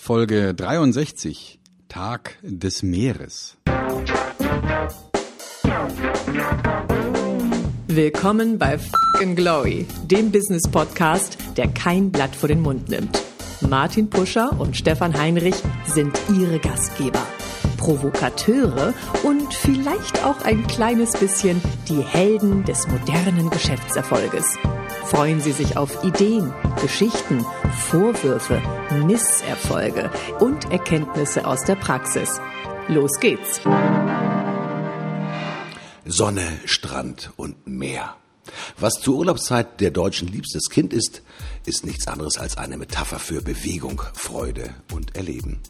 Folge 0.00 0.54
63, 0.54 1.58
Tag 1.88 2.38
des 2.42 2.82
Meeres. 2.84 3.58
Willkommen 7.88 8.58
bei 8.58 8.78
Fucking 8.78 9.34
Glory, 9.34 9.86
dem 10.04 10.30
Business 10.30 10.62
Podcast, 10.70 11.36
der 11.56 11.66
kein 11.68 12.12
Blatt 12.12 12.34
vor 12.34 12.48
den 12.48 12.60
Mund 12.60 12.88
nimmt. 12.88 13.20
Martin 13.60 14.08
Puscher 14.08 14.58
und 14.58 14.76
Stefan 14.76 15.18
Heinrich 15.18 15.56
sind 15.84 16.16
ihre 16.32 16.60
Gastgeber. 16.60 17.26
Provokateure 17.76 18.94
und 19.24 19.52
vielleicht 19.52 20.24
auch 20.24 20.40
ein 20.42 20.66
kleines 20.68 21.12
bisschen 21.12 21.60
die 21.88 22.00
Helden 22.00 22.64
des 22.64 22.86
modernen 22.86 23.50
Geschäftserfolges. 23.50 24.56
Freuen 25.04 25.40
Sie 25.40 25.52
sich 25.52 25.76
auf 25.76 26.04
Ideen, 26.04 26.52
Geschichten, 26.80 27.44
Vorwürfe, 27.78 28.60
Misserfolge 29.06 30.10
und 30.40 30.70
Erkenntnisse 30.70 31.46
aus 31.46 31.64
der 31.64 31.76
Praxis. 31.76 32.28
Los 32.88 33.18
geht's! 33.18 33.60
Sonne, 36.04 36.46
Strand 36.66 37.30
und 37.36 37.66
Meer. 37.66 38.16
Was 38.78 38.94
zur 38.94 39.16
Urlaubszeit 39.16 39.80
der 39.80 39.90
Deutschen 39.90 40.28
liebstes 40.28 40.68
Kind 40.68 40.92
ist, 40.92 41.22
ist 41.64 41.86
nichts 41.86 42.08
anderes 42.08 42.36
als 42.36 42.58
eine 42.58 42.76
Metapher 42.76 43.18
für 43.18 43.40
Bewegung, 43.40 44.02
Freude 44.12 44.74
und 44.92 45.16
Erleben. 45.16 45.60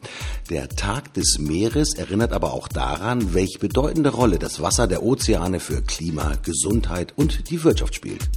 Der 0.49 0.67
Tag 0.67 1.13
des 1.13 1.39
Meeres 1.39 1.93
erinnert 1.93 2.33
aber 2.33 2.53
auch 2.53 2.67
daran, 2.67 3.33
welche 3.33 3.59
bedeutende 3.59 4.09
Rolle 4.09 4.39
das 4.39 4.61
Wasser 4.61 4.87
der 4.87 5.03
Ozeane 5.03 5.61
für 5.61 5.81
Klima, 5.81 6.33
Gesundheit 6.43 7.13
und 7.15 7.49
die 7.49 7.63
Wirtschaft 7.63 7.95
spielt. 7.95 8.29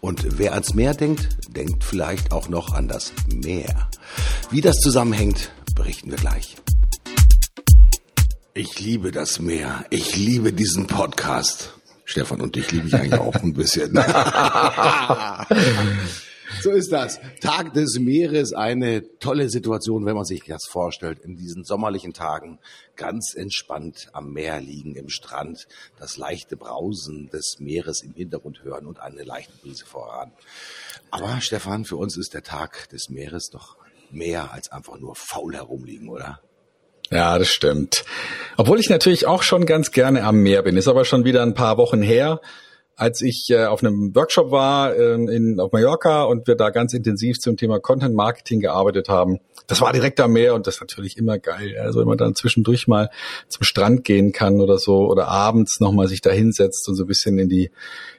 Und 0.00 0.38
wer 0.38 0.54
ans 0.54 0.74
Meer 0.74 0.94
denkt, 0.94 1.28
denkt 1.48 1.84
vielleicht 1.84 2.32
auch 2.32 2.48
noch 2.48 2.74
an 2.74 2.88
das 2.88 3.12
Meer. 3.32 3.88
Wie 4.50 4.60
das 4.60 4.76
zusammenhängt, 4.76 5.52
berichten 5.74 6.10
wir 6.10 6.18
gleich. 6.18 6.56
Ich 8.54 8.80
liebe 8.80 9.12
das 9.12 9.38
Meer. 9.38 9.84
Ich 9.90 10.16
liebe 10.16 10.52
diesen 10.52 10.86
Podcast. 10.86 11.74
Stefan 12.04 12.40
und 12.40 12.56
dich 12.56 12.72
liebe 12.72 12.88
ich 12.88 12.94
eigentlich 12.94 13.20
auch 13.20 13.34
ein 13.34 13.52
bisschen. 13.52 13.94
so 16.66 16.72
ist 16.72 16.90
das. 16.90 17.20
Tag 17.40 17.74
des 17.74 18.00
Meeres, 18.00 18.52
eine 18.52 19.04
tolle 19.20 19.48
Situation, 19.48 20.04
wenn 20.04 20.16
man 20.16 20.24
sich 20.24 20.42
das 20.44 20.64
vorstellt, 20.68 21.20
in 21.20 21.36
diesen 21.36 21.62
sommerlichen 21.62 22.12
Tagen 22.12 22.58
ganz 22.96 23.34
entspannt 23.36 24.08
am 24.12 24.32
Meer 24.32 24.60
liegen, 24.60 24.96
im 24.96 25.08
Strand, 25.08 25.68
das 26.00 26.16
leichte 26.16 26.56
Brausen 26.56 27.28
des 27.28 27.58
Meeres 27.60 28.02
im 28.02 28.14
Hintergrund 28.14 28.64
hören 28.64 28.86
und 28.86 28.98
eine 28.98 29.22
leichte 29.22 29.52
Brise 29.62 29.86
voran. 29.86 30.32
Aber 31.12 31.40
Stefan, 31.40 31.84
für 31.84 31.98
uns 31.98 32.16
ist 32.16 32.34
der 32.34 32.42
Tag 32.42 32.88
des 32.88 33.10
Meeres 33.10 33.50
doch 33.50 33.76
mehr 34.10 34.52
als 34.52 34.72
einfach 34.72 34.98
nur 34.98 35.14
faul 35.14 35.54
herumliegen, 35.54 36.08
oder? 36.08 36.40
Ja, 37.12 37.38
das 37.38 37.48
stimmt. 37.48 38.04
Obwohl 38.56 38.80
ich 38.80 38.90
natürlich 38.90 39.28
auch 39.28 39.44
schon 39.44 39.66
ganz 39.66 39.92
gerne 39.92 40.24
am 40.24 40.42
Meer 40.42 40.62
bin. 40.62 40.76
Ist 40.76 40.88
aber 40.88 41.04
schon 41.04 41.24
wieder 41.24 41.44
ein 41.44 41.54
paar 41.54 41.78
Wochen 41.78 42.02
her, 42.02 42.40
als 42.96 43.20
ich 43.20 43.48
äh, 43.50 43.66
auf 43.66 43.82
einem 43.82 44.14
Workshop 44.14 44.50
war 44.50 44.94
äh, 44.94 45.14
in, 45.14 45.60
auf 45.60 45.72
Mallorca 45.72 46.24
und 46.24 46.46
wir 46.46 46.56
da 46.56 46.70
ganz 46.70 46.94
intensiv 46.94 47.38
zum 47.38 47.56
Thema 47.56 47.78
Content 47.78 48.14
Marketing 48.14 48.60
gearbeitet 48.60 49.08
haben. 49.08 49.38
Das 49.66 49.80
war 49.82 49.92
direkt 49.92 50.18
am 50.20 50.32
Meer 50.32 50.54
und 50.54 50.66
das 50.66 50.76
ist 50.76 50.80
natürlich 50.80 51.18
immer 51.18 51.38
geil. 51.38 51.76
Also 51.78 52.00
wenn 52.00 52.08
man 52.08 52.18
dann 52.18 52.34
zwischendurch 52.34 52.88
mal 52.88 53.10
zum 53.48 53.64
Strand 53.64 54.04
gehen 54.04 54.32
kann 54.32 54.60
oder 54.60 54.78
so 54.78 55.06
oder 55.06 55.28
abends 55.28 55.78
nochmal 55.80 56.08
sich 56.08 56.22
da 56.22 56.30
hinsetzt 56.30 56.88
und 56.88 56.94
so 56.94 57.04
ein 57.04 57.08
bisschen 57.08 57.38
in 57.38 57.48
die, 57.48 57.70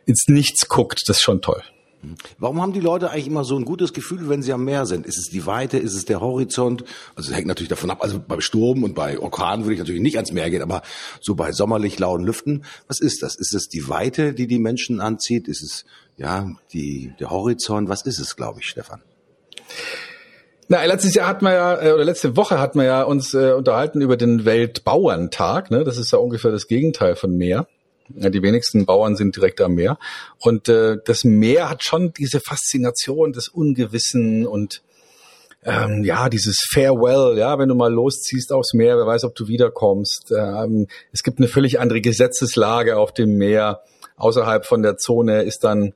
ins 0.05 0.27
Nichts 0.27 0.67
guckt, 0.67 1.01
das 1.07 1.17
ist 1.17 1.23
schon 1.23 1.41
toll. 1.41 1.63
Warum 2.37 2.61
haben 2.61 2.73
die 2.73 2.79
Leute 2.79 3.09
eigentlich 3.09 3.27
immer 3.27 3.43
so 3.43 3.57
ein 3.57 3.65
gutes 3.65 3.93
Gefühl, 3.93 4.29
wenn 4.29 4.41
sie 4.41 4.53
am 4.53 4.63
Meer 4.63 4.85
sind? 4.85 5.05
Ist 5.05 5.17
es 5.17 5.29
die 5.29 5.45
Weite? 5.45 5.77
Ist 5.77 5.93
es 5.93 6.05
der 6.05 6.21
Horizont? 6.21 6.83
Also 7.15 7.31
es 7.31 7.35
hängt 7.35 7.47
natürlich 7.47 7.69
davon 7.69 7.89
ab. 7.89 8.03
Also 8.03 8.19
beim 8.19 8.41
Sturm 8.41 8.83
und 8.83 8.95
bei 8.95 9.19
Orkan 9.19 9.63
würde 9.63 9.73
ich 9.73 9.79
natürlich 9.79 10.01
nicht 10.01 10.15
ans 10.15 10.31
Meer 10.31 10.49
gehen, 10.49 10.61
aber 10.61 10.81
so 11.19 11.35
bei 11.35 11.51
sommerlich 11.51 11.99
lauen 11.99 12.23
Lüften, 12.23 12.63
was 12.87 12.99
ist 12.99 13.23
das? 13.23 13.35
Ist 13.35 13.53
es 13.53 13.69
die 13.69 13.89
Weite, 13.89 14.33
die 14.33 14.47
die 14.47 14.59
Menschen 14.59 15.01
anzieht? 15.01 15.47
Ist 15.47 15.63
es 15.63 15.85
ja 16.17 16.49
die 16.73 17.13
der 17.19 17.29
Horizont? 17.29 17.89
Was 17.89 18.03
ist 18.03 18.19
es, 18.19 18.35
glaube 18.35 18.59
ich, 18.59 18.67
Stefan? 18.67 19.01
Na, 20.69 20.83
letztes 20.83 21.13
Jahr 21.13 21.27
hatten 21.27 21.45
wir 21.45 21.53
ja, 21.53 21.81
äh, 21.81 21.91
oder 21.93 22.03
letzte 22.03 22.35
Woche 22.35 22.59
hatten 22.59 22.79
wir 22.79 22.85
ja 22.85 23.03
uns 23.03 23.33
äh, 23.33 23.53
unterhalten 23.53 24.01
über 24.01 24.17
den 24.17 24.43
Weltbauerntag. 24.43 25.71
Ne? 25.71 25.85
Das 25.85 25.97
ist 25.97 26.11
ja 26.11 26.19
ungefähr 26.19 26.51
das 26.51 26.67
Gegenteil 26.67 27.15
von 27.15 27.37
Meer. 27.37 27.67
Die 28.09 28.41
wenigsten 28.41 28.85
Bauern 28.85 29.15
sind 29.15 29.35
direkt 29.35 29.61
am 29.61 29.75
Meer. 29.75 29.97
Und 30.39 30.69
äh, 30.69 30.97
das 31.03 31.23
Meer 31.23 31.69
hat 31.69 31.83
schon 31.83 32.13
diese 32.13 32.39
Faszination 32.39 33.33
des 33.33 33.47
Ungewissen 33.49 34.47
und 34.47 34.81
ähm, 35.63 36.03
ja, 36.03 36.29
dieses 36.29 36.65
Farewell, 36.71 37.37
ja, 37.37 37.59
wenn 37.59 37.67
du 37.67 37.75
mal 37.75 37.91
losziehst 37.91 38.53
aufs 38.53 38.73
Meer, 38.73 38.97
wer 38.97 39.05
weiß, 39.05 39.25
ob 39.25 39.35
du 39.35 39.47
wiederkommst. 39.47 40.31
Ähm, 40.31 40.87
es 41.11 41.23
gibt 41.23 41.39
eine 41.39 41.47
völlig 41.47 41.79
andere 41.79 41.99
Gesetzeslage 41.99 42.97
auf 42.97 43.13
dem 43.13 43.37
Meer. 43.37 43.81
Außerhalb 44.15 44.65
von 44.65 44.81
der 44.81 44.97
Zone 44.97 45.43
ist 45.43 45.63
dann, 45.63 45.93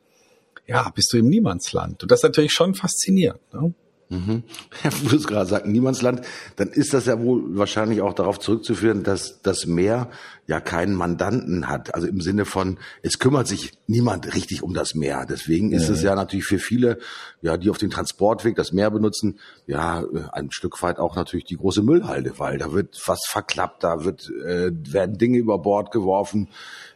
ja, 0.67 0.91
bist 0.93 1.13
du 1.13 1.17
im 1.17 1.27
Niemandsland. 1.27 2.03
Und 2.03 2.11
das 2.11 2.19
ist 2.19 2.23
natürlich 2.23 2.51
schon 2.51 2.75
faszinierend. 2.75 3.41
Ne? 3.53 3.73
Mhm. 4.11 4.43
Du 5.09 5.15
es 5.15 5.25
gerade 5.25 5.49
sagst, 5.49 5.67
Niemandsland, 5.67 6.21
dann 6.57 6.67
ist 6.67 6.93
das 6.93 7.05
ja 7.05 7.19
wohl 7.21 7.57
wahrscheinlich 7.57 8.01
auch 8.01 8.13
darauf 8.13 8.39
zurückzuführen, 8.39 9.03
dass 9.03 9.41
das 9.41 9.65
Meer 9.65 10.09
ja 10.47 10.59
keinen 10.59 10.95
Mandanten 10.95 11.69
hat. 11.69 11.95
Also 11.95 12.07
im 12.07 12.19
Sinne 12.19 12.43
von, 12.43 12.77
es 13.03 13.19
kümmert 13.19 13.47
sich 13.47 13.71
niemand 13.87 14.35
richtig 14.35 14.63
um 14.63 14.73
das 14.73 14.95
Meer. 14.95 15.25
Deswegen 15.27 15.71
ist 15.71 15.87
ja. 15.87 15.93
es 15.93 16.03
ja 16.03 16.15
natürlich 16.15 16.45
für 16.45 16.59
viele, 16.59 16.99
ja, 17.41 17.55
die 17.55 17.69
auf 17.69 17.77
den 17.77 17.89
Transportweg 17.89 18.57
das 18.57 18.73
Meer 18.73 18.91
benutzen, 18.91 19.39
ja, 19.65 20.03
ein 20.33 20.51
Stück 20.51 20.81
weit 20.83 20.99
auch 20.99 21.15
natürlich 21.15 21.45
die 21.45 21.55
große 21.57 21.81
Müllhalde, 21.81 22.33
weil 22.37 22.57
da 22.57 22.73
wird 22.73 23.01
was 23.05 23.21
verklappt, 23.25 23.85
da 23.85 24.03
wird, 24.03 24.29
äh, 24.45 24.71
werden 24.73 25.17
Dinge 25.17 25.37
über 25.37 25.57
Bord 25.57 25.91
geworfen. 25.91 26.49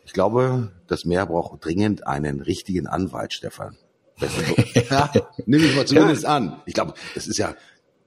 Ich 0.06 0.12
glaube, 0.12 0.74
das 0.88 1.06
Meer 1.06 1.26
braucht 1.28 1.64
dringend 1.64 2.06
einen 2.06 2.42
richtigen 2.42 2.88
Anwalt, 2.88 3.34
Stefan 3.34 3.78
ja, 4.90 5.12
nehme 5.46 5.66
ich 5.66 5.76
mal 5.76 5.86
zumindest 5.86 6.24
ja. 6.24 6.30
an. 6.30 6.62
Ich 6.66 6.74
glaube, 6.74 6.94
das 7.14 7.28
ist 7.28 7.38
ja, 7.38 7.56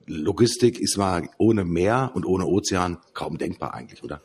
Logistik 0.06 0.80
ist 0.80 0.96
mal 0.96 1.28
ohne 1.38 1.64
Meer 1.64 2.12
und 2.14 2.24
ohne 2.24 2.46
Ozean 2.46 2.98
kaum 3.12 3.38
denkbar 3.38 3.74
eigentlich, 3.74 4.02
oder? 4.02 4.20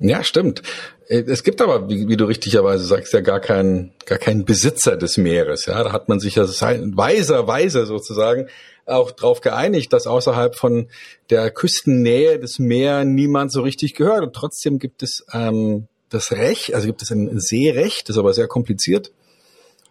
Ja, 0.00 0.22
stimmt. 0.22 0.62
Äh, 1.08 1.24
es 1.26 1.42
gibt 1.42 1.60
aber, 1.60 1.88
wie, 1.88 2.08
wie, 2.08 2.16
du 2.16 2.24
richtigerweise 2.24 2.84
sagst, 2.84 3.12
ja 3.12 3.20
gar 3.20 3.40
keinen, 3.40 3.92
gar 4.06 4.18
keinen 4.18 4.44
Besitzer 4.44 4.96
des 4.96 5.16
Meeres. 5.16 5.66
Ja, 5.66 5.82
da 5.82 5.92
hat 5.92 6.08
man 6.08 6.20
sich 6.20 6.36
ja 6.36 6.44
weiserweise 6.44 7.86
sozusagen 7.86 8.48
auch 8.86 9.10
darauf 9.10 9.40
geeinigt, 9.40 9.92
dass 9.92 10.06
außerhalb 10.06 10.56
von 10.56 10.88
der 11.30 11.50
Küstennähe 11.50 12.38
des 12.38 12.58
Meer 12.58 13.04
niemand 13.04 13.52
so 13.52 13.62
richtig 13.62 13.94
gehört. 13.94 14.22
Und 14.22 14.34
trotzdem 14.34 14.78
gibt 14.78 15.02
es 15.02 15.24
ähm, 15.32 15.88
das 16.10 16.32
Recht, 16.32 16.74
also 16.74 16.86
gibt 16.86 17.02
es 17.02 17.10
ein 17.10 17.38
Seerecht, 17.40 18.08
das 18.08 18.16
ist 18.16 18.20
aber 18.20 18.32
sehr 18.34 18.48
kompliziert 18.48 19.12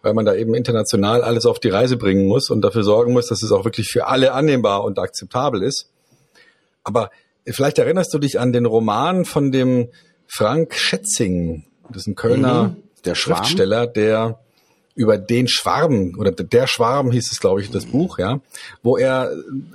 weil 0.02 0.14
man 0.14 0.24
da 0.24 0.34
eben 0.34 0.54
international 0.54 1.22
alles 1.22 1.46
auf 1.46 1.58
die 1.58 1.68
Reise 1.68 1.96
bringen 1.96 2.26
muss 2.26 2.50
und 2.50 2.62
dafür 2.62 2.84
sorgen 2.84 3.12
muss, 3.12 3.28
dass 3.28 3.42
es 3.42 3.52
auch 3.52 3.64
wirklich 3.64 3.88
für 3.88 4.06
alle 4.06 4.32
annehmbar 4.32 4.84
und 4.84 4.98
akzeptabel 4.98 5.62
ist. 5.62 5.90
Aber 6.84 7.10
vielleicht 7.46 7.78
erinnerst 7.78 8.12
du 8.14 8.18
dich 8.18 8.38
an 8.40 8.52
den 8.52 8.66
Roman 8.66 9.24
von 9.24 9.52
dem 9.52 9.88
Frank 10.26 10.74
Schätzing, 10.74 11.64
das 11.88 12.02
ist 12.02 12.06
ein 12.08 12.14
Kölner 12.14 12.64
mhm, 12.64 12.76
der 13.04 13.14
Schriftsteller, 13.14 13.86
der 13.86 14.38
über 14.94 15.16
den 15.16 15.46
Schwarm 15.46 16.16
oder 16.18 16.32
der 16.32 16.66
Schwarm 16.66 17.12
hieß 17.12 17.30
es, 17.30 17.38
glaube 17.38 17.60
ich, 17.60 17.70
das 17.70 17.86
Buch, 17.86 18.18
ja, 18.18 18.40
wo 18.82 18.96
er 18.96 19.30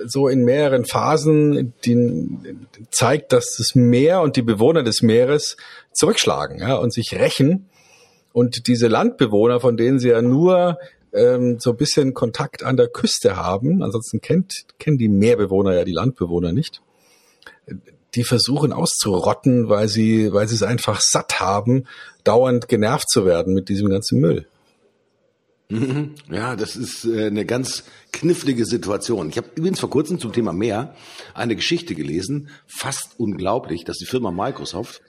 so 0.06 0.28
in 0.28 0.44
mehreren 0.44 0.84
Phasen 0.86 1.74
den, 1.86 2.68
zeigt, 2.92 3.32
dass 3.32 3.56
das 3.58 3.74
Meer 3.74 4.22
und 4.22 4.36
die 4.36 4.42
Bewohner 4.42 4.84
des 4.84 5.02
Meeres 5.02 5.56
zurückschlagen, 5.94 6.60
ja, 6.60 6.76
und 6.76 6.94
sich 6.94 7.14
rächen 7.14 7.70
und 8.34 8.68
diese 8.68 8.88
Landbewohner, 8.88 9.60
von 9.60 9.78
denen 9.78 10.00
sie 10.00 10.10
ja 10.10 10.22
nur 10.22 10.78
ähm, 11.14 11.60
so 11.60 11.72
ein 11.72 11.78
bisschen 11.78 12.14
Kontakt 12.14 12.64
an 12.64 12.76
der 12.76 12.88
Küste 12.88 13.38
haben, 13.38 13.82
ansonsten 13.82 14.20
kennt, 14.20 14.66
kennen 14.80 14.98
die 14.98 15.08
Meerbewohner 15.08 15.74
ja 15.76 15.86
die 15.86 15.94
Landbewohner 15.94 16.52
nicht, 16.52 16.82
die 18.16 18.24
versuchen 18.24 18.74
auszurotten, 18.74 19.70
weil 19.70 19.88
sie, 19.88 20.34
weil 20.34 20.48
sie 20.48 20.56
es 20.56 20.64
einfach 20.64 21.00
satt 21.00 21.40
haben, 21.40 21.86
dauernd 22.24 22.68
genervt 22.68 23.10
zu 23.10 23.26
werden 23.26 23.54
mit 23.54 23.70
diesem 23.70 23.90
ganzen 23.90 24.20
Müll. 24.20 24.48
Mhm. 25.70 26.16
Ja, 26.30 26.56
das 26.56 26.76
ist 26.76 27.06
äh, 27.06 27.28
eine 27.28 27.46
ganz 27.46 27.84
knifflige 28.12 28.66
Situation. 28.66 29.30
Ich 29.30 29.38
habe 29.38 29.50
übrigens 29.56 29.80
vor 29.80 29.90
kurzem 29.90 30.20
zum 30.20 30.34
Thema 30.34 30.54
Meer 30.54 30.94
eine 31.34 31.56
Geschichte 31.56 31.96
gelesen, 31.96 32.50
fast 32.68 33.14
unglaublich, 33.18 33.84
dass 33.84 33.98
die 33.98 34.06
Firma 34.06 34.32
Microsoft 34.32 35.02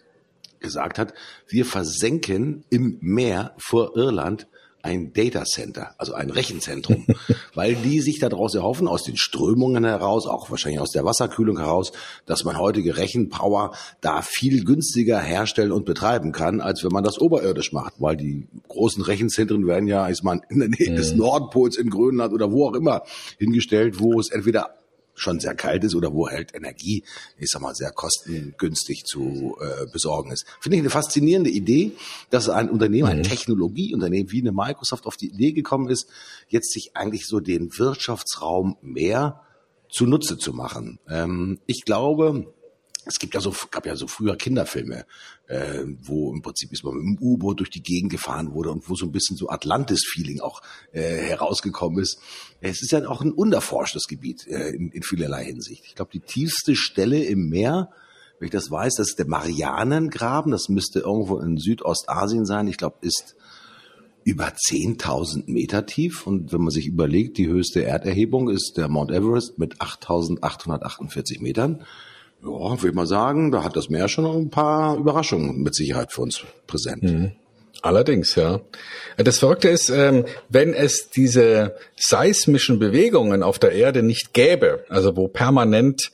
gesagt 0.65 0.99
hat, 0.99 1.15
wir 1.47 1.65
versenken 1.65 2.65
im 2.71 2.99
Meer 3.01 3.55
vor 3.59 3.97
Irland 3.97 4.49
ein 4.85 5.15
Data 5.15 5.45
Center, 5.45 5.95
also 5.97 6.13
ein 6.13 6.29
Rechenzentrum, 6.29 7.07
weil 7.55 7.75
die 7.75 8.01
sich 8.01 8.19
daraus 8.19 8.55
erhoffen, 8.55 8.87
aus 8.87 9.03
den 9.03 9.17
Strömungen 9.17 9.85
heraus, 9.85 10.27
auch 10.27 10.51
wahrscheinlich 10.51 10.81
aus 10.81 10.91
der 10.91 11.07
Wasserkühlung 11.07 11.59
heraus, 11.59 11.93
dass 12.27 12.45
man 12.45 12.59
heutige 12.59 12.99
Rechenpower 12.99 13.75
da 14.03 14.21
viel 14.21 14.63
günstiger 14.65 15.21
herstellen 15.21 15.73
und 15.73 15.87
betreiben 15.87 16.33
kann, 16.33 16.61
als 16.61 16.85
wenn 16.85 16.93
man 16.93 17.03
das 17.03 17.19
oberirdisch 17.19 17.73
macht, 17.73 17.95
weil 17.99 18.17
die 18.17 18.47
großen 18.69 19.03
Rechenzentren 19.03 19.67
werden 19.67 19.89
ja, 19.89 20.07
ist 20.07 20.23
man 20.23 20.43
in 20.51 20.59
der 20.59 20.69
Nähe 20.69 20.91
mhm. 20.91 20.97
des 20.97 21.15
Nordpols 21.15 21.79
in 21.79 21.89
Grönland 21.89 22.35
oder 22.35 22.53
wo 22.53 22.69
auch 22.69 22.75
immer 22.75 23.05
hingestellt, 23.39 24.01
wo 24.01 24.21
es 24.21 24.31
entweder 24.31 24.84
schon 25.15 25.41
sehr 25.41 25.55
kalt 25.55 25.85
ist 25.85 25.95
oder 25.95 26.13
wo 26.13 26.29
halt 26.29 26.55
Energie, 26.55 27.05
ich 27.39 27.51
sag 27.51 27.63
mal, 27.63 27.75
sehr 27.75 27.91
kostengünstig 27.91 29.05
zu 29.05 29.57
äh, 29.61 29.87
besorgen 29.93 30.33
ist. 30.33 30.47
Finde 30.61 30.77
ich 30.77 30.83
eine 30.83 30.91
faszinierende 30.91 31.51
Idee, 31.51 31.93
dass 32.31 32.49
ein 32.49 32.71
Unternehmen, 32.71 33.09
ein 33.09 33.19
mhm. 33.19 33.25
Technologieunternehmen 33.25 34.33
wie 34.33 34.41
eine 34.41 34.53
Microsoft 34.53 35.07
auf 35.07 35.17
die 35.17 35.29
Idee 35.29 35.53
gekommen 35.53 35.89
ist, 35.89 36.09
jetzt 36.49 36.73
sich 36.73 36.93
eigentlich 36.95 37.27
so 37.27 37.41
den 37.41 37.79
Wirtschaftsraum 37.79 38.77
mehr 38.83 39.41
zunutze 39.91 40.39
zu 40.39 40.53
machen. 40.53 40.99
Ähm, 41.09 41.61
ich 41.67 41.85
glaube, 41.85 42.53
es 43.06 43.19
gibt 43.19 43.35
ja 43.35 43.41
so, 43.41 43.55
gab 43.71 43.87
ja 43.87 43.97
so 43.97 44.06
früher 44.06 44.37
Kinderfilme, 44.37 45.06
äh, 45.47 45.85
wo 46.03 46.33
im 46.33 46.43
Prinzip 46.43 46.73
ist 46.73 46.85
man 46.85 46.95
mit 46.95 47.05
dem 47.05 47.27
U-Boot 47.27 47.61
durch 47.61 47.71
die 47.71 47.83
Gegend 47.83 48.11
gefahren 48.11 48.53
wurde 48.53 48.71
und 48.71 48.89
wo 48.89 48.95
so 48.95 49.06
ein 49.06 49.12
bisschen 49.12 49.37
so 49.37 49.49
Atlantis-Feeling 49.49 50.41
auch 50.41 50.62
äh, 50.93 51.03
herausgekommen 51.03 52.03
ist. 52.03 52.19
Es 52.61 52.83
ist 52.83 52.93
ja 52.93 53.06
auch 53.09 53.21
ein 53.21 53.33
unerforschtes 53.33 54.06
Gebiet 54.06 54.47
äh, 54.47 54.71
in, 54.71 54.91
in 54.91 55.03
vielerlei 55.03 55.45
Hinsicht. 55.45 55.85
Ich 55.87 55.95
glaube, 55.95 56.12
die 56.12 56.21
tiefste 56.21 56.77
Stelle 56.77 57.23
im 57.25 57.49
Meer, 57.49 57.91
wenn 58.39 58.47
ich 58.47 58.53
das 58.53 58.71
weiß, 58.71 58.95
das 58.95 59.11
ist 59.11 59.19
der 59.19 59.29
Marianengraben. 59.29 60.51
Das 60.51 60.69
müsste 60.69 61.01
irgendwo 61.01 61.39
in 61.39 61.56
Südostasien 61.56 62.47
sein. 62.47 62.67
Ich 62.69 62.79
glaube, 62.79 62.97
ist 63.03 63.37
über 64.25 64.49
10.000 64.49 65.51
Meter 65.51 65.87
tief. 65.87 66.27
Und 66.27 66.53
wenn 66.53 66.62
man 66.62 66.71
sich 66.71 66.87
überlegt, 66.87 67.39
die 67.39 67.49
höchste 67.49 67.85
Erderhebung 67.85 68.49
ist 68.49 68.75
der 68.77 68.89
Mount 68.89 69.12
Everest 69.12 69.59
mit 69.59 69.81
8.848 69.81 71.43
Metern 71.43 71.85
ja, 72.44 72.50
würde 72.50 72.88
ich 72.88 72.94
mal 72.94 73.06
sagen, 73.06 73.50
da 73.50 73.64
hat 73.64 73.76
das 73.76 73.88
Meer 73.88 74.08
schon 74.08 74.26
ein 74.26 74.50
paar 74.50 74.96
Überraschungen 74.96 75.62
mit 75.62 75.75
Sicherheit 75.75 76.12
für 76.12 76.23
uns 76.23 76.44
präsent. 76.67 77.02
Mhm. 77.02 77.32
Allerdings, 77.82 78.35
ja. 78.35 78.61
Das 79.19 79.38
Verrückte 79.38 79.69
ist, 79.69 79.91
ähm, 79.91 80.25
wenn 80.49 80.73
es 80.73 81.11
diese 81.11 81.76
seismischen 81.96 82.79
Bewegungen 82.79 83.43
auf 83.43 83.58
der 83.58 83.73
Erde 83.73 84.02
nicht 84.02 84.32
gäbe, 84.32 84.85
also 84.88 85.17
wo 85.17 85.29
permanent 85.29 86.11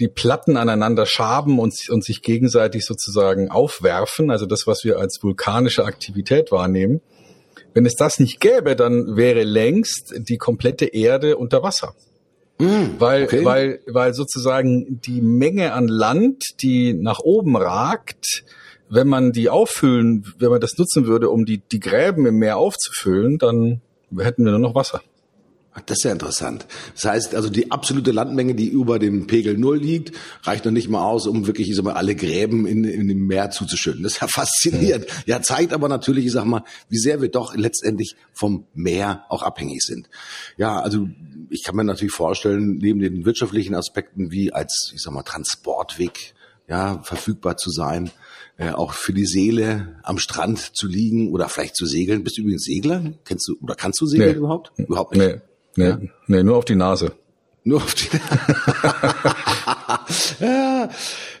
die 0.00 0.08
Platten 0.08 0.56
aneinander 0.56 1.06
schaben 1.06 1.60
und, 1.60 1.74
und 1.90 2.04
sich 2.04 2.22
gegenseitig 2.22 2.84
sozusagen 2.84 3.50
aufwerfen, 3.50 4.32
also 4.32 4.46
das, 4.46 4.66
was 4.66 4.82
wir 4.82 4.98
als 4.98 5.20
vulkanische 5.22 5.84
Aktivität 5.84 6.50
wahrnehmen, 6.50 7.00
wenn 7.72 7.86
es 7.86 7.94
das 7.94 8.18
nicht 8.18 8.40
gäbe, 8.40 8.74
dann 8.74 9.16
wäre 9.16 9.44
längst 9.44 10.14
die 10.16 10.38
komplette 10.38 10.86
Erde 10.86 11.36
unter 11.36 11.62
Wasser. 11.62 11.94
Mm, 12.62 13.00
weil, 13.00 13.24
okay. 13.24 13.44
weil, 13.44 13.80
weil 13.88 14.14
sozusagen 14.14 15.00
die 15.00 15.20
Menge 15.20 15.72
an 15.72 15.88
Land, 15.88 16.44
die 16.62 16.94
nach 16.94 17.18
oben 17.18 17.56
ragt, 17.56 18.44
wenn 18.88 19.08
man 19.08 19.32
die 19.32 19.50
auffüllen, 19.50 20.32
wenn 20.38 20.50
man 20.50 20.60
das 20.60 20.78
nutzen 20.78 21.06
würde, 21.06 21.28
um 21.30 21.44
die, 21.44 21.58
die 21.58 21.80
Gräben 21.80 22.24
im 22.24 22.36
Meer 22.36 22.58
aufzufüllen, 22.58 23.38
dann 23.38 23.80
hätten 24.16 24.44
wir 24.44 24.52
nur 24.52 24.60
noch 24.60 24.74
Wasser. 24.76 25.02
Das 25.86 25.98
ist 25.98 26.04
ja 26.04 26.12
interessant. 26.12 26.66
Das 26.94 27.04
heißt 27.04 27.34
also, 27.34 27.48
die 27.48 27.70
absolute 27.70 28.12
Landmenge, 28.12 28.54
die 28.54 28.68
über 28.68 28.98
dem 28.98 29.26
Pegel 29.26 29.56
Null 29.56 29.78
liegt, 29.78 30.14
reicht 30.42 30.66
noch 30.66 30.72
nicht 30.72 30.90
mal 30.90 31.02
aus, 31.02 31.26
um 31.26 31.46
wirklich 31.46 31.70
ich 31.70 31.76
sag 31.76 31.84
mal, 31.84 31.94
alle 31.94 32.14
Gräben 32.14 32.66
in, 32.66 32.84
in 32.84 33.08
dem 33.08 33.26
Meer 33.26 33.50
zuzuschütten. 33.50 34.02
Das 34.02 34.14
ist 34.14 34.20
ja 34.20 34.28
faszinierend. 34.32 35.06
Mhm. 35.06 35.22
Ja, 35.26 35.40
zeigt 35.40 35.72
aber 35.72 35.88
natürlich, 35.88 36.26
ich 36.26 36.32
sag 36.32 36.44
mal, 36.44 36.62
wie 36.90 36.98
sehr 36.98 37.22
wir 37.22 37.30
doch 37.30 37.56
letztendlich 37.56 38.16
vom 38.34 38.66
Meer 38.74 39.24
auch 39.30 39.42
abhängig 39.42 39.80
sind. 39.82 40.10
Ja, 40.58 40.78
also 40.80 41.08
ich 41.48 41.62
kann 41.64 41.74
mir 41.74 41.84
natürlich 41.84 42.12
vorstellen, 42.12 42.78
neben 42.78 43.00
den 43.00 43.24
wirtschaftlichen 43.24 43.74
Aspekten 43.74 44.30
wie 44.30 44.52
als, 44.52 44.92
ich 44.94 45.00
sag 45.00 45.14
mal, 45.14 45.22
Transportweg 45.22 46.34
ja, 46.68 47.02
verfügbar 47.02 47.56
zu 47.56 47.70
sein, 47.70 48.10
äh, 48.58 48.70
auch 48.70 48.92
für 48.92 49.12
die 49.12 49.26
Seele 49.26 49.96
am 50.02 50.18
Strand 50.18 50.58
zu 50.58 50.86
liegen 50.86 51.32
oder 51.32 51.48
vielleicht 51.48 51.76
zu 51.76 51.86
segeln. 51.86 52.24
Bist 52.24 52.36
du 52.36 52.42
übrigens 52.42 52.64
Segler? 52.64 53.12
Kennst 53.24 53.48
du 53.48 53.56
oder 53.62 53.74
kannst 53.74 54.00
du 54.00 54.06
segeln 54.06 54.32
nee. 54.32 54.36
überhaupt? 54.36 54.72
Überhaupt 54.76 55.16
nicht. 55.16 55.26
Nee. 55.26 55.40
Nee, 55.76 55.88
ja? 55.88 55.98
nee, 56.26 56.42
nur 56.42 56.56
auf 56.56 56.64
die 56.64 56.74
Nase. 56.74 57.12
Nur 57.64 57.78
auf 57.78 57.94
die 57.94 58.08
ja, 60.40 60.88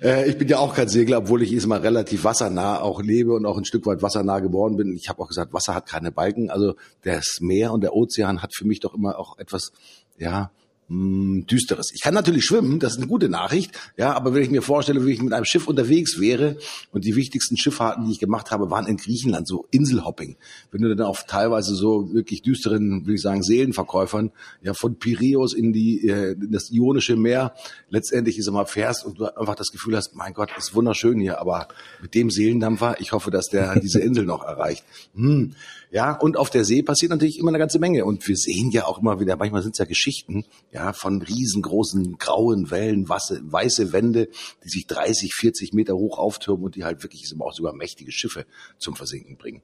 äh, 0.00 0.30
Ich 0.30 0.38
bin 0.38 0.46
ja 0.46 0.58
auch 0.58 0.74
kein 0.74 0.88
Segler, 0.88 1.18
obwohl 1.18 1.42
ich 1.42 1.66
mal 1.66 1.80
relativ 1.80 2.22
wassernah 2.22 2.80
auch 2.80 3.02
lebe 3.02 3.34
und 3.34 3.44
auch 3.44 3.58
ein 3.58 3.64
Stück 3.64 3.86
weit 3.86 4.02
wassernah 4.02 4.38
geboren 4.38 4.76
bin. 4.76 4.94
Ich 4.94 5.08
habe 5.08 5.20
auch 5.20 5.28
gesagt, 5.28 5.52
Wasser 5.52 5.74
hat 5.74 5.86
keine 5.86 6.12
Balken. 6.12 6.48
Also 6.48 6.74
das 7.02 7.38
Meer 7.40 7.72
und 7.72 7.82
der 7.82 7.94
Ozean 7.94 8.40
hat 8.40 8.54
für 8.54 8.66
mich 8.66 8.78
doch 8.78 8.94
immer 8.94 9.18
auch 9.18 9.36
etwas, 9.38 9.72
ja, 10.16 10.52
mh, 10.92 11.42
hm, 11.42 11.46
düsteres. 11.46 11.92
Ich 11.92 12.00
kann 12.00 12.14
natürlich 12.14 12.44
schwimmen, 12.44 12.78
das 12.78 12.92
ist 12.92 12.98
eine 12.98 13.06
gute 13.06 13.28
Nachricht, 13.28 13.72
ja, 13.96 14.12
aber 14.12 14.34
wenn 14.34 14.42
ich 14.42 14.50
mir 14.50 14.62
vorstelle, 14.62 15.04
wie 15.06 15.12
ich 15.12 15.22
mit 15.22 15.32
einem 15.32 15.44
Schiff 15.44 15.66
unterwegs 15.66 16.20
wäre 16.20 16.56
und 16.90 17.04
die 17.04 17.16
wichtigsten 17.16 17.56
Schifffahrten, 17.56 18.04
die 18.04 18.12
ich 18.12 18.18
gemacht 18.18 18.50
habe, 18.50 18.70
waren 18.70 18.86
in 18.86 18.96
Griechenland, 18.96 19.48
so 19.48 19.66
Inselhopping. 19.70 20.36
Wenn 20.70 20.82
du 20.82 20.94
dann 20.94 21.06
auf 21.06 21.24
teilweise 21.24 21.74
so 21.74 22.12
wirklich 22.12 22.42
düsteren, 22.42 23.06
will 23.06 23.14
ich 23.14 23.22
sagen, 23.22 23.42
Seelenverkäufern, 23.42 24.30
ja, 24.62 24.74
von 24.74 24.98
Piräus 24.98 25.54
in 25.54 25.72
die, 25.72 26.08
äh, 26.08 26.32
in 26.32 26.52
das 26.52 26.70
Ionische 26.70 27.16
Meer 27.16 27.54
letztendlich 27.88 28.38
ist 28.38 28.48
immer 28.48 28.66
fährst 28.66 29.04
und 29.04 29.18
du 29.18 29.24
einfach 29.24 29.54
das 29.54 29.72
Gefühl 29.72 29.96
hast, 29.96 30.14
mein 30.14 30.34
Gott, 30.34 30.50
ist 30.56 30.74
wunderschön 30.74 31.20
hier, 31.20 31.40
aber 31.40 31.68
mit 32.00 32.14
dem 32.14 32.30
Seelendampfer, 32.30 32.96
ich 33.00 33.12
hoffe, 33.12 33.30
dass 33.30 33.48
der 33.48 33.78
diese 33.80 34.00
Insel 34.00 34.24
noch 34.24 34.44
erreicht. 34.44 34.84
Hm. 35.14 35.54
Ja, 35.92 36.14
und 36.14 36.38
auf 36.38 36.48
der 36.48 36.64
See 36.64 36.82
passiert 36.82 37.10
natürlich 37.10 37.38
immer 37.38 37.50
eine 37.50 37.58
ganze 37.58 37.78
Menge. 37.78 38.06
Und 38.06 38.26
wir 38.26 38.36
sehen 38.36 38.70
ja 38.70 38.86
auch 38.86 39.00
immer 39.00 39.20
wieder, 39.20 39.36
manchmal 39.36 39.62
sind 39.62 39.72
es 39.72 39.78
ja 39.78 39.84
Geschichten, 39.84 40.46
ja, 40.72 40.94
von 40.94 41.20
riesengroßen 41.20 42.16
grauen 42.16 42.70
Wellen, 42.70 43.06
weiße, 43.06 43.42
weiße 43.44 43.92
Wände, 43.92 44.28
die 44.64 44.70
sich 44.70 44.86
30, 44.86 45.34
40 45.34 45.74
Meter 45.74 45.94
hoch 45.94 46.16
auftürmen 46.16 46.64
und 46.64 46.76
die 46.76 46.84
halt 46.84 47.02
wirklich 47.02 47.30
immer 47.30 47.44
auch 47.44 47.52
sogar 47.52 47.74
mächtige 47.74 48.10
Schiffe 48.10 48.46
zum 48.78 48.96
Versinken 48.96 49.36
bringen. 49.36 49.60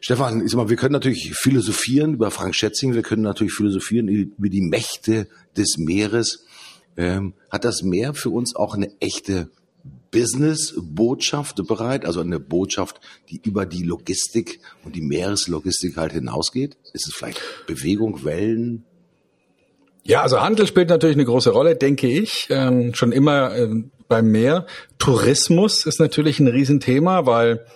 Stefan, 0.00 0.44
ich 0.44 0.52
sag 0.52 0.58
mal, 0.58 0.68
wir 0.68 0.76
können 0.76 0.92
natürlich 0.92 1.34
philosophieren 1.34 2.14
über 2.14 2.30
Frank 2.30 2.54
Schätzing, 2.54 2.94
wir 2.94 3.02
können 3.02 3.22
natürlich 3.22 3.52
philosophieren 3.52 4.06
über 4.06 4.48
die 4.48 4.62
Mächte 4.62 5.26
des 5.56 5.78
Meeres. 5.78 6.44
Ähm, 6.96 7.34
hat 7.50 7.64
das 7.64 7.82
Meer 7.82 8.14
für 8.14 8.30
uns 8.30 8.54
auch 8.54 8.74
eine 8.74 8.92
echte 9.00 9.50
Business-Botschaft 10.10 11.56
bereit, 11.66 12.04
also 12.04 12.20
eine 12.20 12.40
Botschaft, 12.40 13.00
die 13.28 13.40
über 13.44 13.66
die 13.66 13.84
Logistik 13.84 14.60
und 14.84 14.96
die 14.96 15.02
Meereslogistik 15.02 15.96
halt 15.96 16.12
hinausgeht? 16.12 16.76
Ist 16.92 17.06
es 17.06 17.14
vielleicht 17.14 17.40
Bewegung, 17.66 18.24
Wellen? 18.24 18.84
Ja, 20.02 20.22
also 20.22 20.40
Handel 20.40 20.66
spielt 20.66 20.88
natürlich 20.88 21.16
eine 21.16 21.24
große 21.24 21.50
Rolle, 21.50 21.76
denke 21.76 22.08
ich, 22.08 22.46
ähm, 22.50 22.94
schon 22.94 23.12
immer 23.12 23.54
ähm, 23.56 23.90
beim 24.08 24.30
Meer. 24.30 24.66
Tourismus 24.98 25.86
ist 25.86 26.00
natürlich 26.00 26.40
ein 26.40 26.48
Riesenthema, 26.48 27.26
weil 27.26 27.66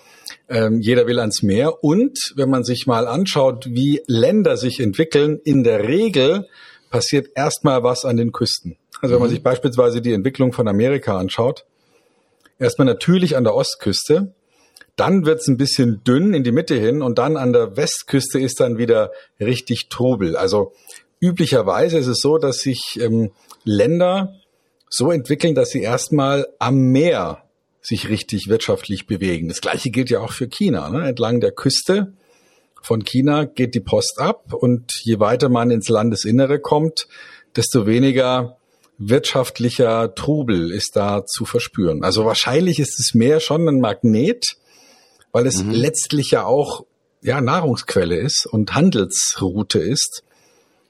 ähm, 0.48 0.80
jeder 0.80 1.06
will 1.06 1.20
ans 1.20 1.42
Meer. 1.42 1.84
Und 1.84 2.32
wenn 2.36 2.50
man 2.50 2.64
sich 2.64 2.86
mal 2.86 3.06
anschaut, 3.06 3.66
wie 3.68 4.00
Länder 4.06 4.56
sich 4.56 4.80
entwickeln, 4.80 5.38
in 5.44 5.64
der 5.64 5.86
Regel 5.86 6.48
passiert 6.90 7.28
erstmal 7.34 7.82
was 7.82 8.04
an 8.04 8.16
den 8.16 8.32
Küsten. 8.32 8.76
Also 9.00 9.14
wenn 9.14 9.20
man 9.20 9.28
mhm. 9.28 9.34
sich 9.34 9.42
beispielsweise 9.42 10.00
die 10.00 10.12
Entwicklung 10.12 10.52
von 10.52 10.66
Amerika 10.66 11.18
anschaut, 11.18 11.66
Erstmal 12.58 12.86
natürlich 12.86 13.36
an 13.36 13.44
der 13.44 13.54
Ostküste, 13.54 14.34
dann 14.96 15.26
wird's 15.26 15.48
ein 15.48 15.56
bisschen 15.56 16.02
dünn 16.04 16.34
in 16.34 16.44
die 16.44 16.52
Mitte 16.52 16.76
hin 16.76 17.02
und 17.02 17.18
dann 17.18 17.36
an 17.36 17.52
der 17.52 17.76
Westküste 17.76 18.38
ist 18.38 18.60
dann 18.60 18.78
wieder 18.78 19.10
richtig 19.40 19.88
Trubel. 19.88 20.36
Also 20.36 20.72
üblicherweise 21.20 21.98
ist 21.98 22.06
es 22.06 22.20
so, 22.20 22.38
dass 22.38 22.58
sich 22.58 22.98
ähm, 23.00 23.32
Länder 23.64 24.34
so 24.88 25.10
entwickeln, 25.10 25.54
dass 25.54 25.70
sie 25.70 25.82
erstmal 25.82 26.46
am 26.58 26.76
Meer 26.92 27.42
sich 27.80 28.08
richtig 28.08 28.48
wirtschaftlich 28.48 29.06
bewegen. 29.06 29.48
Das 29.48 29.60
gleiche 29.60 29.90
gilt 29.90 30.10
ja 30.10 30.20
auch 30.20 30.32
für 30.32 30.48
China. 30.48 30.88
Ne? 30.90 31.06
Entlang 31.06 31.40
der 31.40 31.52
Küste 31.52 32.12
von 32.80 33.04
China 33.04 33.44
geht 33.44 33.74
die 33.74 33.80
Post 33.80 34.18
ab 34.18 34.52
und 34.54 34.92
je 35.02 35.18
weiter 35.18 35.48
man 35.48 35.70
ins 35.70 35.88
Landesinnere 35.88 36.60
kommt, 36.60 37.08
desto 37.56 37.86
weniger 37.86 38.58
wirtschaftlicher 38.98 40.14
Trubel 40.14 40.70
ist 40.70 40.96
da 40.96 41.24
zu 41.26 41.44
verspüren. 41.44 42.04
Also 42.04 42.24
wahrscheinlich 42.24 42.78
ist 42.78 42.98
es 43.00 43.14
mehr 43.14 43.40
schon 43.40 43.68
ein 43.68 43.80
Magnet, 43.80 44.56
weil 45.32 45.46
es 45.46 45.62
mhm. 45.62 45.70
letztlich 45.72 46.30
ja 46.30 46.44
auch 46.44 46.84
ja, 47.20 47.40
Nahrungsquelle 47.40 48.16
ist 48.16 48.46
und 48.46 48.74
Handelsroute 48.74 49.78
ist. 49.78 50.22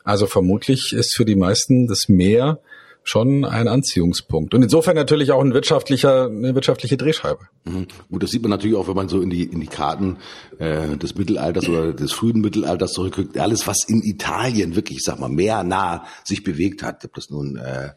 Also 0.03 0.27
vermutlich 0.27 0.93
ist 0.93 1.15
für 1.17 1.25
die 1.25 1.37
meisten 1.37 1.87
das 1.87 2.09
Meer 2.09 2.61
schon 3.05 3.45
ein 3.45 3.69
Anziehungspunkt. 3.69 4.55
Und 4.55 4.63
insofern 4.63 4.97
natürlich 4.97 5.31
auch 5.31 5.43
ein 5.43 5.53
wirtschaftlicher, 5.53 6.27
eine 6.27 6.55
wirtschaftliche 6.55 6.97
Drehscheibe. 6.97 7.41
Mhm. 7.65 7.87
Gut, 8.11 8.23
das 8.23 8.31
sieht 8.31 8.43
man 8.43 8.51
natürlich 8.51 8.77
auch, 8.77 8.89
wenn 8.89 8.97
man 8.97 9.09
so 9.09 9.21
in 9.21 9.31
die, 9.31 9.45
in 9.45 9.61
die 9.61 9.67
Karten 9.67 10.17
äh, 10.59 10.97
des 10.97 11.15
Mittelalters 11.15 11.69
oder 11.69 11.93
des 11.93 12.13
frühen 12.13 12.41
Mittelalters 12.41 12.93
zurückguckt. 12.93 13.39
Alles, 13.39 13.67
was 13.67 13.85
in 13.87 14.03
Italien 14.03 14.75
wirklich, 14.75 14.99
ich 14.99 15.05
sag 15.05 15.21
mal, 15.21 15.29
mehr 15.29 15.63
nah 15.65 16.05
sich 16.25 16.43
bewegt 16.43 16.83
hat, 16.83 17.05
ob 17.05 17.15
das 17.15 17.29
nun 17.29 17.57
äh, 17.57 17.91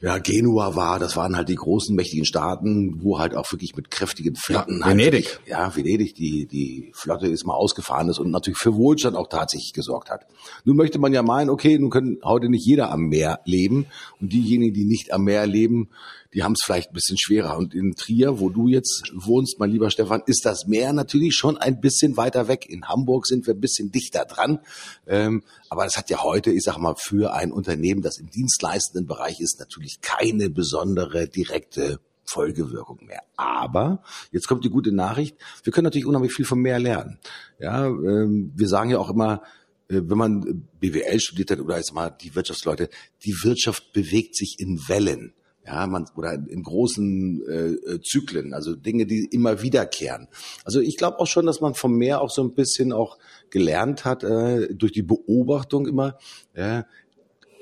ja, 0.00 0.18
Genua 0.18 0.74
war, 0.74 0.98
das 0.98 1.16
waren 1.16 1.36
halt 1.36 1.48
die 1.48 1.54
großen, 1.54 1.94
mächtigen 1.94 2.24
Staaten, 2.24 3.02
wo 3.02 3.18
halt 3.18 3.34
auch 3.34 3.50
wirklich 3.52 3.76
mit 3.76 3.90
kräftigen 3.90 4.34
Flotten. 4.36 4.80
Ja, 4.80 4.88
Venedig. 4.88 5.26
Halt, 5.26 5.48
ja, 5.48 5.76
Venedig, 5.76 6.14
die, 6.14 6.46
die 6.46 6.90
Flotte 6.94 7.26
ist 7.28 7.44
mal 7.44 7.54
ausgefahren 7.54 8.08
ist 8.08 8.18
und 8.18 8.30
natürlich 8.30 8.58
für 8.58 8.74
Wohlstand 8.74 9.16
auch 9.16 9.28
tatsächlich 9.28 9.72
gesorgt 9.72 10.10
hat. 10.10 10.26
Nun 10.64 10.76
möchte 10.76 10.98
man 10.98 11.12
ja 11.12 11.22
meinen, 11.22 11.50
okay, 11.50 11.78
nun 11.78 11.90
können 11.90 12.18
heute 12.24 12.48
nicht 12.48 12.66
jeder 12.66 12.90
am 12.90 13.02
Meer 13.08 13.40
leben 13.44 13.86
und 14.20 14.32
diejenigen, 14.32 14.74
die 14.74 14.84
nicht 14.84 15.12
am 15.12 15.24
Meer 15.24 15.46
leben, 15.46 15.90
die 16.34 16.42
haben 16.42 16.52
es 16.52 16.64
vielleicht 16.64 16.90
ein 16.90 16.94
bisschen 16.94 17.18
schwerer. 17.18 17.58
Und 17.58 17.74
in 17.74 17.94
Trier, 17.94 18.40
wo 18.40 18.48
du 18.48 18.68
jetzt 18.68 19.12
wohnst, 19.14 19.58
mein 19.58 19.70
lieber 19.70 19.90
Stefan, 19.90 20.22
ist 20.26 20.44
das 20.44 20.66
Meer 20.66 20.92
natürlich 20.92 21.34
schon 21.34 21.58
ein 21.58 21.80
bisschen 21.80 22.16
weiter 22.16 22.48
weg. 22.48 22.66
In 22.68 22.88
Hamburg 22.88 23.26
sind 23.26 23.46
wir 23.46 23.54
ein 23.54 23.60
bisschen 23.60 23.92
dichter 23.92 24.24
dran. 24.24 24.60
Ähm, 25.06 25.42
aber 25.68 25.84
das 25.84 25.96
hat 25.96 26.10
ja 26.10 26.22
heute, 26.22 26.50
ich 26.50 26.62
sag 26.62 26.78
mal, 26.78 26.94
für 26.96 27.34
ein 27.34 27.52
Unternehmen, 27.52 28.02
das 28.02 28.18
im 28.18 28.30
dienstleistenden 28.30 29.06
Bereich 29.06 29.40
ist, 29.40 29.60
natürlich 29.60 30.00
keine 30.00 30.48
besondere 30.48 31.28
direkte 31.28 32.00
Folgewirkung 32.24 33.04
mehr. 33.04 33.22
Aber 33.36 34.02
jetzt 34.30 34.48
kommt 34.48 34.64
die 34.64 34.70
gute 34.70 34.92
Nachricht: 34.92 35.36
Wir 35.64 35.72
können 35.72 35.84
natürlich 35.84 36.06
unheimlich 36.06 36.32
viel 36.32 36.46
vom 36.46 36.60
Meer 36.60 36.78
lernen. 36.78 37.18
Ja, 37.58 37.86
ähm, 37.86 38.52
wir 38.54 38.68
sagen 38.68 38.90
ja 38.90 38.98
auch 38.98 39.10
immer, 39.10 39.42
äh, 39.88 40.00
wenn 40.02 40.18
man 40.18 40.68
BWL 40.80 41.20
studiert 41.20 41.50
hat 41.50 41.60
oder 41.60 41.76
jetzt 41.76 41.92
mal 41.92 42.10
die 42.10 42.34
Wirtschaftsleute, 42.34 42.88
die 43.24 43.34
Wirtschaft 43.42 43.92
bewegt 43.92 44.36
sich 44.36 44.56
in 44.58 44.88
Wellen 44.88 45.34
ja, 45.64 45.86
man 45.86 46.06
oder 46.16 46.32
in 46.32 46.62
großen 46.62 47.42
äh, 47.48 47.92
äh, 47.92 48.00
Zyklen, 48.02 48.52
also 48.52 48.74
Dinge, 48.74 49.06
die 49.06 49.26
immer 49.30 49.62
wiederkehren. 49.62 50.28
Also 50.64 50.80
ich 50.80 50.96
glaube 50.96 51.20
auch 51.20 51.26
schon, 51.26 51.46
dass 51.46 51.60
man 51.60 51.74
vom 51.74 51.96
Meer 51.96 52.20
auch 52.20 52.30
so 52.30 52.42
ein 52.42 52.54
bisschen 52.54 52.92
auch 52.92 53.18
gelernt 53.50 54.04
hat 54.04 54.24
äh, 54.24 54.74
durch 54.74 54.92
die 54.92 55.02
Beobachtung 55.02 55.86
immer. 55.86 56.18
Ja, 56.56 56.84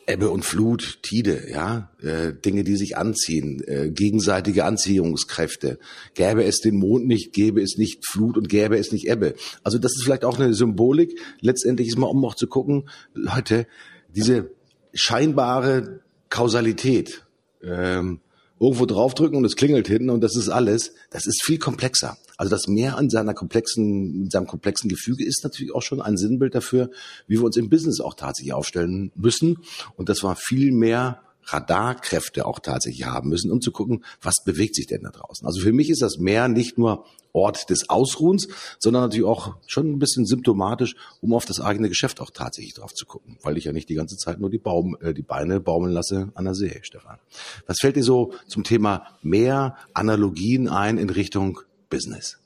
Ebbe 0.07 0.31
und 0.31 0.45
Flut, 0.45 1.03
Tide, 1.03 1.51
ja, 1.51 1.91
äh, 2.03 2.33
Dinge, 2.33 2.65
die 2.65 2.77
sich 2.77 2.97
anziehen, 2.97 3.63
äh, 3.67 3.91
gegenseitige 3.91 4.65
Anziehungskräfte. 4.65 5.79
Gäbe 6.15 6.43
es 6.45 6.61
den 6.61 6.77
Mond 6.77 7.07
nicht, 7.07 7.33
gäbe 7.33 7.61
es 7.63 7.77
nicht 7.77 8.05
Flut 8.05 8.37
und 8.37 8.49
gäbe 8.49 8.77
es 8.77 8.91
nicht 8.91 9.07
Ebbe. 9.07 9.35
Also 9.63 9.79
das 9.79 9.93
ist 9.93 10.03
vielleicht 10.03 10.25
auch 10.25 10.39
eine 10.39 10.53
Symbolik. 10.53 11.21
Letztendlich 11.41 11.89
ist 11.89 11.99
mal, 11.99 12.09
um 12.09 12.25
auch 12.25 12.35
zu 12.35 12.49
gucken, 12.49 12.89
Leute, 13.15 13.67
diese 14.09 14.51
scheinbare 14.93 16.01
Kausalität, 16.29 17.25
ähm, 17.63 18.21
irgendwo 18.59 18.85
draufdrücken 18.85 19.39
und 19.39 19.45
es 19.45 19.57
klingelt 19.57 19.89
hinten 19.89 20.11
und 20.11 20.21
das 20.21 20.37
ist 20.37 20.51
alles. 20.51 20.93
Das 21.11 21.27
ist 21.27 21.43
viel 21.43 21.59
komplexer. 21.59 22.19
Also 22.37 22.51
das 22.51 22.69
Meer 22.69 22.97
an 22.99 23.09
seiner 23.09 23.35
komplexen, 23.35 24.25
in 24.25 24.31
seinem 24.31 24.47
komplexen 24.47 24.89
Gefüge 24.89 25.25
ist 25.25 25.43
natürlich 25.45 25.75
auch 25.75 25.83
schon 25.83 26.03
ein 26.03 26.19
Sinnbild 26.19 26.55
dafür, 26.55 26.91
wie 27.27 27.39
wir 27.39 27.45
uns 27.45 27.57
im 27.57 27.71
Business 27.71 28.01
auch 28.01 28.15
tatsächlich 28.15 28.53
aufstellen 28.53 29.13
müssen. 29.15 29.59
Und 29.97 30.09
das 30.09 30.23
war 30.23 30.37
viel 30.37 30.73
mehr 30.73 31.23
Radarkräfte 31.45 32.47
auch 32.47 32.59
tatsächlich 32.59 33.07
haben 33.07 33.29
müssen, 33.29 33.51
um 33.51 33.61
zu 33.61 33.73
gucken, 33.73 34.05
was 34.23 34.45
bewegt 34.45 34.75
sich 34.75 34.87
denn 34.87 35.03
da 35.03 35.11
draußen. 35.11 35.47
Also 35.47 35.61
für 35.61 35.73
mich 35.73 35.91
ist 35.91 36.03
das 36.03 36.19
Meer 36.19 36.49
nicht 36.49 36.79
nur 36.79 37.05
Ort 37.33 37.71
des 37.71 37.89
Ausruhens, 37.89 38.49
sondern 38.79 39.05
natürlich 39.05 39.27
auch 39.27 39.57
schon 39.67 39.91
ein 39.93 39.99
bisschen 39.99 40.27
symptomatisch, 40.27 40.97
um 41.21 41.33
auf 41.33 41.45
das 41.45 41.61
eigene 41.61 41.89
Geschäft 41.89 42.21
auch 42.21 42.31
tatsächlich 42.31 42.75
drauf 42.75 42.93
zu 42.93 43.07
gucken, 43.07 43.39
weil 43.43 43.57
ich 43.57 43.65
ja 43.65 43.73
nicht 43.73 43.89
die 43.89 43.95
ganze 43.95 44.17
Zeit 44.17 44.41
nur 44.41 44.51
die, 44.51 44.59
Baum, 44.59 44.97
äh, 45.01 45.15
die 45.15 45.23
Beine 45.23 45.61
baumeln 45.61 45.93
lasse 45.93 46.31
an 46.35 46.45
der 46.45 46.55
See, 46.55 46.81
Stefan. 46.83 47.19
Was 47.67 47.79
fällt 47.81 47.97
dir 47.97 48.05
so 48.05 48.33
zum 48.49 48.65
Thema 48.65 49.07
Meer, 49.23 49.77
Analogien 49.95 50.69
ein 50.69 50.99
in 50.99 51.11
Richtung 51.11 51.61
Business? 51.89 52.39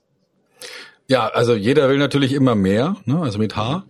Ja, 1.06 1.28
also 1.28 1.54
jeder 1.54 1.88
will 1.88 1.98
natürlich 1.98 2.32
immer 2.32 2.54
mehr, 2.54 2.96
ne, 3.04 3.20
also 3.20 3.38
mit 3.38 3.56
H. 3.56 3.84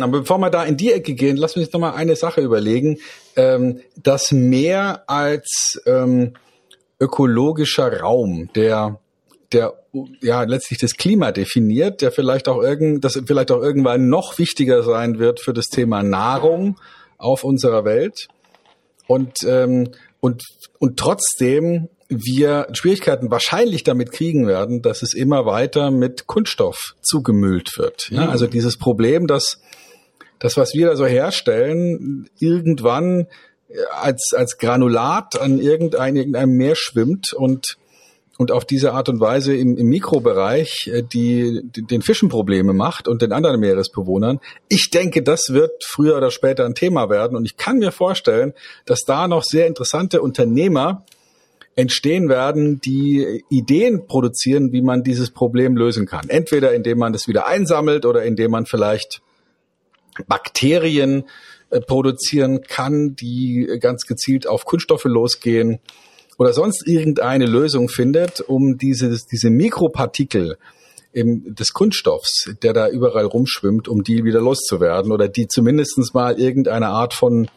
Aber 0.00 0.20
bevor 0.20 0.38
wir 0.38 0.50
da 0.50 0.64
in 0.64 0.76
die 0.76 0.92
Ecke 0.92 1.14
gehen, 1.14 1.36
lass 1.36 1.56
mich 1.56 1.70
noch 1.72 1.80
mal 1.80 1.94
eine 1.94 2.16
Sache 2.16 2.40
überlegen. 2.40 2.98
Ähm, 3.36 3.80
das 3.96 4.32
Meer 4.32 5.04
als 5.08 5.80
ähm, 5.84 6.32
ökologischer 6.98 8.00
Raum, 8.00 8.48
der 8.54 8.98
der 9.52 9.74
ja 10.20 10.42
letztlich 10.42 10.78
das 10.78 10.96
Klima 10.96 11.32
definiert, 11.32 12.02
der 12.02 12.10
vielleicht 12.10 12.48
auch 12.48 12.60
irgend, 12.60 13.04
das 13.04 13.20
vielleicht 13.26 13.50
auch 13.50 13.62
irgendwann 13.62 14.08
noch 14.08 14.38
wichtiger 14.38 14.82
sein 14.82 15.18
wird 15.18 15.40
für 15.40 15.52
das 15.52 15.66
Thema 15.66 16.02
Nahrung 16.02 16.78
auf 17.16 17.44
unserer 17.44 17.84
Welt 17.84 18.28
und 19.06 19.38
ähm, 19.46 19.90
und 20.20 20.42
und 20.78 20.98
trotzdem 20.98 21.88
wir 22.08 22.68
Schwierigkeiten 22.72 23.30
wahrscheinlich 23.30 23.82
damit 23.82 24.12
kriegen 24.12 24.46
werden, 24.46 24.82
dass 24.82 25.02
es 25.02 25.14
immer 25.14 25.44
weiter 25.46 25.90
mit 25.90 26.26
Kunststoff 26.26 26.94
zugemüllt 27.02 27.78
wird. 27.78 28.10
Ja, 28.10 28.24
mhm. 28.24 28.30
also 28.30 28.46
dieses 28.46 28.76
Problem, 28.76 29.26
dass 29.26 29.60
das, 30.38 30.56
was 30.56 30.74
wir 30.74 30.86
da 30.88 30.96
so 30.96 31.06
herstellen, 31.06 32.28
irgendwann 32.38 33.26
als, 34.00 34.32
als 34.34 34.58
Granulat 34.58 35.40
an 35.40 35.58
irgendein, 35.58 36.16
irgendeinem 36.16 36.56
Meer 36.56 36.76
schwimmt 36.76 37.32
und 37.32 37.76
und 38.38 38.52
auf 38.52 38.66
diese 38.66 38.92
Art 38.92 39.08
und 39.08 39.18
Weise 39.18 39.56
im, 39.56 39.78
im 39.78 39.86
Mikrobereich 39.88 40.90
äh, 40.92 41.02
die, 41.02 41.62
die 41.64 41.86
den 41.86 42.02
Fischen 42.02 42.28
Probleme 42.28 42.74
macht 42.74 43.08
und 43.08 43.22
den 43.22 43.32
anderen 43.32 43.60
Meeresbewohnern. 43.60 44.40
Ich 44.68 44.90
denke, 44.90 45.22
das 45.22 45.54
wird 45.54 45.72
früher 45.82 46.18
oder 46.18 46.30
später 46.30 46.66
ein 46.66 46.74
Thema 46.74 47.08
werden 47.08 47.36
und 47.36 47.46
ich 47.46 47.56
kann 47.56 47.78
mir 47.78 47.92
vorstellen, 47.92 48.52
dass 48.84 49.04
da 49.06 49.26
noch 49.26 49.42
sehr 49.42 49.66
interessante 49.66 50.20
Unternehmer 50.20 51.04
entstehen 51.76 52.28
werden, 52.30 52.80
die 52.80 53.44
Ideen 53.50 54.06
produzieren, 54.06 54.72
wie 54.72 54.80
man 54.80 55.02
dieses 55.02 55.30
Problem 55.30 55.76
lösen 55.76 56.06
kann. 56.06 56.28
Entweder 56.28 56.74
indem 56.74 56.98
man 56.98 57.12
das 57.12 57.28
wieder 57.28 57.46
einsammelt 57.46 58.06
oder 58.06 58.24
indem 58.24 58.50
man 58.50 58.64
vielleicht 58.64 59.20
Bakterien 60.26 61.24
äh, 61.68 61.80
produzieren 61.80 62.62
kann, 62.62 63.14
die 63.14 63.78
ganz 63.80 64.06
gezielt 64.06 64.46
auf 64.46 64.64
Kunststoffe 64.64 65.04
losgehen 65.04 65.78
oder 66.38 66.54
sonst 66.54 66.86
irgendeine 66.86 67.44
Lösung 67.44 67.90
findet, 67.90 68.40
um 68.40 68.78
dieses, 68.78 69.26
diese 69.26 69.50
Mikropartikel 69.50 70.56
im, 71.12 71.54
des 71.54 71.72
Kunststoffs, 71.74 72.50
der 72.62 72.72
da 72.72 72.88
überall 72.88 73.24
rumschwimmt, 73.26 73.88
um 73.88 74.02
die 74.02 74.24
wieder 74.24 74.40
loszuwerden 74.40 75.12
oder 75.12 75.28
die 75.28 75.48
zumindestens 75.48 76.14
mal 76.14 76.38
irgendeine 76.38 76.88
Art 76.88 77.12
von 77.12 77.48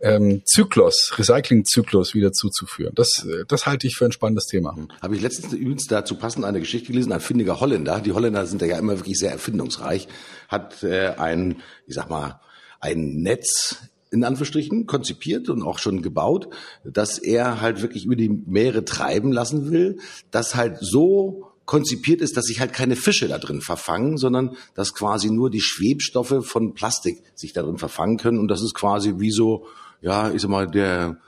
ähm, 0.00 0.42
Zyklus, 0.44 1.12
Recyclingzyklus 1.16 2.14
wieder 2.14 2.32
zuzuführen. 2.32 2.92
Das, 2.94 3.24
äh, 3.26 3.44
das 3.46 3.66
halte 3.66 3.86
ich 3.86 3.96
für 3.96 4.06
ein 4.06 4.12
spannendes 4.12 4.46
Thema. 4.46 4.74
Habe 5.02 5.16
ich 5.16 5.22
letztens 5.22 5.52
übrigens 5.52 5.86
dazu 5.86 6.16
passend 6.16 6.44
eine 6.44 6.60
Geschichte 6.60 6.88
gelesen, 6.88 7.12
ein 7.12 7.20
findiger 7.20 7.60
Holländer, 7.60 8.00
die 8.00 8.12
Holländer 8.12 8.46
sind 8.46 8.62
ja 8.62 8.78
immer 8.78 8.98
wirklich 8.98 9.18
sehr 9.18 9.32
erfindungsreich, 9.32 10.08
hat 10.48 10.82
äh, 10.82 11.14
ein, 11.16 11.56
ich 11.86 11.94
sag 11.94 12.08
mal, 12.08 12.40
ein 12.80 13.22
Netz 13.22 13.76
in 14.10 14.24
Anführungsstrichen 14.24 14.86
konzipiert 14.86 15.48
und 15.48 15.62
auch 15.62 15.78
schon 15.78 16.02
gebaut, 16.02 16.48
dass 16.84 17.18
er 17.18 17.60
halt 17.60 17.80
wirklich 17.80 18.06
über 18.06 18.16
die 18.16 18.28
Meere 18.28 18.84
treiben 18.84 19.30
lassen 19.30 19.70
will, 19.70 19.98
das 20.32 20.56
halt 20.56 20.78
so 20.80 21.46
konzipiert 21.64 22.20
ist, 22.20 22.36
dass 22.36 22.46
sich 22.46 22.58
halt 22.58 22.72
keine 22.72 22.96
Fische 22.96 23.28
da 23.28 23.38
drin 23.38 23.60
verfangen, 23.60 24.16
sondern 24.16 24.56
dass 24.74 24.94
quasi 24.94 25.30
nur 25.30 25.50
die 25.50 25.60
Schwebstoffe 25.60 26.44
von 26.44 26.74
Plastik 26.74 27.22
sich 27.36 27.52
da 27.52 27.62
drin 27.62 27.78
verfangen 27.78 28.16
können 28.16 28.40
und 28.40 28.48
das 28.48 28.60
ist 28.60 28.74
quasi 28.74 29.14
wie 29.18 29.30
so 29.30 29.66
ja, 30.00 30.30
ich 30.30 30.42
sag 30.42 30.50
mal, 30.50 30.66
der, 30.66 31.18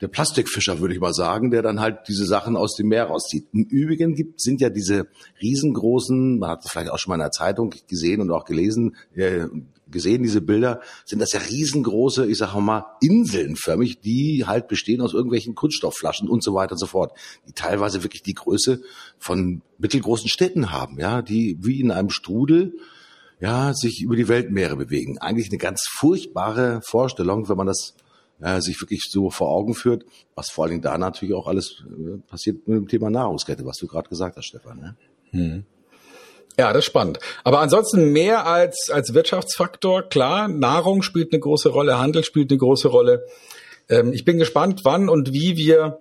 der 0.00 0.08
Plastikfischer, 0.08 0.80
würde 0.80 0.94
ich 0.94 1.00
mal 1.00 1.14
sagen, 1.14 1.50
der 1.50 1.62
dann 1.62 1.80
halt 1.80 2.00
diese 2.08 2.26
Sachen 2.26 2.56
aus 2.56 2.74
dem 2.74 2.88
Meer 2.88 3.04
rauszieht. 3.04 3.46
Im 3.52 3.64
Übrigen 3.64 4.14
gibt, 4.14 4.40
sind 4.40 4.60
ja 4.60 4.68
diese 4.68 5.06
riesengroßen, 5.40 6.38
man 6.38 6.50
hat 6.50 6.64
es 6.64 6.70
vielleicht 6.70 6.90
auch 6.90 6.98
schon 6.98 7.10
mal 7.10 7.16
in 7.16 7.20
der 7.20 7.30
Zeitung 7.30 7.72
gesehen 7.88 8.20
und 8.20 8.30
auch 8.30 8.44
gelesen, 8.44 8.96
äh, 9.14 9.46
gesehen, 9.88 10.22
diese 10.22 10.40
Bilder, 10.40 10.80
sind 11.04 11.20
das 11.20 11.32
ja 11.32 11.40
riesengroße, 11.40 12.26
ich 12.26 12.38
sage 12.38 12.60
mal, 12.60 12.84
Inselnförmig, 13.00 14.00
die 14.00 14.44
halt 14.44 14.68
bestehen 14.68 15.00
aus 15.00 15.14
irgendwelchen 15.14 15.54
Kunststoffflaschen 15.54 16.28
und 16.28 16.42
so 16.42 16.54
weiter 16.54 16.72
und 16.72 16.78
so 16.78 16.86
fort, 16.86 17.16
die 17.48 17.52
teilweise 17.52 18.02
wirklich 18.02 18.22
die 18.22 18.34
Größe 18.34 18.82
von 19.18 19.62
mittelgroßen 19.78 20.28
Städten 20.28 20.72
haben, 20.72 20.98
ja, 20.98 21.22
die 21.22 21.56
wie 21.60 21.80
in 21.80 21.92
einem 21.92 22.10
Strudel 22.10 22.74
ja, 23.38 23.74
sich 23.74 24.02
über 24.02 24.16
die 24.16 24.28
Weltmeere 24.28 24.76
bewegen. 24.76 25.18
Eigentlich 25.18 25.50
eine 25.50 25.58
ganz 25.58 25.84
furchtbare 25.88 26.80
Vorstellung, 26.82 27.48
wenn 27.48 27.56
man 27.56 27.66
das 27.66 27.94
äh, 28.40 28.60
sich 28.60 28.80
wirklich 28.80 29.02
so 29.10 29.30
vor 29.30 29.50
Augen 29.50 29.74
führt, 29.74 30.04
was 30.34 30.50
vor 30.50 30.64
allen 30.64 30.72
Dingen 30.72 30.82
da 30.82 30.98
natürlich 30.98 31.34
auch 31.34 31.46
alles 31.46 31.84
äh, 31.86 32.18
passiert 32.28 32.66
mit 32.68 32.76
dem 32.78 32.88
Thema 32.88 33.10
Nahrungskette, 33.10 33.64
was 33.64 33.78
du 33.78 33.86
gerade 33.86 34.08
gesagt 34.08 34.36
hast, 34.36 34.46
Stefan. 34.46 34.78
Ne? 34.78 34.96
Hm. 35.30 35.64
Ja, 36.58 36.72
das 36.72 36.80
ist 36.80 36.86
spannend. 36.86 37.18
Aber 37.44 37.60
ansonsten 37.60 38.12
mehr 38.12 38.46
als, 38.46 38.88
als 38.90 39.12
Wirtschaftsfaktor, 39.12 40.02
klar, 40.04 40.48
Nahrung 40.48 41.02
spielt 41.02 41.32
eine 41.32 41.40
große 41.40 41.68
Rolle, 41.68 41.98
Handel 41.98 42.24
spielt 42.24 42.50
eine 42.50 42.58
große 42.58 42.88
Rolle. 42.88 43.26
Ähm, 43.88 44.12
ich 44.12 44.24
bin 44.24 44.38
gespannt, 44.38 44.80
wann 44.84 45.08
und 45.08 45.32
wie 45.32 45.56
wir 45.56 46.00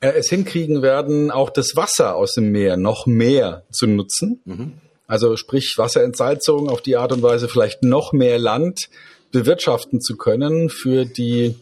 äh, 0.00 0.08
es 0.08 0.28
hinkriegen 0.28 0.82
werden, 0.82 1.30
auch 1.30 1.50
das 1.50 1.76
Wasser 1.76 2.16
aus 2.16 2.34
dem 2.34 2.50
Meer 2.50 2.76
noch 2.76 3.06
mehr 3.06 3.64
zu 3.70 3.86
nutzen. 3.86 4.40
Mhm. 4.44 4.72
Also 5.06 5.36
sprich 5.36 5.74
Wasserentsalzung 5.76 6.68
auf 6.68 6.80
die 6.80 6.96
Art 6.96 7.12
und 7.12 7.22
Weise 7.22 7.48
vielleicht 7.48 7.82
noch 7.82 8.12
mehr 8.12 8.38
Land 8.38 8.88
bewirtschaften 9.32 10.00
zu 10.00 10.16
können 10.16 10.70
für 10.70 11.04
die 11.04 11.56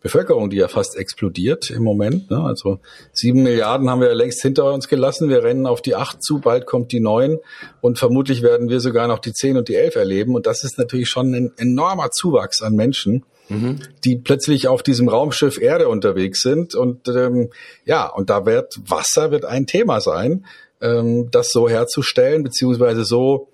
Bevölkerung, 0.00 0.50
die 0.50 0.58
ja 0.58 0.68
fast 0.68 0.96
explodiert 0.96 1.70
im 1.70 1.82
Moment. 1.82 2.30
Ne? 2.30 2.40
Also 2.40 2.78
sieben 3.12 3.42
Milliarden 3.42 3.90
haben 3.90 4.00
wir 4.00 4.08
ja 4.08 4.14
längst 4.14 4.40
hinter 4.42 4.72
uns 4.72 4.88
gelassen. 4.88 5.28
Wir 5.28 5.42
rennen 5.42 5.66
auf 5.66 5.82
die 5.82 5.96
acht 5.96 6.22
zu, 6.22 6.40
bald 6.40 6.66
kommt 6.66 6.92
die 6.92 7.00
neun 7.00 7.38
und 7.80 7.98
vermutlich 7.98 8.42
werden 8.42 8.68
wir 8.68 8.80
sogar 8.80 9.08
noch 9.08 9.18
die 9.18 9.32
zehn 9.32 9.56
und 9.56 9.68
die 9.68 9.74
elf 9.74 9.96
erleben. 9.96 10.34
Und 10.34 10.46
das 10.46 10.62
ist 10.62 10.78
natürlich 10.78 11.08
schon 11.08 11.34
ein 11.34 11.52
enormer 11.56 12.10
Zuwachs 12.10 12.62
an 12.62 12.74
Menschen, 12.74 13.24
mhm. 13.48 13.80
die 14.04 14.16
plötzlich 14.16 14.68
auf 14.68 14.82
diesem 14.82 15.08
Raumschiff 15.08 15.60
Erde 15.60 15.88
unterwegs 15.88 16.40
sind. 16.40 16.74
Und 16.74 17.08
ähm, 17.08 17.50
ja, 17.84 18.06
und 18.06 18.30
da 18.30 18.46
wird 18.46 18.78
Wasser 18.86 19.30
wird 19.32 19.44
ein 19.44 19.66
Thema 19.66 20.00
sein, 20.00 20.46
ähm, 20.80 21.28
das 21.32 21.50
so 21.50 21.68
herzustellen 21.68 22.44
beziehungsweise 22.44 23.04
so 23.04 23.48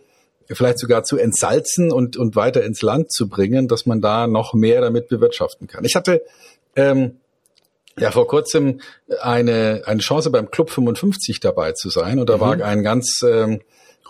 vielleicht 0.48 0.78
sogar 0.78 1.04
zu 1.04 1.16
entsalzen 1.16 1.92
und, 1.92 2.16
und 2.16 2.36
weiter 2.36 2.62
ins 2.64 2.82
Land 2.82 3.12
zu 3.12 3.28
bringen, 3.28 3.68
dass 3.68 3.86
man 3.86 4.00
da 4.00 4.26
noch 4.26 4.54
mehr 4.54 4.80
damit 4.80 5.08
bewirtschaften 5.08 5.66
kann. 5.66 5.84
Ich 5.84 5.94
hatte 5.94 6.22
ähm, 6.76 7.16
ja 7.98 8.10
vor 8.10 8.26
kurzem 8.26 8.80
eine, 9.20 9.82
eine 9.86 10.00
Chance 10.00 10.30
beim 10.30 10.50
Club 10.50 10.70
55 10.70 11.40
dabei 11.40 11.72
zu 11.72 11.90
sein 11.90 12.18
und 12.18 12.28
da 12.28 12.36
mhm. 12.36 12.40
war 12.40 12.62
ein 12.62 12.82
ganz 12.82 13.22
ähm, 13.26 13.60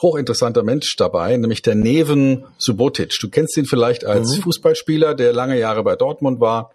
hochinteressanter 0.00 0.62
Mensch 0.62 0.97
dabei, 0.97 1.37
nämlich 1.37 1.62
der 1.62 1.75
Neven 1.75 2.45
Subotic. 2.59 3.12
Du 3.21 3.29
kennst 3.31 3.57
ihn 3.57 3.67
vielleicht 3.67 4.05
als 4.05 4.37
mhm. 4.37 4.43
Fußballspieler, 4.43 5.14
der 5.14 5.33
lange 5.33 5.59
Jahre 5.59 5.85
bei 5.85 5.97
Dortmund 5.97 6.41
war 6.41 6.73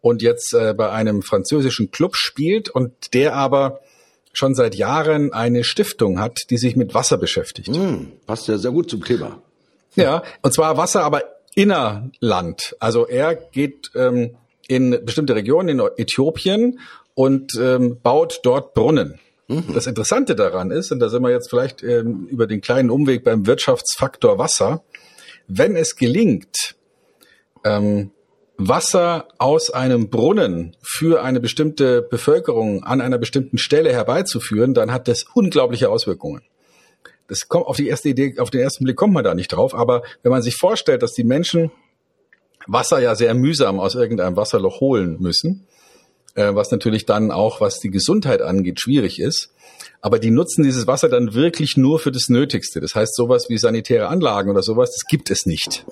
und 0.00 0.22
jetzt 0.22 0.54
äh, 0.54 0.74
bei 0.74 0.90
einem 0.90 1.22
französischen 1.22 1.90
Club 1.90 2.16
spielt 2.16 2.70
und 2.70 3.14
der 3.14 3.34
aber 3.34 3.80
schon 4.32 4.54
seit 4.54 4.74
Jahren 4.74 5.32
eine 5.32 5.64
Stiftung 5.64 6.20
hat, 6.20 6.42
die 6.50 6.58
sich 6.58 6.76
mit 6.76 6.94
Wasser 6.94 7.18
beschäftigt. 7.18 7.68
Mm, 7.68 8.12
passt 8.26 8.48
ja 8.48 8.58
sehr 8.58 8.70
gut 8.70 8.90
zum 8.90 9.04
Thema. 9.04 9.42
Ja, 9.96 10.22
und 10.42 10.54
zwar 10.54 10.76
Wasser, 10.76 11.02
aber 11.02 11.22
innerland. 11.54 12.76
Also 12.78 13.06
er 13.06 13.34
geht 13.34 13.90
ähm, 13.94 14.36
in 14.68 15.04
bestimmte 15.04 15.34
Regionen 15.34 15.68
in 15.68 15.88
Äthiopien 15.96 16.78
und 17.14 17.54
ähm, 17.60 17.98
baut 18.02 18.40
dort 18.44 18.72
Brunnen. 18.74 19.18
Mhm. 19.48 19.74
Das 19.74 19.88
Interessante 19.88 20.36
daran 20.36 20.70
ist, 20.70 20.92
und 20.92 21.00
da 21.00 21.08
sind 21.08 21.22
wir 21.22 21.30
jetzt 21.30 21.50
vielleicht 21.50 21.82
ähm, 21.82 22.28
über 22.30 22.46
den 22.46 22.60
kleinen 22.60 22.88
Umweg 22.88 23.24
beim 23.24 23.46
Wirtschaftsfaktor 23.46 24.38
Wasser, 24.38 24.84
wenn 25.48 25.74
es 25.74 25.96
gelingt, 25.96 26.76
ähm, 27.64 28.12
Wasser 28.62 29.28
aus 29.38 29.70
einem 29.70 30.10
Brunnen 30.10 30.76
für 30.82 31.22
eine 31.22 31.40
bestimmte 31.40 32.02
Bevölkerung 32.02 32.84
an 32.84 33.00
einer 33.00 33.16
bestimmten 33.16 33.56
Stelle 33.56 33.90
herbeizuführen, 33.90 34.74
dann 34.74 34.92
hat 34.92 35.08
das 35.08 35.24
unglaubliche 35.32 35.88
Auswirkungen. 35.88 36.42
Das 37.26 37.48
kommt 37.48 37.64
auf 37.66 37.76
die 37.76 37.88
erste 37.88 38.10
Idee, 38.10 38.38
auf 38.38 38.50
den 38.50 38.60
ersten 38.60 38.84
Blick 38.84 38.96
kommt 38.96 39.14
man 39.14 39.24
da 39.24 39.34
nicht 39.34 39.48
drauf, 39.48 39.74
aber 39.74 40.02
wenn 40.22 40.30
man 40.30 40.42
sich 40.42 40.56
vorstellt, 40.56 41.02
dass 41.02 41.14
die 41.14 41.24
Menschen 41.24 41.70
Wasser 42.66 43.00
ja 43.00 43.14
sehr 43.14 43.32
mühsam 43.32 43.80
aus 43.80 43.94
irgendeinem 43.94 44.36
Wasserloch 44.36 44.80
holen 44.80 45.16
müssen, 45.20 45.66
äh, 46.34 46.54
was 46.54 46.70
natürlich 46.70 47.06
dann 47.06 47.30
auch, 47.30 47.62
was 47.62 47.78
die 47.78 47.90
Gesundheit 47.90 48.42
angeht, 48.42 48.78
schwierig 48.78 49.20
ist. 49.20 49.54
Aber 50.02 50.18
die 50.18 50.30
nutzen 50.30 50.64
dieses 50.64 50.86
Wasser 50.86 51.08
dann 51.08 51.32
wirklich 51.32 51.78
nur 51.78 51.98
für 51.98 52.12
das 52.12 52.28
Nötigste. 52.28 52.80
Das 52.80 52.94
heißt, 52.94 53.16
sowas 53.16 53.46
wie 53.48 53.56
sanitäre 53.56 54.08
Anlagen 54.08 54.50
oder 54.50 54.62
sowas, 54.62 54.90
das 54.90 55.08
gibt 55.08 55.30
es 55.30 55.46
nicht. 55.46 55.86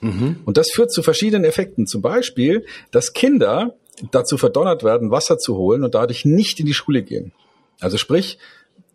Mhm. 0.00 0.40
Und 0.44 0.56
das 0.56 0.70
führt 0.70 0.92
zu 0.92 1.02
verschiedenen 1.02 1.44
Effekten. 1.44 1.86
Zum 1.86 2.02
Beispiel, 2.02 2.64
dass 2.90 3.12
Kinder 3.12 3.74
dazu 4.10 4.38
verdonnert 4.38 4.82
werden, 4.82 5.10
Wasser 5.10 5.38
zu 5.38 5.56
holen 5.56 5.84
und 5.84 5.94
dadurch 5.94 6.24
nicht 6.24 6.58
in 6.60 6.66
die 6.66 6.74
Schule 6.74 7.02
gehen. 7.02 7.32
Also 7.80 7.96
sprich, 7.96 8.38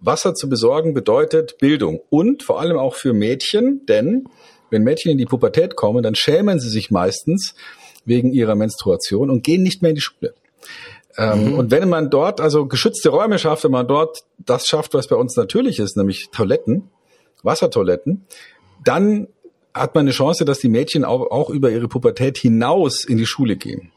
Wasser 0.01 0.33
zu 0.33 0.49
besorgen 0.49 0.93
bedeutet 0.93 1.57
Bildung 1.59 2.01
und 2.09 2.43
vor 2.43 2.59
allem 2.59 2.77
auch 2.77 2.95
für 2.95 3.13
Mädchen, 3.13 3.85
denn 3.87 4.27
wenn 4.69 4.83
Mädchen 4.83 5.11
in 5.11 5.17
die 5.17 5.25
Pubertät 5.25 5.75
kommen, 5.75 6.03
dann 6.03 6.15
schämen 6.15 6.59
sie 6.59 6.69
sich 6.69 6.91
meistens 6.91 7.55
wegen 8.03 8.31
ihrer 8.31 8.55
Menstruation 8.55 9.29
und 9.29 9.43
gehen 9.43 9.63
nicht 9.63 9.81
mehr 9.81 9.89
in 9.89 9.95
die 9.95 10.01
Schule. 10.01 10.33
Ähm, 11.17 11.51
mhm. 11.51 11.53
Und 11.59 11.71
wenn 11.71 11.87
man 11.87 12.09
dort 12.09 12.41
also 12.41 12.65
geschützte 12.65 13.09
Räume 13.09 13.39
schafft, 13.39 13.63
wenn 13.63 13.71
man 13.71 13.87
dort 13.87 14.23
das 14.37 14.67
schafft, 14.67 14.93
was 14.93 15.07
bei 15.07 15.15
uns 15.15 15.35
natürlich 15.35 15.79
ist, 15.79 15.97
nämlich 15.97 16.29
Toiletten, 16.31 16.89
Wassertoiletten, 17.41 18.25
dann 18.83 19.27
hat 19.75 19.93
man 19.93 20.05
eine 20.05 20.11
Chance, 20.11 20.45
dass 20.45 20.59
die 20.59 20.69
Mädchen 20.69 21.03
auch, 21.03 21.29
auch 21.29 21.49
über 21.49 21.69
ihre 21.69 21.87
Pubertät 21.87 22.37
hinaus 22.37 23.03
in 23.03 23.17
die 23.17 23.25
Schule 23.25 23.57
gehen. 23.57 23.91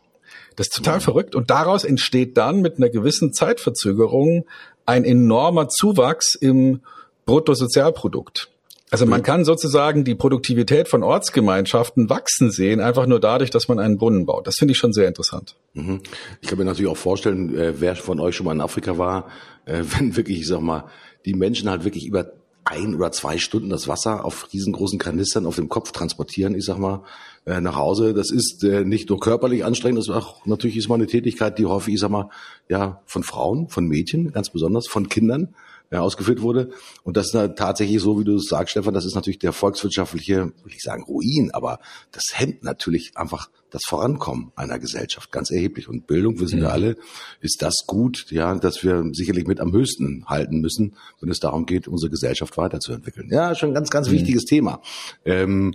Das 0.57 0.67
ist 0.67 0.77
total 0.77 0.97
mhm. 0.97 1.03
verrückt. 1.03 1.35
Und 1.37 1.51
daraus 1.51 1.85
entsteht 1.85 2.37
dann 2.37 2.61
mit 2.61 2.77
einer 2.77 2.89
gewissen 2.89 3.33
Zeitverzögerung 3.33 4.45
ein 4.87 5.05
enormer 5.05 5.69
Zuwachs 5.69 6.35
im 6.35 6.81
Bruttosozialprodukt. 7.27 8.51
Also 8.91 9.05
man 9.05 9.23
kann 9.23 9.45
sozusagen 9.45 10.05
die 10.05 10.15
Produktivität 10.15 10.89
von 10.89 11.03
Ortsgemeinschaften 11.03 12.09
wachsen 12.09 12.51
sehen, 12.51 12.81
einfach 12.81 13.07
nur 13.07 13.21
dadurch, 13.21 13.51
dass 13.51 13.69
man 13.69 13.79
einen 13.79 13.99
Brunnen 13.99 14.25
baut. 14.25 14.47
Das 14.47 14.57
finde 14.57 14.73
ich 14.73 14.79
schon 14.79 14.95
sehr 14.95 15.07
interessant. 15.07 15.57
Mhm. 15.75 16.01
Ich 16.41 16.49
kann 16.49 16.59
mir 16.59 16.65
natürlich 16.65 16.91
auch 16.91 16.97
vorstellen, 16.97 17.55
äh, 17.55 17.81
wer 17.81 17.95
von 17.97 18.19
euch 18.19 18.35
schon 18.35 18.47
mal 18.47 18.53
in 18.55 18.63
Afrika 18.63 18.97
war, 18.97 19.29
äh, 19.67 19.83
wenn 19.99 20.17
wirklich, 20.17 20.41
ich 20.41 20.47
sag 20.49 20.61
mal, 20.61 20.85
die 21.27 21.35
Menschen 21.35 21.69
halt 21.69 21.85
wirklich 21.85 22.07
über 22.07 22.33
ein 22.69 22.95
oder 22.95 23.13
zwei 23.13 23.39
Stunden 23.39 23.71
das 23.71 23.89
Wasser 23.89 24.25
auf 24.25 24.53
riesengroßen 24.53 24.99
Kanistern 24.99 25.47
auf 25.47 25.57
dem 25.57 25.69
Kopf 25.69 25.93
transportieren, 25.93 26.55
ich 26.55 26.65
sag 26.65 26.79
mal, 26.79 27.03
äh, 27.47 27.61
nach 27.61 27.77
Hause. 27.77 28.15
Das 28.15 28.31
ist 28.31 28.63
äh, 28.65 28.85
nicht 28.85 29.09
nur 29.09 29.21
körperlich 29.21 29.65
anstrengend, 29.65 29.99
das 29.99 30.09
ist 30.09 30.15
auch 30.15 30.45
natürlich 30.47 30.77
ist 30.77 30.89
mal 30.89 30.97
eine 30.97 31.07
Tätigkeit, 31.07 31.59
die 31.59 31.67
häufig, 31.67 31.95
ich 31.95 32.01
sag 32.01 32.11
mal, 32.11 32.31
ja, 32.69 33.01
von 33.07 33.23
Frauen, 33.23 33.69
von 33.69 33.87
Mädchen, 33.87 34.33
ganz 34.33 34.51
besonders, 34.51 34.87
von 34.87 35.09
Kindern 35.09 35.55
ja, 35.91 36.01
ausgeführt 36.01 36.43
wurde. 36.43 36.71
Und 37.03 37.17
das 37.17 37.33
ist 37.33 37.57
tatsächlich 37.57 38.01
so, 38.01 38.21
wie 38.21 38.25
du 38.25 38.37
es 38.37 38.47
sagst, 38.49 38.73
Stefan, 38.73 38.95
das 38.95 39.05
ist 39.05 39.15
natürlich 39.15 39.39
der 39.39 39.53
volkswirtschaftliche, 39.53 40.53
will 40.65 40.73
ich 40.73 40.83
sagen, 40.83 41.05
Ruin, 41.05 41.51
aber 41.53 41.81
das 42.13 42.25
hemmt 42.35 42.63
natürlich 42.63 43.13
einfach 43.17 43.49
das 43.71 43.83
Vorankommen 43.87 44.53
einer 44.57 44.79
Gesellschaft 44.79 45.31
ganz 45.31 45.51
erheblich. 45.51 45.89
Und 45.89 46.07
Bildung, 46.07 46.41
wissen 46.41 46.61
wir 46.61 46.73
alle, 46.73 46.97
ist 47.41 47.61
das 47.61 47.85
gut, 47.87 48.27
ja, 48.31 48.55
dass 48.55 48.83
wir 48.83 49.05
sicherlich 49.13 49.47
mit 49.47 49.61
am 49.61 49.73
höchsten 49.73 50.25
halten 50.27 50.61
müssen, 50.61 50.97
wenn 51.21 51.31
es 51.31 51.39
darum 51.39 51.67
geht, 51.67 51.89
unsere 51.89 52.11
Gesellschaft 52.11 52.57
weiterzuentwickeln. 52.57 53.29
Ja, 53.31 53.55
schon 53.55 53.71
ein 53.71 53.75
ganz, 53.75 53.91
ganz 53.91 54.09
mhm. 54.09 54.13
wichtiges 54.13 54.45
Thema. 54.45 54.81
Ähm, 55.25 55.75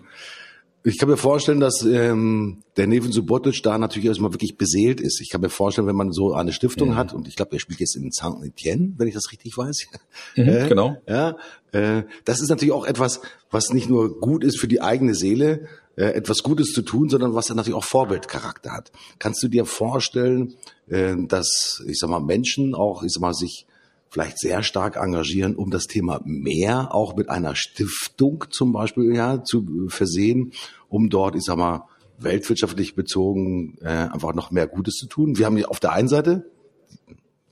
ich 0.85 0.97
kann 0.97 1.09
mir 1.09 1.17
vorstellen, 1.17 1.61
dass 1.61 1.81
ähm, 1.83 2.63
der 2.75 2.87
Neven 2.87 3.11
Subotic 3.11 3.63
da 3.63 3.77
natürlich 3.77 4.07
erstmal 4.07 4.33
wirklich 4.33 4.57
beseelt 4.57 4.99
ist. 4.99 5.21
Ich 5.21 5.29
kann 5.29 5.39
mir 5.39 5.49
vorstellen, 5.49 5.87
wenn 5.87 5.95
man 5.95 6.11
so 6.11 6.33
eine 6.33 6.51
Stiftung 6.51 6.89
ja. 6.89 6.95
hat, 6.95 7.13
und 7.13 7.27
ich 7.27 7.37
glaube, 7.37 7.53
er 7.53 7.59
spielt 7.59 7.79
jetzt 7.79 7.95
in 7.95 8.11
Saint-Etienne, 8.11 8.93
wenn 8.97 9.07
ich 9.07 9.13
das 9.13 9.31
richtig 9.31 9.57
weiß. 9.57 9.87
Mhm, 10.35 10.49
äh, 10.49 10.67
genau. 10.67 10.97
Ja, 11.07 11.37
äh, 11.71 12.03
das 12.25 12.41
ist 12.41 12.49
natürlich 12.49 12.73
auch 12.73 12.85
etwas, 12.85 13.21
was 13.49 13.69
nicht 13.69 13.89
nur 13.89 14.19
gut 14.19 14.43
ist 14.43 14.59
für 14.59 14.67
die 14.67 14.81
eigene 14.81 15.15
Seele, 15.15 15.67
äh, 15.95 16.05
etwas 16.05 16.43
Gutes 16.43 16.73
zu 16.73 16.81
tun, 16.81 17.07
sondern 17.07 17.33
was 17.33 17.47
dann 17.47 17.57
natürlich 17.57 17.77
auch 17.77 17.85
Vorbildcharakter 17.85 18.71
hat. 18.71 18.91
Kannst 19.19 19.41
du 19.43 19.47
dir 19.47 19.65
vorstellen, 19.65 20.55
äh, 20.87 21.15
dass, 21.27 21.81
ich 21.87 21.97
sag 21.97 22.09
mal, 22.09 22.19
Menschen 22.19 22.75
auch, 22.75 23.03
ich 23.03 23.13
sag 23.13 23.21
mal, 23.21 23.33
sich 23.33 23.67
vielleicht 24.13 24.37
sehr 24.37 24.61
stark 24.61 24.95
engagieren, 24.95 25.55
um 25.55 25.71
das 25.71 25.87
Thema 25.87 26.21
Meer 26.23 26.93
auch 26.93 27.15
mit 27.15 27.29
einer 27.29 27.55
Stiftung 27.55 28.45
zum 28.51 28.71
Beispiel 28.71 29.15
ja 29.15 29.43
zu 29.43 29.87
versehen, 29.87 30.53
um 30.87 31.09
dort, 31.09 31.35
ich 31.35 31.43
sag 31.43 31.57
mal, 31.57 31.87
weltwirtschaftlich 32.19 32.93
bezogen 32.93 33.75
äh, 33.81 33.87
einfach 33.87 34.35
noch 34.35 34.51
mehr 34.51 34.67
Gutes 34.67 34.97
zu 34.97 35.07
tun. 35.07 35.39
Wir 35.39 35.47
haben 35.47 35.57
hier 35.57 35.71
auf 35.71 35.79
der 35.79 35.93
einen 35.93 36.07
Seite 36.07 36.45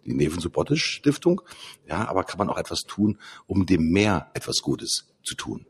die 0.06 0.14
Neven 0.14 0.40
Stiftung, 0.76 1.42
ja, 1.88 2.08
aber 2.08 2.24
kann 2.24 2.38
man 2.38 2.50
auch 2.50 2.58
etwas 2.58 2.82
tun, 2.82 3.18
um 3.48 3.66
dem 3.66 3.90
Meer 3.90 4.30
etwas 4.36 4.62
Gutes 4.62 5.08
zu 5.24 5.34
tun? 5.34 5.66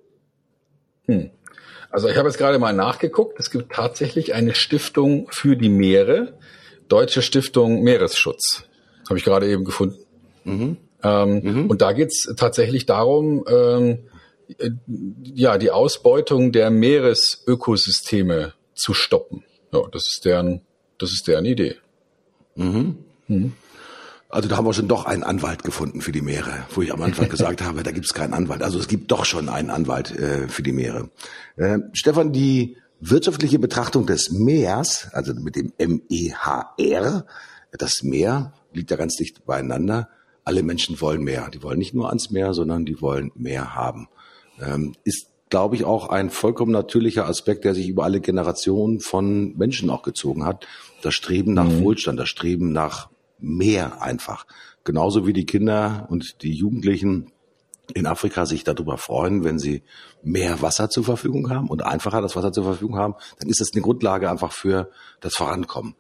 Hm. 1.06 1.32
Also 1.90 2.10
ich 2.10 2.18
habe 2.18 2.28
jetzt 2.28 2.38
gerade 2.38 2.60
mal 2.60 2.74
nachgeguckt. 2.74 3.40
Es 3.40 3.50
gibt 3.50 3.72
tatsächlich 3.72 4.34
eine 4.34 4.56
Stiftung 4.56 5.30
für 5.32 5.56
die 5.56 5.70
Meere, 5.70 6.38
Deutsche 6.90 7.22
Stiftung 7.22 7.82
Meeresschutz. 7.82 8.66
Habe 9.08 9.18
ich 9.18 9.24
gerade 9.24 9.50
eben 9.50 9.64
gefunden. 9.64 9.98
Mhm. 10.44 10.78
Ähm, 11.04 11.42
mhm. 11.44 11.70
Und 11.70 11.82
da 11.82 11.94
geht's 11.94 12.34
tatsächlich 12.38 12.86
darum, 12.86 13.44
ähm, 13.48 14.00
ja, 15.24 15.58
die 15.58 15.72
Ausbeutung 15.72 16.52
der 16.52 16.70
Meeresökosysteme 16.70 18.54
zu 18.76 18.94
stoppen. 18.94 19.44
Ja, 19.72 19.82
das 19.92 20.08
ist 20.08 20.26
deren, 20.26 20.62
das 20.98 21.12
ist 21.12 21.28
deren 21.28 21.46
Idee. 21.46 21.76
Mhm. 22.56 22.98
Mhm. 23.28 23.54
Also 24.30 24.48
da 24.48 24.56
haben 24.56 24.66
wir 24.66 24.74
schon 24.74 24.88
doch 24.88 25.06
einen 25.06 25.24
Anwalt 25.24 25.64
gefunden 25.64 26.02
für 26.02 26.14
die 26.14 26.22
Meere, 26.22 26.66
wo 26.74 26.82
ich 26.82 26.94
am 26.94 27.02
Anfang 27.02 27.28
gesagt 27.28 27.62
habe, 27.66 27.84
da 27.84 27.92
gibt 27.92 28.06
es 28.06 28.14
keinen 28.14 28.34
Anwalt. 28.34 28.64
Also 28.64 28.80
es 28.80 28.88
gibt 28.88 29.12
doch 29.12 29.26
schon 29.26 29.50
einen 29.50 29.70
Anwalt 29.70 30.12
äh, 30.12 30.48
für 30.48 30.64
die 30.64 30.72
Meere. 30.72 31.10
Äh, 31.58 31.80
Stefan, 31.94 32.32
die 32.32 32.78
wirtschaftliche 33.02 33.60
Betrachtung 33.60 34.06
des 34.06 34.32
Meers, 34.32 35.08
also 35.12 35.34
mit 35.34 35.56
dem 35.56 35.74
M-E-H-R, 35.78 37.26
das 37.72 38.04
Meer 38.04 38.54
liegt 38.74 38.92
da 38.92 38.96
ganz 38.96 39.16
dicht 39.16 39.46
beieinander 39.46 40.10
alle 40.52 40.64
Menschen 40.64 41.00
wollen 41.00 41.24
mehr. 41.24 41.50
Die 41.50 41.64
wollen 41.64 41.80
nicht 41.80 41.94
nur 41.94 42.10
ans 42.10 42.30
Meer, 42.30 42.54
sondern 42.54 42.84
die 42.84 43.02
wollen 43.02 43.32
mehr 43.36 43.74
haben. 43.74 44.10
Ähm, 44.60 44.96
ist, 45.06 45.28
glaube 45.50 45.78
ich, 45.78 45.86
auch 45.86 46.10
ein 46.10 46.30
vollkommen 46.30 46.74
natürlicher 46.74 47.26
Aspekt, 47.26 47.64
der 47.64 47.74
sich 47.74 47.88
über 47.88 48.04
alle 48.04 48.20
Generationen 48.20 49.00
von 49.00 49.56
Menschen 49.56 49.90
auch 49.90 50.04
gezogen 50.04 50.44
hat. 50.44 50.68
Das 51.04 51.14
Streben 51.14 51.54
nach 51.54 51.70
mhm. 51.70 51.86
Wohlstand, 51.86 52.20
das 52.20 52.28
Streben 52.28 52.74
nach 52.74 53.10
mehr 53.40 54.02
einfach. 54.02 54.46
Genauso 54.84 55.26
wie 55.26 55.32
die 55.32 55.46
Kinder 55.46 56.08
und 56.10 56.42
die 56.42 56.52
Jugendlichen 56.52 57.32
in 57.94 58.06
Afrika 58.06 58.46
sich 58.46 58.66
darüber 58.66 58.98
freuen, 58.98 59.46
wenn 59.46 59.58
sie 59.58 59.84
mehr 60.22 60.62
Wasser 60.62 60.90
zur 60.90 61.06
Verfügung 61.06 61.50
haben 61.50 61.70
und 61.70 61.82
einfacher 61.82 62.22
das 62.22 62.36
Wasser 62.36 62.52
zur 62.52 62.66
Verfügung 62.66 62.98
haben, 62.98 63.16
dann 63.40 63.50
ist 63.50 63.62
das 63.62 63.70
eine 63.72 63.82
Grundlage 63.82 64.30
einfach 64.30 64.52
für 64.52 64.90
das 65.22 65.34
Vorankommen. 65.34 65.96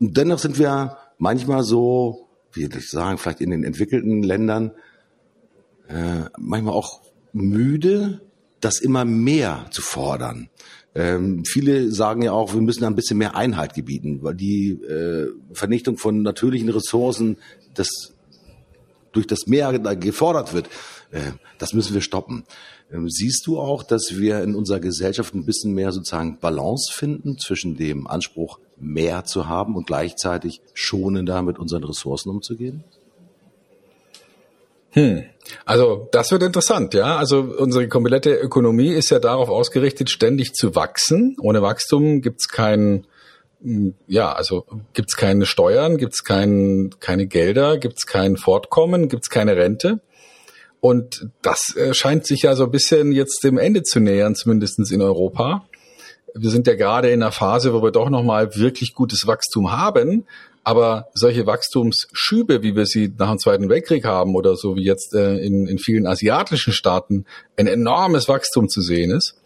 Und 0.00 0.16
dennoch 0.16 0.40
sind 0.40 0.58
wir 0.58 0.96
manchmal 1.16 1.62
so, 1.62 2.27
wie 2.58 2.66
soll 2.66 2.78
ich 2.78 2.90
sagen, 2.90 3.18
vielleicht 3.18 3.40
in 3.40 3.50
den 3.50 3.64
entwickelten 3.64 4.22
Ländern, 4.22 4.72
äh, 5.88 6.24
manchmal 6.38 6.74
auch 6.74 7.00
müde, 7.32 8.20
das 8.60 8.80
immer 8.80 9.04
mehr 9.04 9.66
zu 9.70 9.82
fordern. 9.82 10.50
Ähm, 10.94 11.44
viele 11.44 11.92
sagen 11.92 12.22
ja 12.22 12.32
auch, 12.32 12.54
wir 12.54 12.60
müssen 12.60 12.84
ein 12.84 12.96
bisschen 12.96 13.18
mehr 13.18 13.36
Einheit 13.36 13.74
gebieten, 13.74 14.18
weil 14.22 14.34
die 14.34 14.70
äh, 14.70 15.28
Vernichtung 15.52 15.96
von 15.96 16.22
natürlichen 16.22 16.68
Ressourcen, 16.68 17.36
das 17.74 17.88
durch 19.12 19.26
das 19.26 19.46
Meer 19.46 19.78
gefordert 19.78 20.54
wird, 20.54 20.68
äh, 21.10 21.32
das 21.58 21.72
müssen 21.72 21.94
wir 21.94 22.00
stoppen. 22.00 22.44
Ähm, 22.92 23.08
siehst 23.08 23.46
du 23.46 23.58
auch, 23.58 23.82
dass 23.82 24.16
wir 24.16 24.42
in 24.42 24.54
unserer 24.54 24.80
Gesellschaft 24.80 25.34
ein 25.34 25.44
bisschen 25.44 25.74
mehr 25.74 25.92
sozusagen 25.92 26.38
Balance 26.38 26.92
finden 26.92 27.38
zwischen 27.38 27.76
dem 27.76 28.06
Anspruch, 28.06 28.58
mehr 28.78 29.24
zu 29.24 29.48
haben 29.48 29.76
und 29.76 29.86
gleichzeitig 29.86 30.60
schonender 30.72 31.42
mit 31.42 31.58
unseren 31.58 31.84
Ressourcen 31.84 32.30
umzugehen? 32.30 32.84
Hm. 34.90 35.24
Also 35.64 36.08
das 36.12 36.30
wird 36.30 36.42
interessant, 36.42 36.94
ja. 36.94 37.16
Also 37.16 37.40
unsere 37.40 37.88
komplette 37.88 38.34
Ökonomie 38.34 38.90
ist 38.90 39.10
ja 39.10 39.18
darauf 39.18 39.48
ausgerichtet, 39.48 40.10
ständig 40.10 40.54
zu 40.54 40.74
wachsen. 40.74 41.36
Ohne 41.40 41.62
Wachstum 41.62 42.22
gibt's 42.22 42.48
kein, 42.48 43.06
hm, 43.62 43.94
ja, 44.06 44.32
also 44.32 44.64
gibt's 44.94 45.16
keine 45.16 45.46
Steuern, 45.46 45.98
gibt's 45.98 46.24
kein, 46.24 46.90
keine 47.00 47.26
Gelder, 47.26 47.76
gibt's 47.76 48.06
kein 48.06 48.36
Fortkommen, 48.36 49.08
gibt's 49.08 49.28
keine 49.28 49.56
Rente. 49.56 50.00
Und 50.80 51.28
das 51.42 51.74
äh, 51.76 51.92
scheint 51.94 52.26
sich 52.26 52.42
ja 52.42 52.54
so 52.54 52.64
ein 52.64 52.70
bisschen 52.70 53.12
jetzt 53.12 53.42
dem 53.42 53.58
Ende 53.58 53.82
zu 53.82 54.00
nähern, 54.00 54.34
zumindestens 54.34 54.90
in 54.90 55.02
Europa. 55.02 55.66
Wir 56.34 56.50
sind 56.50 56.66
ja 56.66 56.74
gerade 56.74 57.10
in 57.10 57.22
einer 57.22 57.32
Phase, 57.32 57.72
wo 57.72 57.82
wir 57.82 57.90
doch 57.90 58.10
nochmal 58.10 58.54
wirklich 58.54 58.94
gutes 58.94 59.26
Wachstum 59.26 59.72
haben. 59.72 60.24
Aber 60.62 61.08
solche 61.14 61.46
Wachstumsschübe, 61.46 62.62
wie 62.62 62.76
wir 62.76 62.84
sie 62.84 63.12
nach 63.16 63.30
dem 63.30 63.38
Zweiten 63.38 63.68
Weltkrieg 63.70 64.04
haben 64.04 64.34
oder 64.34 64.54
so 64.54 64.76
wie 64.76 64.84
jetzt 64.84 65.14
äh, 65.14 65.38
in, 65.38 65.66
in 65.66 65.78
vielen 65.78 66.06
asiatischen 66.06 66.72
Staaten 66.74 67.24
ein 67.56 67.66
enormes 67.66 68.28
Wachstum 68.28 68.68
zu 68.68 68.82
sehen 68.82 69.10
ist, 69.10 69.36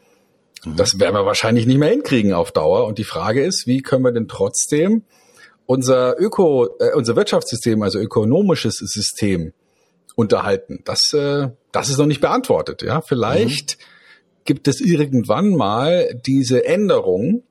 mhm. 0.64 0.76
das 0.76 0.98
werden 0.98 1.14
wir 1.14 1.24
wahrscheinlich 1.24 1.66
nicht 1.66 1.78
mehr 1.78 1.90
hinkriegen 1.90 2.32
auf 2.32 2.50
Dauer. 2.50 2.86
Und 2.86 2.98
die 2.98 3.04
Frage 3.04 3.44
ist, 3.44 3.66
wie 3.66 3.82
können 3.82 4.04
wir 4.04 4.12
denn 4.12 4.26
trotzdem 4.26 5.04
unser 5.64 6.20
Öko, 6.20 6.66
äh, 6.80 6.92
unser 6.94 7.14
Wirtschaftssystem, 7.14 7.82
also 7.82 8.00
ökonomisches 8.00 8.74
System 8.78 9.52
unterhalten? 10.14 10.80
Das, 10.84 11.12
äh, 11.12 11.48
das 11.72 11.88
ist 11.88 11.98
noch 11.98 12.06
nicht 12.06 12.20
beantwortet. 12.20 12.82
Ja, 12.82 13.00
vielleicht 13.00 13.78
mhm. 13.78 13.82
gibt 14.44 14.68
es 14.68 14.80
irgendwann 14.80 15.50
mal 15.50 16.18
diese 16.26 16.64
Änderung, 16.64 17.42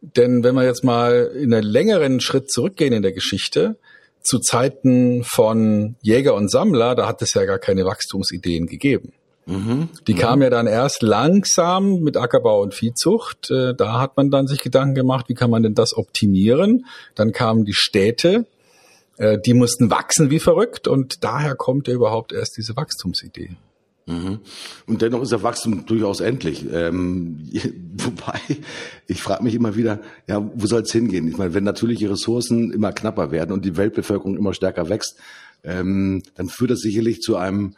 denn 0.00 0.44
wenn 0.44 0.54
wir 0.54 0.64
jetzt 0.64 0.84
mal 0.84 1.32
in 1.34 1.52
einen 1.52 1.66
längeren 1.66 2.20
Schritt 2.20 2.50
zurückgehen 2.50 2.92
in 2.92 3.02
der 3.02 3.12
Geschichte, 3.12 3.76
zu 4.22 4.38
Zeiten 4.38 5.24
von 5.24 5.96
Jäger 6.02 6.34
und 6.34 6.50
Sammler, 6.50 6.94
da 6.94 7.06
hat 7.06 7.22
es 7.22 7.34
ja 7.34 7.44
gar 7.44 7.58
keine 7.58 7.84
Wachstumsideen 7.84 8.66
gegeben. 8.66 9.12
Mhm. 9.46 9.88
Die 10.06 10.12
mhm. 10.12 10.18
kamen 10.18 10.42
ja 10.42 10.50
dann 10.50 10.66
erst 10.66 11.02
langsam 11.02 12.00
mit 12.00 12.16
Ackerbau 12.16 12.60
und 12.60 12.74
Viehzucht. 12.74 13.50
Äh, 13.50 13.74
da 13.74 13.98
hat 13.98 14.16
man 14.16 14.30
dann 14.30 14.46
sich 14.46 14.60
Gedanken 14.60 14.94
gemacht, 14.94 15.28
wie 15.28 15.34
kann 15.34 15.50
man 15.50 15.62
denn 15.62 15.74
das 15.74 15.96
optimieren? 15.96 16.84
Dann 17.14 17.32
kamen 17.32 17.64
die 17.64 17.72
Städte, 17.72 18.46
äh, 19.18 19.38
die 19.44 19.54
mussten 19.54 19.90
wachsen 19.90 20.30
wie 20.30 20.38
verrückt 20.38 20.88
und 20.88 21.22
daher 21.22 21.54
kommt 21.54 21.88
ja 21.88 21.94
überhaupt 21.94 22.32
erst 22.32 22.56
diese 22.56 22.76
Wachstumsidee. 22.76 23.56
Mhm. 24.08 24.40
Und 24.86 25.02
dennoch 25.02 25.22
ist 25.22 25.32
der 25.32 25.42
Wachstum 25.42 25.84
durchaus 25.84 26.20
endlich. 26.20 26.64
Ähm, 26.72 27.50
wobei, 27.98 28.40
ich 29.06 29.22
frage 29.22 29.44
mich 29.44 29.54
immer 29.54 29.76
wieder, 29.76 30.00
ja, 30.26 30.50
wo 30.54 30.66
soll 30.66 30.82
es 30.82 30.92
hingehen? 30.92 31.28
Ich 31.28 31.36
meine, 31.36 31.52
wenn 31.52 31.64
natürliche 31.64 32.10
Ressourcen 32.10 32.72
immer 32.72 32.92
knapper 32.92 33.30
werden 33.30 33.52
und 33.52 33.64
die 33.64 33.76
Weltbevölkerung 33.76 34.36
immer 34.36 34.54
stärker 34.54 34.88
wächst, 34.88 35.16
ähm, 35.62 36.22
dann 36.36 36.48
führt 36.48 36.70
das 36.70 36.80
sicherlich 36.80 37.20
zu 37.20 37.36
einem, 37.36 37.74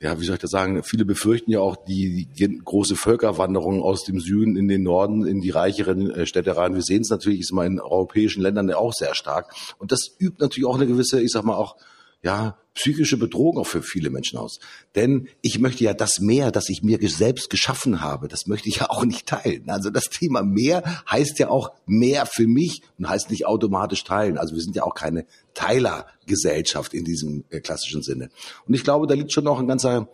ja, 0.00 0.18
wie 0.18 0.24
soll 0.24 0.36
ich 0.36 0.40
das 0.40 0.50
sagen, 0.50 0.82
viele 0.82 1.04
befürchten 1.04 1.50
ja 1.50 1.60
auch 1.60 1.76
die, 1.76 2.26
die 2.26 2.58
große 2.64 2.96
Völkerwanderung 2.96 3.82
aus 3.82 4.04
dem 4.04 4.18
Süden 4.18 4.56
in 4.56 4.66
den 4.66 4.82
Norden, 4.82 5.26
in 5.26 5.42
die 5.42 5.50
reicheren 5.50 6.10
äh, 6.10 6.26
Städte 6.26 6.56
rein. 6.56 6.74
Wir 6.74 6.82
sehen 6.82 7.02
es 7.02 7.10
natürlich, 7.10 7.40
ist 7.40 7.52
mal 7.52 7.66
in 7.66 7.78
europäischen 7.78 8.42
Ländern 8.42 8.68
ja 8.70 8.78
auch 8.78 8.94
sehr 8.94 9.14
stark. 9.14 9.52
Und 9.76 9.92
das 9.92 10.16
übt 10.18 10.36
natürlich 10.38 10.66
auch 10.66 10.76
eine 10.76 10.86
gewisse, 10.86 11.20
ich 11.20 11.30
sag 11.30 11.44
mal 11.44 11.56
auch, 11.56 11.76
ja, 12.22 12.56
psychische 12.74 13.16
Bedrohung 13.16 13.58
auch 13.58 13.66
für 13.66 13.82
viele 13.82 14.10
Menschen 14.10 14.38
aus. 14.38 14.58
Denn 14.94 15.28
ich 15.42 15.58
möchte 15.58 15.84
ja 15.84 15.92
das 15.92 16.20
Meer, 16.20 16.50
das 16.50 16.68
ich 16.68 16.82
mir 16.82 16.98
selbst 17.08 17.50
geschaffen 17.50 18.00
habe, 18.00 18.28
das 18.28 18.46
möchte 18.46 18.68
ich 18.68 18.76
ja 18.76 18.90
auch 18.90 19.04
nicht 19.04 19.26
teilen. 19.26 19.68
Also 19.68 19.90
das 19.90 20.04
Thema 20.04 20.42
Meer 20.42 20.82
heißt 21.10 21.38
ja 21.38 21.48
auch 21.48 21.72
mehr 21.86 22.26
für 22.26 22.46
mich 22.46 22.82
und 22.98 23.08
heißt 23.08 23.30
nicht 23.30 23.46
automatisch 23.46 24.04
teilen. 24.04 24.38
Also 24.38 24.54
wir 24.54 24.62
sind 24.62 24.76
ja 24.76 24.84
auch 24.84 24.94
keine 24.94 25.26
Teilergesellschaft 25.54 26.94
in 26.94 27.04
diesem 27.04 27.44
äh, 27.50 27.60
klassischen 27.60 28.02
Sinne. 28.02 28.30
Und 28.66 28.74
ich 28.74 28.84
glaube, 28.84 29.06
da 29.06 29.14
liegt 29.14 29.32
schon 29.32 29.44
noch 29.44 29.58
ein 29.58 29.68
ganzer 29.68 30.08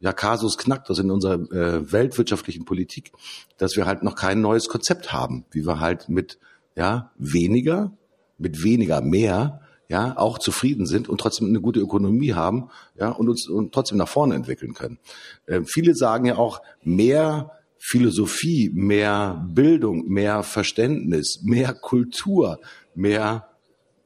ja, 0.00 0.12
Kasus 0.12 0.58
knackt 0.58 0.90
das 0.90 0.98
in 0.98 1.10
unserer 1.12 1.34
äh, 1.52 1.92
weltwirtschaftlichen 1.92 2.64
Politik, 2.64 3.12
dass 3.56 3.76
wir 3.76 3.86
halt 3.86 4.02
noch 4.02 4.16
kein 4.16 4.40
neues 4.40 4.68
Konzept 4.68 5.12
haben, 5.12 5.44
wie 5.52 5.64
wir 5.64 5.78
halt 5.78 6.08
mit 6.08 6.38
ja 6.74 7.12
weniger, 7.18 7.92
mit 8.36 8.64
weniger 8.64 9.00
mehr 9.00 9.60
ja, 9.88 10.16
auch 10.16 10.38
zufrieden 10.38 10.86
sind 10.86 11.08
und 11.08 11.20
trotzdem 11.20 11.48
eine 11.48 11.60
gute 11.60 11.78
Ökonomie 11.78 12.32
haben, 12.32 12.70
ja, 12.98 13.10
und 13.10 13.28
uns 13.28 13.46
und 13.46 13.72
trotzdem 13.72 13.98
nach 13.98 14.08
vorne 14.08 14.34
entwickeln 14.34 14.72
können. 14.72 14.98
Äh, 15.46 15.60
viele 15.66 15.94
sagen 15.94 16.24
ja 16.24 16.36
auch, 16.36 16.62
mehr 16.82 17.52
Philosophie, 17.78 18.70
mehr 18.72 19.44
Bildung, 19.52 20.08
mehr 20.08 20.44
Verständnis, 20.44 21.40
mehr 21.42 21.74
Kultur, 21.74 22.58
mehr, 22.94 23.48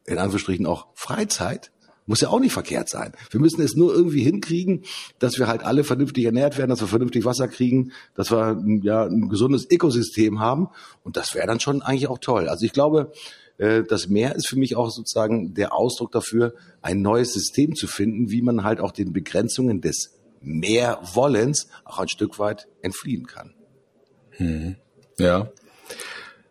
in 0.06 0.18
Anführungsstrichen 0.18 0.66
auch 0.66 0.86
Freizeit, 0.94 1.70
muss 2.06 2.20
ja 2.20 2.28
auch 2.28 2.38
nicht 2.40 2.52
verkehrt 2.52 2.88
sein. 2.88 3.12
Wir 3.30 3.40
müssen 3.40 3.60
es 3.60 3.74
nur 3.74 3.92
irgendwie 3.92 4.22
hinkriegen, 4.22 4.84
dass 5.18 5.38
wir 5.38 5.48
halt 5.48 5.64
alle 5.64 5.82
vernünftig 5.84 6.24
ernährt 6.24 6.56
werden, 6.56 6.70
dass 6.70 6.80
wir 6.80 6.86
vernünftig 6.86 7.24
Wasser 7.24 7.48
kriegen, 7.48 7.92
dass 8.14 8.30
wir 8.30 8.62
ja 8.82 9.04
ein 9.04 9.28
gesundes 9.28 9.68
Ökosystem 9.70 10.38
haben. 10.38 10.68
Und 11.02 11.16
das 11.16 11.34
wäre 11.34 11.46
dann 11.46 11.60
schon 11.60 11.82
eigentlich 11.82 12.06
auch 12.06 12.18
toll. 12.18 12.48
Also 12.48 12.64
ich 12.64 12.72
glaube, 12.72 13.12
äh, 13.58 13.82
das 13.82 14.08
Meer 14.08 14.36
ist 14.36 14.48
für 14.48 14.56
mich 14.56 14.76
auch 14.76 14.90
sozusagen 14.90 15.54
der 15.54 15.74
Ausdruck 15.74 16.12
dafür, 16.12 16.54
ein 16.80 17.02
neues 17.02 17.32
System 17.32 17.74
zu 17.74 17.88
finden, 17.88 18.30
wie 18.30 18.42
man 18.42 18.62
halt 18.62 18.80
auch 18.80 18.92
den 18.92 19.12
Begrenzungen 19.12 19.80
des 19.80 20.12
Mehrwollens 20.40 21.68
auch 21.84 21.98
ein 21.98 22.08
Stück 22.08 22.38
weit 22.38 22.68
entfliehen 22.82 23.26
kann. 23.26 23.54
Hm. 24.30 24.76
Ja. 25.18 25.50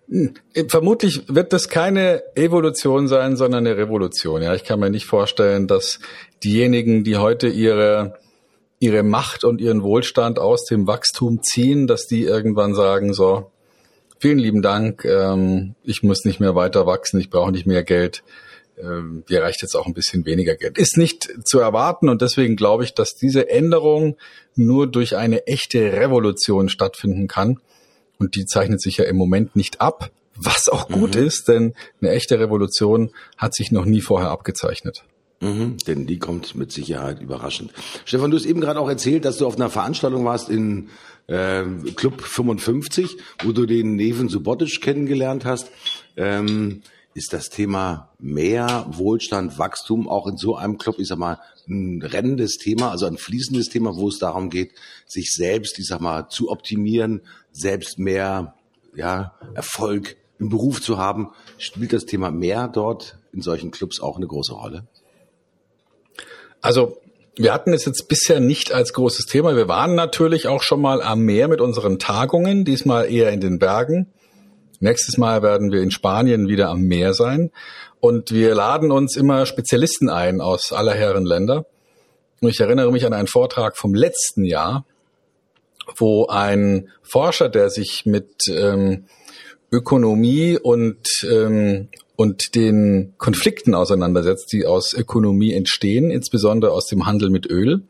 Hm. 0.09 0.33
Vermutlich 0.67 1.23
wird 1.27 1.53
das 1.53 1.69
keine 1.69 2.23
Evolution 2.35 3.07
sein, 3.07 3.35
sondern 3.35 3.65
eine 3.65 3.77
Revolution. 3.77 4.41
Ja, 4.41 4.53
ich 4.53 4.63
kann 4.63 4.79
mir 4.79 4.89
nicht 4.89 5.05
vorstellen, 5.05 5.67
dass 5.67 5.99
diejenigen, 6.43 7.03
die 7.03 7.17
heute 7.17 7.47
ihre 7.47 8.17
ihre 8.79 9.03
Macht 9.03 9.43
und 9.43 9.61
ihren 9.61 9.83
Wohlstand 9.83 10.37
aus 10.37 10.65
dem 10.65 10.85
Wachstum 10.85 11.41
ziehen, 11.41 11.87
dass 11.87 12.07
die 12.07 12.23
irgendwann 12.23 12.75
sagen, 12.75 13.13
so, 13.13 13.51
vielen 14.19 14.37
lieben 14.37 14.61
Dank. 14.61 15.05
Ähm, 15.05 15.75
ich 15.83 16.03
muss 16.03 16.25
nicht 16.25 16.39
mehr 16.39 16.55
weiter 16.55 16.85
wachsen, 16.85 17.19
ich 17.19 17.29
brauche 17.29 17.51
nicht 17.51 17.65
mehr 17.65 17.83
Geld. 17.83 18.23
Ähm, 18.77 19.23
mir 19.29 19.41
reicht 19.41 19.61
jetzt 19.61 19.75
auch 19.75 19.85
ein 19.85 19.93
bisschen 19.93 20.25
weniger 20.25 20.55
Geld. 20.55 20.77
Ist 20.77 20.97
nicht 20.97 21.29
zu 21.45 21.59
erwarten 21.59 22.09
und 22.09 22.21
deswegen 22.21 22.55
glaube 22.55 22.83
ich, 22.83 22.93
dass 22.93 23.15
diese 23.15 23.49
Änderung 23.49 24.17
nur 24.55 24.87
durch 24.87 25.15
eine 25.15 25.47
echte 25.47 25.93
Revolution 25.93 26.67
stattfinden 26.67 27.27
kann. 27.27 27.59
Und 28.19 28.35
die 28.35 28.45
zeichnet 28.45 28.81
sich 28.81 28.97
ja 28.97 29.05
im 29.05 29.17
Moment 29.17 29.55
nicht 29.55 29.81
ab, 29.81 30.11
was 30.35 30.69
auch 30.69 30.87
gut 30.87 31.15
mhm. 31.15 31.23
ist, 31.23 31.47
denn 31.47 31.73
eine 32.01 32.11
echte 32.11 32.39
Revolution 32.39 33.11
hat 33.37 33.55
sich 33.55 33.71
noch 33.71 33.85
nie 33.85 34.01
vorher 34.01 34.29
abgezeichnet. 34.29 35.03
Mhm, 35.41 35.77
denn 35.85 36.05
die 36.07 36.17
kommt 36.17 36.55
mit 36.55 36.71
Sicherheit 36.71 37.21
überraschend. 37.21 37.73
Stefan, 38.05 38.31
du 38.31 38.37
hast 38.37 38.45
eben 38.45 38.61
gerade 38.61 38.79
auch 38.79 38.89
erzählt, 38.89 39.25
dass 39.25 39.37
du 39.37 39.45
auf 39.45 39.55
einer 39.55 39.69
Veranstaltung 39.69 40.23
warst 40.23 40.49
in 40.49 40.89
äh, 41.27 41.63
Club 41.95 42.21
55, 42.21 43.17
wo 43.43 43.51
du 43.51 43.65
den 43.65 43.95
Neven 43.95 44.29
Subotic 44.29 44.81
kennengelernt 44.81 45.45
hast. 45.45 45.71
Ähm, 46.15 46.81
ist 47.15 47.31
das 47.31 47.49
Thema 47.49 48.11
mehr 48.19 48.85
Wohlstand, 48.89 49.57
Wachstum 49.57 50.09
auch 50.09 50.27
in 50.27 50.35
so 50.35 50.57
einem 50.57 50.77
Club, 50.77 50.99
ich 50.99 51.07
sag 51.07 51.17
mal, 51.17 51.39
ein 51.67 52.01
rennendes 52.01 52.57
Thema, 52.57 52.91
also 52.91 53.05
ein 53.05 53.17
fließendes 53.17 53.69
Thema, 53.69 53.95
wo 53.95 54.09
es 54.09 54.19
darum 54.19 54.49
geht, 54.49 54.73
sich 55.07 55.31
selbst, 55.31 55.79
ich 55.79 55.87
sag 55.87 56.01
mal, 56.01 56.27
zu 56.27 56.51
optimieren, 56.51 57.21
selbst 57.53 57.97
mehr 57.97 58.53
ja, 58.95 59.33
Erfolg 59.53 60.17
im 60.39 60.49
Beruf 60.49 60.81
zu 60.81 60.97
haben. 60.97 61.29
Spielt 61.57 61.93
das 61.93 62.05
Thema 62.05 62.31
mehr 62.31 62.67
dort 62.67 63.17
in 63.31 63.41
solchen 63.41 63.71
Clubs 63.71 64.01
auch 64.01 64.17
eine 64.17 64.27
große 64.27 64.53
Rolle? 64.53 64.85
Also 66.59 66.97
wir 67.37 67.53
hatten 67.53 67.71
es 67.71 67.85
jetzt 67.85 68.09
bisher 68.09 68.41
nicht 68.41 68.73
als 68.73 68.91
großes 68.91 69.25
Thema. 69.25 69.55
Wir 69.55 69.69
waren 69.69 69.95
natürlich 69.95 70.49
auch 70.49 70.61
schon 70.61 70.81
mal 70.81 71.01
am 71.01 71.21
Meer 71.21 71.47
mit 71.47 71.61
unseren 71.61 71.97
Tagungen, 71.97 72.65
diesmal 72.65 73.09
eher 73.09 73.31
in 73.31 73.39
den 73.39 73.57
Bergen. 73.57 74.07
Nächstes 74.79 75.17
Mal 75.17 75.41
werden 75.41 75.71
wir 75.71 75.81
in 75.81 75.91
Spanien 75.91 76.47
wieder 76.47 76.69
am 76.69 76.81
Meer 76.81 77.13
sein. 77.13 77.51
Und 77.99 78.31
wir 78.31 78.53
laden 78.55 78.91
uns 78.91 79.15
immer 79.15 79.45
Spezialisten 79.45 80.09
ein 80.09 80.41
aus 80.41 80.71
aller 80.71 80.93
Herren 80.93 81.25
Länder. 81.25 81.65
Und 82.41 82.49
ich 82.49 82.59
erinnere 82.59 82.91
mich 82.91 83.05
an 83.05 83.13
einen 83.13 83.27
Vortrag 83.27 83.77
vom 83.77 83.93
letzten 83.93 84.43
Jahr, 84.43 84.85
wo 85.97 86.27
ein 86.27 86.89
Forscher, 87.01 87.49
der 87.49 87.69
sich 87.69 88.05
mit 88.05 88.47
ähm, 88.49 89.05
Ökonomie 89.71 90.57
und 90.61 91.07
ähm, 91.29 91.89
und 92.15 92.55
den 92.55 93.13
Konflikten 93.17 93.75
auseinandersetzt, 93.75 94.51
die 94.53 94.65
aus 94.65 94.93
Ökonomie 94.93 95.53
entstehen, 95.53 96.11
insbesondere 96.11 96.71
aus 96.71 96.87
dem 96.87 97.05
Handel 97.05 97.29
mit 97.29 97.49
Öl. 97.49 97.81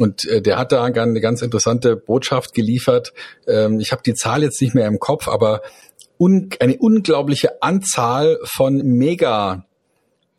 Und 0.00 0.24
äh, 0.24 0.40
der 0.40 0.56
hat 0.56 0.72
da 0.72 0.82
eine 0.82 1.20
ganz 1.20 1.42
interessante 1.42 1.94
Botschaft 1.94 2.54
geliefert. 2.54 3.12
Ähm, 3.46 3.80
ich 3.80 3.92
habe 3.92 4.02
die 4.02 4.14
Zahl 4.14 4.42
jetzt 4.42 4.60
nicht 4.62 4.74
mehr 4.74 4.86
im 4.86 4.98
Kopf, 4.98 5.28
aber 5.28 5.60
un 6.18 6.48
eine 6.58 6.78
unglaubliche 6.78 7.62
Anzahl 7.62 8.38
von 8.44 8.78
Mega 8.78 9.66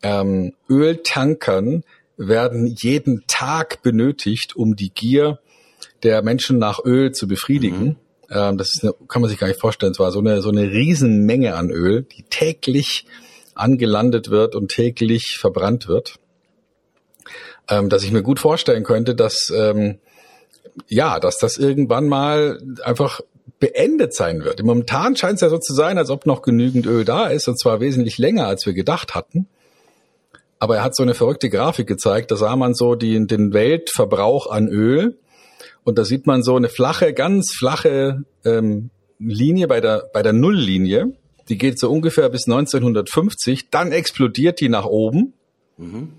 ähm, 0.02 0.52
Öltankern 0.68 1.84
werden 2.16 2.74
jeden 2.76 3.22
Tag 3.28 3.82
benötigt, 3.82 4.56
um 4.56 4.74
die 4.74 4.90
Gier 4.90 5.38
der 6.02 6.22
Menschen 6.22 6.58
nach 6.58 6.84
Öl 6.84 7.12
zu 7.12 7.28
befriedigen. 7.28 7.84
Mhm. 7.84 7.96
Ähm, 8.30 8.58
das 8.58 8.74
ist 8.74 8.82
eine, 8.82 8.94
kann 9.06 9.22
man 9.22 9.30
sich 9.30 9.38
gar 9.38 9.46
nicht 9.46 9.60
vorstellen. 9.60 9.92
Es 9.92 10.00
war 10.00 10.10
so 10.10 10.18
eine, 10.18 10.42
so 10.42 10.48
eine 10.48 10.72
Riesenmenge 10.72 11.54
an 11.54 11.70
Öl, 11.70 12.02
die 12.02 12.24
täglich 12.24 13.06
angelandet 13.54 14.28
wird 14.28 14.56
und 14.56 14.72
täglich 14.72 15.36
verbrannt 15.38 15.86
wird. 15.86 16.18
Ähm, 17.68 17.88
dass 17.88 18.02
ich 18.02 18.12
mir 18.12 18.22
gut 18.22 18.40
vorstellen 18.40 18.82
könnte, 18.82 19.14
dass, 19.14 19.52
ähm, 19.54 19.98
ja, 20.88 21.20
dass 21.20 21.38
das 21.38 21.58
irgendwann 21.58 22.08
mal 22.08 22.60
einfach 22.82 23.20
beendet 23.60 24.14
sein 24.14 24.44
wird. 24.44 24.62
Momentan 24.62 25.16
scheint 25.16 25.34
es 25.36 25.40
ja 25.40 25.48
so 25.48 25.58
zu 25.58 25.72
sein, 25.72 25.96
als 25.96 26.10
ob 26.10 26.26
noch 26.26 26.42
genügend 26.42 26.86
Öl 26.86 27.04
da 27.04 27.28
ist, 27.28 27.46
und 27.46 27.58
zwar 27.58 27.80
wesentlich 27.80 28.18
länger, 28.18 28.46
als 28.46 28.66
wir 28.66 28.72
gedacht 28.72 29.14
hatten. 29.14 29.46
Aber 30.58 30.76
er 30.76 30.84
hat 30.84 30.96
so 30.96 31.02
eine 31.02 31.14
verrückte 31.14 31.48
Grafik 31.48 31.86
gezeigt, 31.86 32.30
da 32.30 32.36
sah 32.36 32.56
man 32.56 32.74
so 32.74 32.94
die, 32.94 33.26
den 33.26 33.52
Weltverbrauch 33.52 34.50
an 34.50 34.68
Öl 34.68 35.16
und 35.84 35.98
da 35.98 36.04
sieht 36.04 36.26
man 36.26 36.42
so 36.42 36.56
eine 36.56 36.68
flache, 36.68 37.12
ganz 37.12 37.52
flache 37.52 38.24
ähm, 38.44 38.90
Linie 39.18 39.68
bei 39.68 39.80
der, 39.80 40.10
bei 40.12 40.22
der 40.22 40.32
Nulllinie. 40.32 41.12
Die 41.48 41.58
geht 41.58 41.78
so 41.78 41.90
ungefähr 41.90 42.28
bis 42.28 42.46
1950. 42.46 43.70
Dann 43.70 43.92
explodiert 43.92 44.60
die 44.60 44.68
nach 44.68 44.86
oben 44.86 45.34
mhm. 45.76 46.12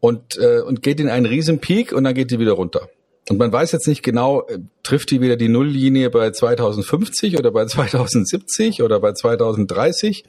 Und, 0.00 0.38
äh, 0.38 0.60
und 0.60 0.82
geht 0.82 1.00
in 1.00 1.08
einen 1.08 1.26
riesen 1.26 1.60
Peak 1.60 1.92
und 1.92 2.04
dann 2.04 2.14
geht 2.14 2.30
die 2.30 2.38
wieder 2.38 2.52
runter. 2.52 2.88
Und 3.28 3.38
man 3.38 3.52
weiß 3.52 3.72
jetzt 3.72 3.86
nicht 3.86 4.02
genau, 4.02 4.46
äh, 4.48 4.58
trifft 4.82 5.10
die 5.10 5.20
wieder 5.20 5.36
die 5.36 5.48
Nulllinie 5.48 6.10
bei 6.10 6.30
2050 6.30 7.38
oder 7.38 7.50
bei 7.52 7.64
2070 7.66 8.82
oder 8.82 8.98
bei 9.00 9.12
2030. 9.12 10.24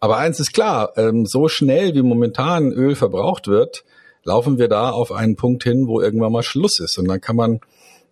Aber 0.00 0.18
eins 0.18 0.38
ist 0.40 0.52
klar, 0.52 0.92
ähm, 0.96 1.24
so 1.24 1.48
schnell 1.48 1.94
wie 1.94 2.02
momentan 2.02 2.72
Öl 2.72 2.94
verbraucht 2.94 3.48
wird, 3.48 3.84
laufen 4.24 4.58
wir 4.58 4.68
da 4.68 4.90
auf 4.90 5.12
einen 5.12 5.36
Punkt 5.36 5.64
hin, 5.64 5.86
wo 5.86 6.00
irgendwann 6.00 6.32
mal 6.32 6.42
Schluss 6.42 6.78
ist. 6.80 6.98
Und 6.98 7.08
dann 7.08 7.20
kann 7.20 7.36
man, 7.36 7.60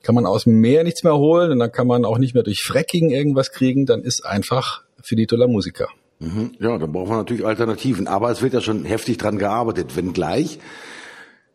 kann 0.02 0.14
man 0.14 0.24
aus 0.24 0.44
dem 0.44 0.60
Meer 0.60 0.84
nichts 0.84 1.04
mehr 1.04 1.16
holen 1.16 1.50
und 1.50 1.58
dann 1.58 1.72
kann 1.72 1.86
man 1.86 2.04
auch 2.04 2.18
nicht 2.18 2.34
mehr 2.34 2.44
durch 2.44 2.62
Fracking 2.62 3.10
irgendwas 3.10 3.50
kriegen. 3.50 3.84
Dann 3.84 4.02
ist 4.02 4.24
einfach 4.24 4.84
finito 5.02 5.36
la 5.36 5.46
musica. 5.46 5.88
Mhm. 6.22 6.52
Ja, 6.60 6.78
dann 6.78 6.92
braucht 6.92 7.08
man 7.08 7.18
natürlich 7.18 7.44
Alternativen. 7.44 8.06
Aber 8.06 8.30
es 8.30 8.42
wird 8.42 8.54
ja 8.54 8.60
schon 8.60 8.84
heftig 8.84 9.18
dran 9.18 9.38
gearbeitet, 9.38 9.96
wenngleich 9.96 10.58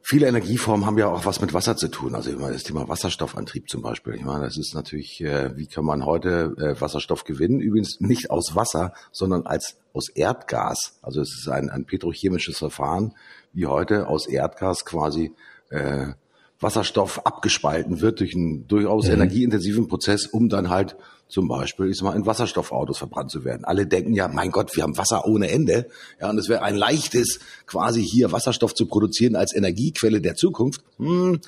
Viele 0.09 0.27
Energieformen 0.27 0.85
haben 0.85 0.97
ja 0.97 1.09
auch 1.09 1.25
was 1.25 1.41
mit 1.41 1.53
Wasser 1.53 1.75
zu 1.75 1.89
tun. 1.89 2.15
Also 2.15 2.29
immer 2.29 2.49
das 2.49 2.63
Thema 2.63 2.87
Wasserstoffantrieb 2.87 3.67
zum 3.67 3.81
Beispiel. 3.81 4.15
Ich 4.15 4.23
meine, 4.23 4.45
das 4.45 4.57
ist 4.57 4.73
natürlich, 4.73 5.19
äh, 5.19 5.57
wie 5.57 5.67
kann 5.67 5.83
man 5.83 6.05
heute 6.05 6.55
äh, 6.57 6.79
Wasserstoff 6.79 7.25
gewinnen? 7.25 7.59
Übrigens 7.59 7.99
nicht 7.99 8.31
aus 8.31 8.55
Wasser, 8.55 8.93
sondern 9.11 9.45
als 9.45 9.75
aus 9.91 10.07
Erdgas. 10.07 10.97
Also 11.01 11.19
es 11.19 11.37
ist 11.37 11.49
ein, 11.49 11.69
ein 11.69 11.83
petrochemisches 11.83 12.57
Verfahren, 12.57 13.15
wie 13.51 13.65
heute 13.65 14.07
aus 14.07 14.27
Erdgas 14.27 14.85
quasi 14.85 15.33
äh, 15.71 16.13
Wasserstoff 16.61 17.25
abgespalten 17.25 17.99
wird 17.99 18.21
durch 18.21 18.33
einen 18.33 18.65
durchaus 18.65 19.07
mhm. 19.07 19.15
energieintensiven 19.15 19.89
Prozess, 19.89 20.25
um 20.25 20.47
dann 20.47 20.69
halt 20.69 20.95
zum 21.27 21.47
Beispiel, 21.47 21.87
ich 21.87 21.97
sag 21.97 22.05
mal, 22.05 22.15
in 22.15 22.25
Wasserstoffautos 22.25 22.97
verbrannt 22.97 23.31
zu 23.31 23.43
werden. 23.43 23.65
Alle 23.65 23.85
denken 23.85 24.13
ja, 24.13 24.27
mein 24.27 24.51
Gott, 24.51 24.75
wir 24.75 24.83
haben 24.83 24.97
Wasser 24.97 25.25
ohne 25.25 25.49
Ende. 25.49 25.87
Ja, 26.21 26.29
und 26.29 26.37
es 26.37 26.49
wäre 26.49 26.61
ein 26.61 26.75
leichtes, 26.75 27.39
quasi 27.65 28.03
hier 28.03 28.31
Wasserstoff 28.31 28.73
zu 28.73 28.85
produzieren 28.85 29.35
als 29.35 29.53
Energiequelle 29.53 30.21
der 30.21 30.35
Zukunft. 30.35 30.81
Hm, 30.97 31.41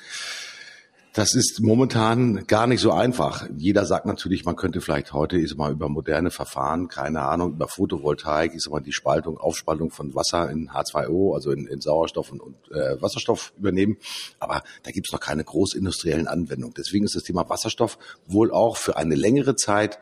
das 1.12 1.34
ist 1.34 1.60
momentan 1.60 2.46
gar 2.46 2.68
nicht 2.68 2.80
so 2.80 2.92
einfach. 2.92 3.48
Jeder 3.56 3.84
sagt 3.84 4.06
natürlich, 4.06 4.44
man 4.44 4.54
könnte 4.54 4.80
vielleicht 4.80 5.12
heute 5.12 5.38
ist 5.38 5.56
mal 5.56 5.72
über 5.72 5.88
moderne 5.88 6.30
Verfahren, 6.30 6.86
keine 6.86 7.22
Ahnung, 7.22 7.52
über 7.54 7.66
Photovoltaik, 7.66 8.54
ist 8.54 8.70
mal 8.70 8.80
die 8.80 8.92
Spaltung, 8.92 9.36
Aufspaltung 9.36 9.90
von 9.90 10.14
Wasser 10.14 10.48
in 10.50 10.70
H2O, 10.70 11.34
also 11.34 11.50
in, 11.50 11.66
in 11.66 11.80
Sauerstoff 11.80 12.30
und, 12.30 12.40
und 12.40 12.56
äh, 12.70 13.00
Wasserstoff 13.02 13.52
übernehmen. 13.58 13.96
Aber 14.38 14.62
da 14.84 14.92
gibt 14.92 15.08
es 15.08 15.12
noch 15.12 15.20
keine 15.20 15.42
großindustriellen 15.42 16.28
Anwendungen. 16.28 16.74
Deswegen 16.76 17.04
ist 17.04 17.16
das 17.16 17.24
Thema 17.24 17.48
Wasserstoff 17.48 17.98
wohl 18.26 18.52
auch 18.52 18.76
für 18.76 18.96
eine 18.96 19.16
längere 19.16 19.56
Zeit 19.56 19.98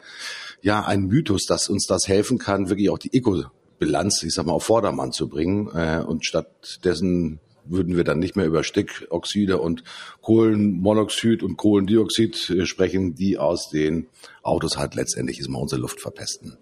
ja 0.61 0.85
ein 0.85 1.05
Mythos, 1.07 1.47
dass 1.47 1.71
uns 1.71 1.87
das 1.87 2.07
helfen 2.07 2.39
kann, 2.39 2.69
wirklich 2.69 2.91
auch 2.91 2.99
die 2.99 3.17
Eco-Bilanz, 3.17 4.23
ich 4.25 4.35
sag 4.35 4.45
mal, 4.45 4.53
auf 4.53 4.65
Vordermann 4.65 5.13
zu 5.13 5.29
bringen 5.29 5.69
äh, 5.75 6.03
und 6.05 6.27
stattdessen 6.27 7.41
würden 7.71 7.97
wir 7.97 8.05
dann 8.05 8.19
nicht 8.19 8.37
mehr 8.37 8.47
über 8.47 8.65
Stickoxide 8.65 9.59
und 9.59 9.85
Kohlenmonoxid 10.23 11.43
und 11.43 11.57
Kohlendioxid 11.57 12.51
äh, 12.51 12.67
sprechen, 12.67 13.15
die 13.15 13.39
aus 13.39 13.71
den 13.71 14.07
Autos 14.43 14.77
halt 14.77 14.95
letztendlich 14.95 15.39
ist 15.41 15.49
mal 15.49 15.59
unsere 15.59 15.81
Luft 15.81 16.01
verpesten. 16.01 16.57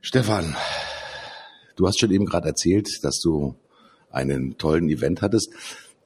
Stefan, 0.00 0.56
du 1.76 1.86
hast 1.86 2.00
schon 2.00 2.10
eben 2.10 2.26
gerade 2.26 2.48
erzählt, 2.48 2.88
dass 3.02 3.20
du 3.20 3.54
einen 4.10 4.58
tollen 4.58 4.88
Event 4.88 5.22
hattest. 5.22 5.50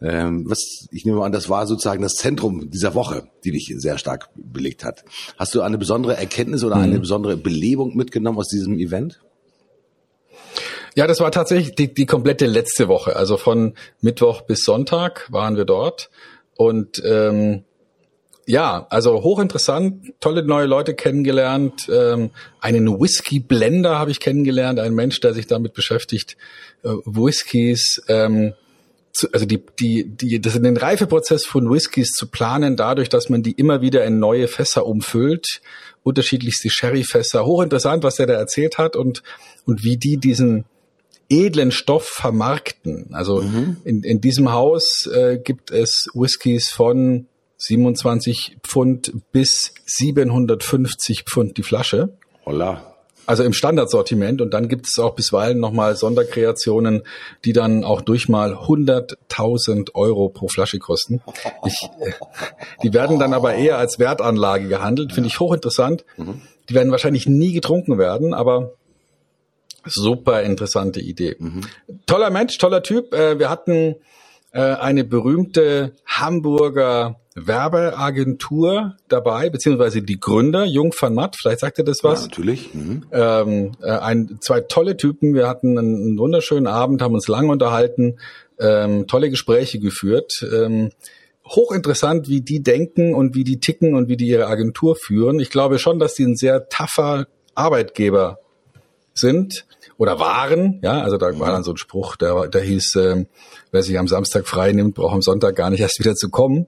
Ähm, 0.03 0.45
was, 0.49 0.87
ich 0.91 1.07
nehme 1.07 1.25
an, 1.25 1.33
das 1.33 1.49
war 1.49 1.67
sozusagen 1.67 2.03
das 2.03 2.15
Zentrum 2.15 2.71
dieser 2.71 2.95
Woche, 2.95 3.29
die 3.45 3.53
dich 3.53 3.73
sehr 3.79 3.97
stark 3.97 4.29
belegt 4.35 4.85
hat. 4.85 5.05
Hast 5.39 5.55
du 5.55 5.63
eine 5.63 5.79
besondere 5.79 6.17
Erkenntnis 6.17 6.65
oder 6.65 6.77
eine 6.77 6.97
mhm. 6.97 7.01
besondere 7.01 7.37
Belebung 7.37 7.97
mitgenommen 7.97 8.39
aus 8.39 8.49
diesem 8.49 8.79
Event? 8.79 9.21
Ja, 10.97 11.07
das 11.07 11.21
war 11.21 11.31
tatsächlich 11.31 11.75
die, 11.75 11.93
die 11.93 12.07
komplette 12.07 12.47
letzte 12.47 12.89
Woche. 12.89 13.17
Also 13.17 13.37
von 13.37 13.75
Mittwoch 14.01 14.41
bis 14.41 14.65
Sonntag 14.65 15.31
waren 15.31 15.57
wir 15.57 15.67
dort. 15.67 16.09
Und 16.57 17.03
ähm, 17.05 17.65
ja, 18.47 18.87
also 18.89 19.23
hochinteressant, 19.23 20.15
tolle 20.21 20.43
neue 20.43 20.65
Leute 20.65 20.95
kennengelernt, 20.95 21.89
ähm, 21.93 22.31
einen 22.61 22.99
Whisky-Blender 22.99 23.99
habe 23.99 24.11
ich 24.11 24.21
kennengelernt, 24.21 24.81
ein 24.81 24.95
Mensch, 24.95 25.21
der 25.21 25.35
sich 25.35 25.47
damit 25.47 25.75
beschäftigt, 25.75 26.39
äh, 26.83 26.89
Whiskys, 27.05 28.03
ähm, 28.09 28.55
zu, 29.13 29.31
also 29.33 29.45
die, 29.45 29.63
die, 29.79 30.09
die, 30.09 30.41
das 30.41 30.55
den 30.55 30.77
Reifeprozess 30.79 31.45
von 31.45 31.71
Whiskys 31.71 32.13
zu 32.13 32.29
planen, 32.29 32.77
dadurch, 32.77 33.11
dass 33.11 33.29
man 33.29 33.43
die 33.43 33.53
immer 33.53 33.83
wieder 33.83 34.03
in 34.05 34.19
neue 34.19 34.49
Fässer 34.49 34.87
umfüllt, 34.87 35.61
unterschiedlichste 36.05 36.71
Sherry-Fässer, 36.71 37.45
hochinteressant, 37.45 38.03
was 38.03 38.15
der 38.15 38.27
da 38.27 38.35
erzählt 38.35 38.79
hat 38.79 38.97
und, 38.97 39.23
und 39.67 39.85
wie 39.85 39.99
die 39.99 40.17
diesen, 40.17 40.65
edlen 41.29 41.71
Stoff 41.71 42.05
vermarkten. 42.05 43.11
Also 43.13 43.43
mhm. 43.43 43.79
in, 43.85 44.03
in 44.03 44.21
diesem 44.21 44.53
Haus 44.53 45.07
äh, 45.07 45.39
gibt 45.39 45.71
es 45.71 46.09
Whiskys 46.15 46.71
von 46.71 47.27
27 47.59 48.59
Pfund 48.63 49.13
bis 49.33 49.73
750 49.87 51.25
Pfund 51.25 51.57
die 51.57 51.63
Flasche. 51.63 52.17
Holla. 52.45 52.93
Also 53.27 53.43
im 53.43 53.53
Standardsortiment 53.53 54.41
und 54.41 54.55
dann 54.55 54.69
gibt 54.69 54.87
es 54.87 55.01
auch 55.01 55.17
bisweilen 55.17 55.59
nochmal 55.59 55.97
Sonderkreationen, 55.97 57.03
die 57.45 57.53
dann 57.53 57.83
auch 57.83 58.01
durch 58.01 58.29
mal 58.29 58.55
100.000 58.55 59.95
Euro 59.95 60.29
pro 60.29 60.47
Flasche 60.47 60.79
kosten. 60.79 61.21
Ich, 61.65 61.89
äh, 62.01 62.13
die 62.85 62.95
werden 62.95 63.19
dann 63.19 63.35
aber 63.35 63.55
eher 63.55 63.79
als 63.79 63.99
Wertanlage 63.99 64.69
gehandelt, 64.69 65.13
finde 65.13 65.29
ich 65.29 65.41
hochinteressant. 65.41 66.05
Mhm. 66.17 66.43
Die 66.69 66.75
werden 66.75 66.93
wahrscheinlich 66.93 67.27
nie 67.27 67.53
getrunken 67.53 67.99
werden, 67.99 68.33
aber 68.33 68.75
Super 69.87 70.43
interessante 70.43 71.01
Idee. 71.01 71.37
Mhm. 71.39 71.63
Toller 72.07 72.31
Mensch, 72.31 72.59
toller 72.59 72.83
Typ. 72.83 73.15
Äh, 73.15 73.39
wir 73.39 73.51
hatten 73.51 73.97
äh, 74.53 74.61
eine 74.61 75.05
berühmte 75.05 75.93
Hamburger 76.07 77.21
Werbeagentur 77.37 78.97
dabei, 79.09 79.51
beziehungsweise 79.51 80.01
die 80.01 80.19
Gründer, 80.19 80.65
Jung 80.65 80.95
van 80.99 81.15
Matt, 81.15 81.37
vielleicht 81.39 81.61
sagt 81.61 81.79
ihr 81.79 81.85
das 81.85 82.03
was? 82.03 82.21
Ja, 82.21 82.27
natürlich. 82.29 82.75
Mhm. 82.75 83.05
Ähm, 83.13 83.73
äh, 83.83 83.91
ein, 83.91 84.39
zwei 84.41 84.63
tolle 84.63 84.97
Typen, 84.97 85.35
wir 85.35 85.47
hatten 85.47 85.79
einen, 85.79 85.97
einen 85.97 86.19
wunderschönen 86.19 86.67
Abend, 86.67 87.03
haben 87.03 87.15
uns 87.15 87.29
lange 87.29 87.53
unterhalten, 87.53 88.19
ähm, 88.59 89.07
tolle 89.07 89.29
Gespräche 89.29 89.79
geführt. 89.79 90.33
Ähm, 90.51 90.91
hochinteressant, 91.47 92.29
wie 92.29 92.41
die 92.41 92.63
denken 92.63 93.15
und 93.15 93.35
wie 93.35 93.45
die 93.45 93.61
ticken 93.61 93.95
und 93.95 94.09
wie 94.09 94.17
die 94.17 94.27
ihre 94.27 94.47
Agentur 94.47 94.97
führen. 94.97 95.39
Ich 95.39 95.51
glaube 95.51 95.79
schon, 95.79 95.99
dass 95.99 96.15
die 96.15 96.25
ein 96.25 96.37
sehr 96.37 96.69
taffer 96.69 97.27
Arbeitgeber 97.55 98.39
sind 99.19 99.67
oder 99.99 100.19
waren. 100.19 100.81
Ja, 100.83 101.01
also 101.03 101.17
da 101.17 101.39
war 101.39 101.53
dann 101.53 101.65
so 101.65 101.73
ein 101.73 101.77
Spruch, 101.77 102.17
der, 102.17 102.49
der 102.49 102.63
hieß, 102.63 102.97
ähm, 102.97 103.27
wer 103.71 103.83
sich 103.83 103.99
am 103.99 104.09
Samstag 104.09 104.47
frei 104.47 104.73
nimmt, 104.73 104.95
braucht 104.95 105.15
am 105.15 105.23
Sonntag 105.23 105.57
gar 105.57 105.71
nicht 105.71 105.81
erst 105.81 105.99
wieder 105.99 106.15
zu 106.15 106.29
kommen. 106.29 106.67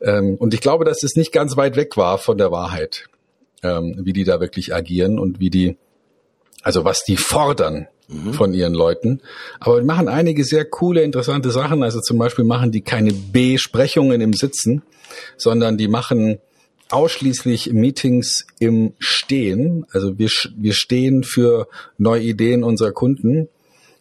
Ähm, 0.00 0.36
und 0.36 0.54
ich 0.54 0.60
glaube, 0.60 0.84
dass 0.84 1.02
es 1.02 1.16
nicht 1.16 1.32
ganz 1.32 1.56
weit 1.56 1.76
weg 1.76 1.96
war 1.96 2.18
von 2.18 2.38
der 2.38 2.52
Wahrheit, 2.52 3.06
ähm, 3.62 4.00
wie 4.02 4.12
die 4.12 4.24
da 4.24 4.40
wirklich 4.40 4.74
agieren 4.74 5.18
und 5.18 5.40
wie 5.40 5.50
die, 5.50 5.76
also 6.62 6.84
was 6.84 7.04
die 7.04 7.16
fordern 7.16 7.88
mhm. 8.08 8.34
von 8.34 8.54
ihren 8.54 8.74
Leuten. 8.74 9.20
Aber 9.60 9.76
wir 9.76 9.84
machen 9.84 10.08
einige 10.08 10.44
sehr 10.44 10.64
coole, 10.64 11.02
interessante 11.02 11.50
Sachen. 11.50 11.82
Also 11.82 12.00
zum 12.00 12.18
Beispiel 12.18 12.44
machen 12.44 12.70
die 12.70 12.82
keine 12.82 13.12
Besprechungen 13.12 14.20
im 14.20 14.32
Sitzen, 14.32 14.82
sondern 15.36 15.76
die 15.78 15.88
machen 15.88 16.38
ausschließlich 16.92 17.72
Meetings 17.72 18.46
im 18.58 18.94
Stehen. 18.98 19.86
Also 19.92 20.18
wir, 20.18 20.28
wir 20.56 20.74
stehen 20.74 21.24
für 21.24 21.68
neue 21.98 22.22
Ideen 22.22 22.64
unserer 22.64 22.92
Kunden 22.92 23.48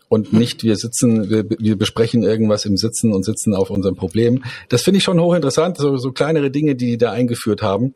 und 0.09 0.33
nicht 0.33 0.63
wir 0.63 0.75
sitzen, 0.75 1.29
wir, 1.29 1.45
wir 1.49 1.77
besprechen 1.77 2.23
irgendwas 2.23 2.65
im 2.65 2.75
Sitzen 2.75 3.13
und 3.13 3.23
sitzen 3.23 3.55
auf 3.55 3.69
unserem 3.69 3.95
Problem. 3.95 4.43
Das 4.67 4.81
finde 4.83 4.97
ich 4.97 5.03
schon 5.03 5.19
hochinteressant, 5.19 5.77
so, 5.77 5.95
so 5.95 6.11
kleinere 6.11 6.51
Dinge, 6.51 6.75
die 6.75 6.87
die 6.87 6.97
da 6.97 7.11
eingeführt 7.11 7.61
haben. 7.61 7.95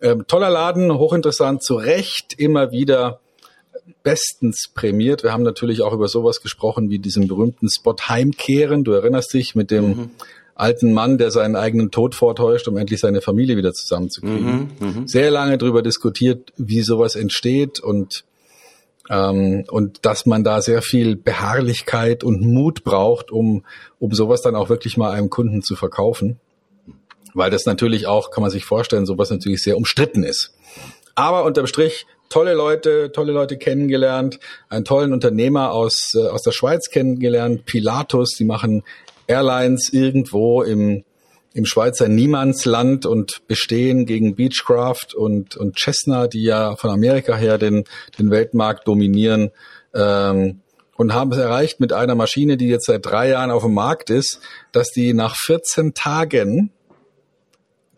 Ähm, 0.00 0.24
toller 0.26 0.48
Laden, 0.48 0.90
hochinteressant, 0.90 1.62
zu 1.62 1.74
Recht 1.74 2.34
immer 2.38 2.72
wieder 2.72 3.20
bestens 4.02 4.70
prämiert. 4.74 5.22
Wir 5.22 5.32
haben 5.32 5.42
natürlich 5.42 5.82
auch 5.82 5.92
über 5.92 6.08
sowas 6.08 6.40
gesprochen 6.40 6.88
wie 6.88 6.98
diesen 6.98 7.28
berühmten 7.28 7.68
Spot 7.68 7.96
Heimkehren. 8.08 8.84
Du 8.84 8.92
erinnerst 8.92 9.34
dich 9.34 9.54
mit 9.54 9.70
dem 9.70 9.88
mhm. 9.88 10.10
Alten 10.60 10.92
Mann, 10.92 11.18
der 11.18 11.30
seinen 11.30 11.56
eigenen 11.56 11.90
Tod 11.90 12.14
vortäuscht, 12.14 12.68
um 12.68 12.76
endlich 12.76 13.00
seine 13.00 13.20
Familie 13.20 13.56
wieder 13.56 13.72
zusammenzukriegen. 13.72 14.70
Mhm, 14.78 14.86
mh. 14.86 15.02
Sehr 15.06 15.30
lange 15.30 15.58
darüber 15.58 15.82
diskutiert, 15.82 16.52
wie 16.56 16.82
sowas 16.82 17.16
entsteht 17.16 17.80
und 17.80 18.24
ähm, 19.08 19.64
und 19.68 20.06
dass 20.06 20.24
man 20.24 20.44
da 20.44 20.62
sehr 20.62 20.82
viel 20.82 21.16
Beharrlichkeit 21.16 22.22
und 22.22 22.42
Mut 22.42 22.84
braucht, 22.84 23.32
um, 23.32 23.64
um 23.98 24.12
sowas 24.12 24.40
dann 24.40 24.54
auch 24.54 24.68
wirklich 24.68 24.96
mal 24.96 25.10
einem 25.10 25.30
Kunden 25.30 25.62
zu 25.62 25.74
verkaufen. 25.74 26.38
Weil 27.34 27.50
das 27.50 27.66
natürlich 27.66 28.06
auch, 28.06 28.30
kann 28.30 28.42
man 28.42 28.50
sich 28.50 28.64
vorstellen, 28.64 29.06
sowas 29.06 29.30
natürlich 29.30 29.62
sehr 29.62 29.76
umstritten 29.76 30.22
ist. 30.22 30.54
Aber 31.16 31.44
unterm 31.44 31.66
Strich, 31.66 32.06
tolle 32.28 32.54
Leute, 32.54 33.10
tolle 33.12 33.32
Leute 33.32 33.58
kennengelernt, 33.58 34.38
einen 34.68 34.84
tollen 34.84 35.12
Unternehmer 35.12 35.72
aus, 35.72 36.14
äh, 36.14 36.28
aus 36.28 36.42
der 36.42 36.52
Schweiz 36.52 36.88
kennengelernt, 36.90 37.66
Pilatus, 37.66 38.36
die 38.38 38.44
machen 38.44 38.84
Airlines 39.30 39.90
irgendwo 39.92 40.62
im, 40.62 41.04
im 41.54 41.64
Schweizer 41.64 42.08
Niemandsland 42.08 43.06
und 43.06 43.46
bestehen 43.46 44.06
gegen 44.06 44.34
Beechcraft 44.34 45.14
und, 45.16 45.56
und 45.56 45.78
Cessna, 45.78 46.26
die 46.26 46.42
ja 46.42 46.74
von 46.76 46.90
Amerika 46.90 47.36
her 47.36 47.56
den, 47.56 47.84
den 48.18 48.30
Weltmarkt 48.30 48.88
dominieren. 48.88 49.50
Ähm, 49.94 50.60
und 50.96 51.14
haben 51.14 51.32
es 51.32 51.38
erreicht 51.38 51.80
mit 51.80 51.94
einer 51.94 52.14
Maschine, 52.14 52.58
die 52.58 52.68
jetzt 52.68 52.84
seit 52.84 53.06
drei 53.06 53.30
Jahren 53.30 53.50
auf 53.50 53.62
dem 53.62 53.72
Markt 53.72 54.10
ist, 54.10 54.40
dass 54.72 54.90
die 54.90 55.14
nach 55.14 55.34
14 55.34 55.94
Tagen 55.94 56.72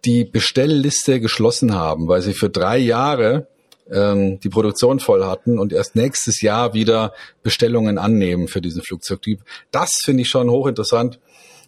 die 0.04 0.24
Bestellliste 0.24 1.18
geschlossen 1.18 1.74
haben, 1.74 2.06
weil 2.06 2.22
sie 2.22 2.32
für 2.32 2.48
drei 2.48 2.78
Jahre 2.78 3.48
ähm, 3.92 4.40
die 4.40 4.48
Produktion 4.48 5.00
voll 5.00 5.24
hatten 5.24 5.58
und 5.58 5.72
erst 5.72 5.96
nächstes 5.96 6.40
Jahr 6.40 6.74
wieder 6.74 7.12
Bestellungen 7.42 7.98
annehmen 7.98 8.48
für 8.48 8.60
diesen 8.60 8.82
Flugzeugtyp. 8.82 9.40
Das 9.70 9.90
finde 10.04 10.22
ich 10.22 10.28
schon 10.28 10.50
hochinteressant 10.50 11.18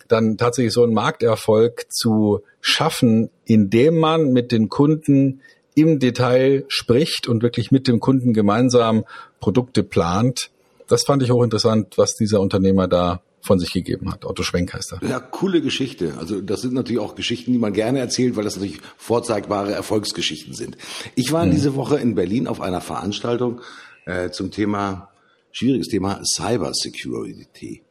dann 0.08 0.36
tatsächlich 0.36 0.72
so 0.72 0.82
einen 0.82 0.94
Markterfolg 0.94 1.86
zu 1.90 2.40
schaffen, 2.60 3.30
indem 3.44 3.98
man 3.98 4.32
mit 4.32 4.52
den 4.52 4.68
Kunden 4.68 5.40
im 5.74 5.98
Detail 5.98 6.64
spricht 6.68 7.26
und 7.26 7.42
wirklich 7.42 7.70
mit 7.70 7.88
dem 7.88 8.00
Kunden 8.00 8.32
gemeinsam 8.32 9.04
Produkte 9.40 9.82
plant. 9.82 10.50
Das 10.88 11.04
fand 11.04 11.22
ich 11.22 11.30
hochinteressant, 11.30 11.98
was 11.98 12.14
dieser 12.14 12.40
Unternehmer 12.40 12.86
da 12.86 13.22
von 13.44 13.58
sich 13.58 13.72
gegeben 13.72 14.10
hat. 14.10 14.24
Otto 14.24 14.42
Schwenk 14.42 14.72
heißt 14.72 14.94
er. 14.94 15.06
Ja, 15.06 15.20
coole 15.20 15.60
Geschichte. 15.60 16.14
Also 16.18 16.40
das 16.40 16.62
sind 16.62 16.72
natürlich 16.72 17.00
auch 17.00 17.14
Geschichten, 17.14 17.52
die 17.52 17.58
man 17.58 17.74
gerne 17.74 17.98
erzählt, 17.98 18.36
weil 18.36 18.44
das 18.44 18.56
natürlich 18.56 18.80
vorzeigbare 18.96 19.72
Erfolgsgeschichten 19.72 20.54
sind. 20.54 20.78
Ich 21.14 21.30
war 21.30 21.44
hm. 21.44 21.50
diese 21.50 21.74
Woche 21.74 21.98
in 21.98 22.14
Berlin 22.14 22.48
auf 22.48 22.62
einer 22.62 22.80
Veranstaltung 22.80 23.60
äh, 24.06 24.30
zum 24.30 24.50
Thema, 24.50 25.10
schwieriges 25.52 25.88
Thema 25.88 26.22
Cyber 26.24 26.72
Security. 26.72 27.82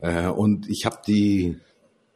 Äh, 0.00 0.26
und 0.26 0.68
ich 0.68 0.84
habe 0.84 0.98
die 1.06 1.56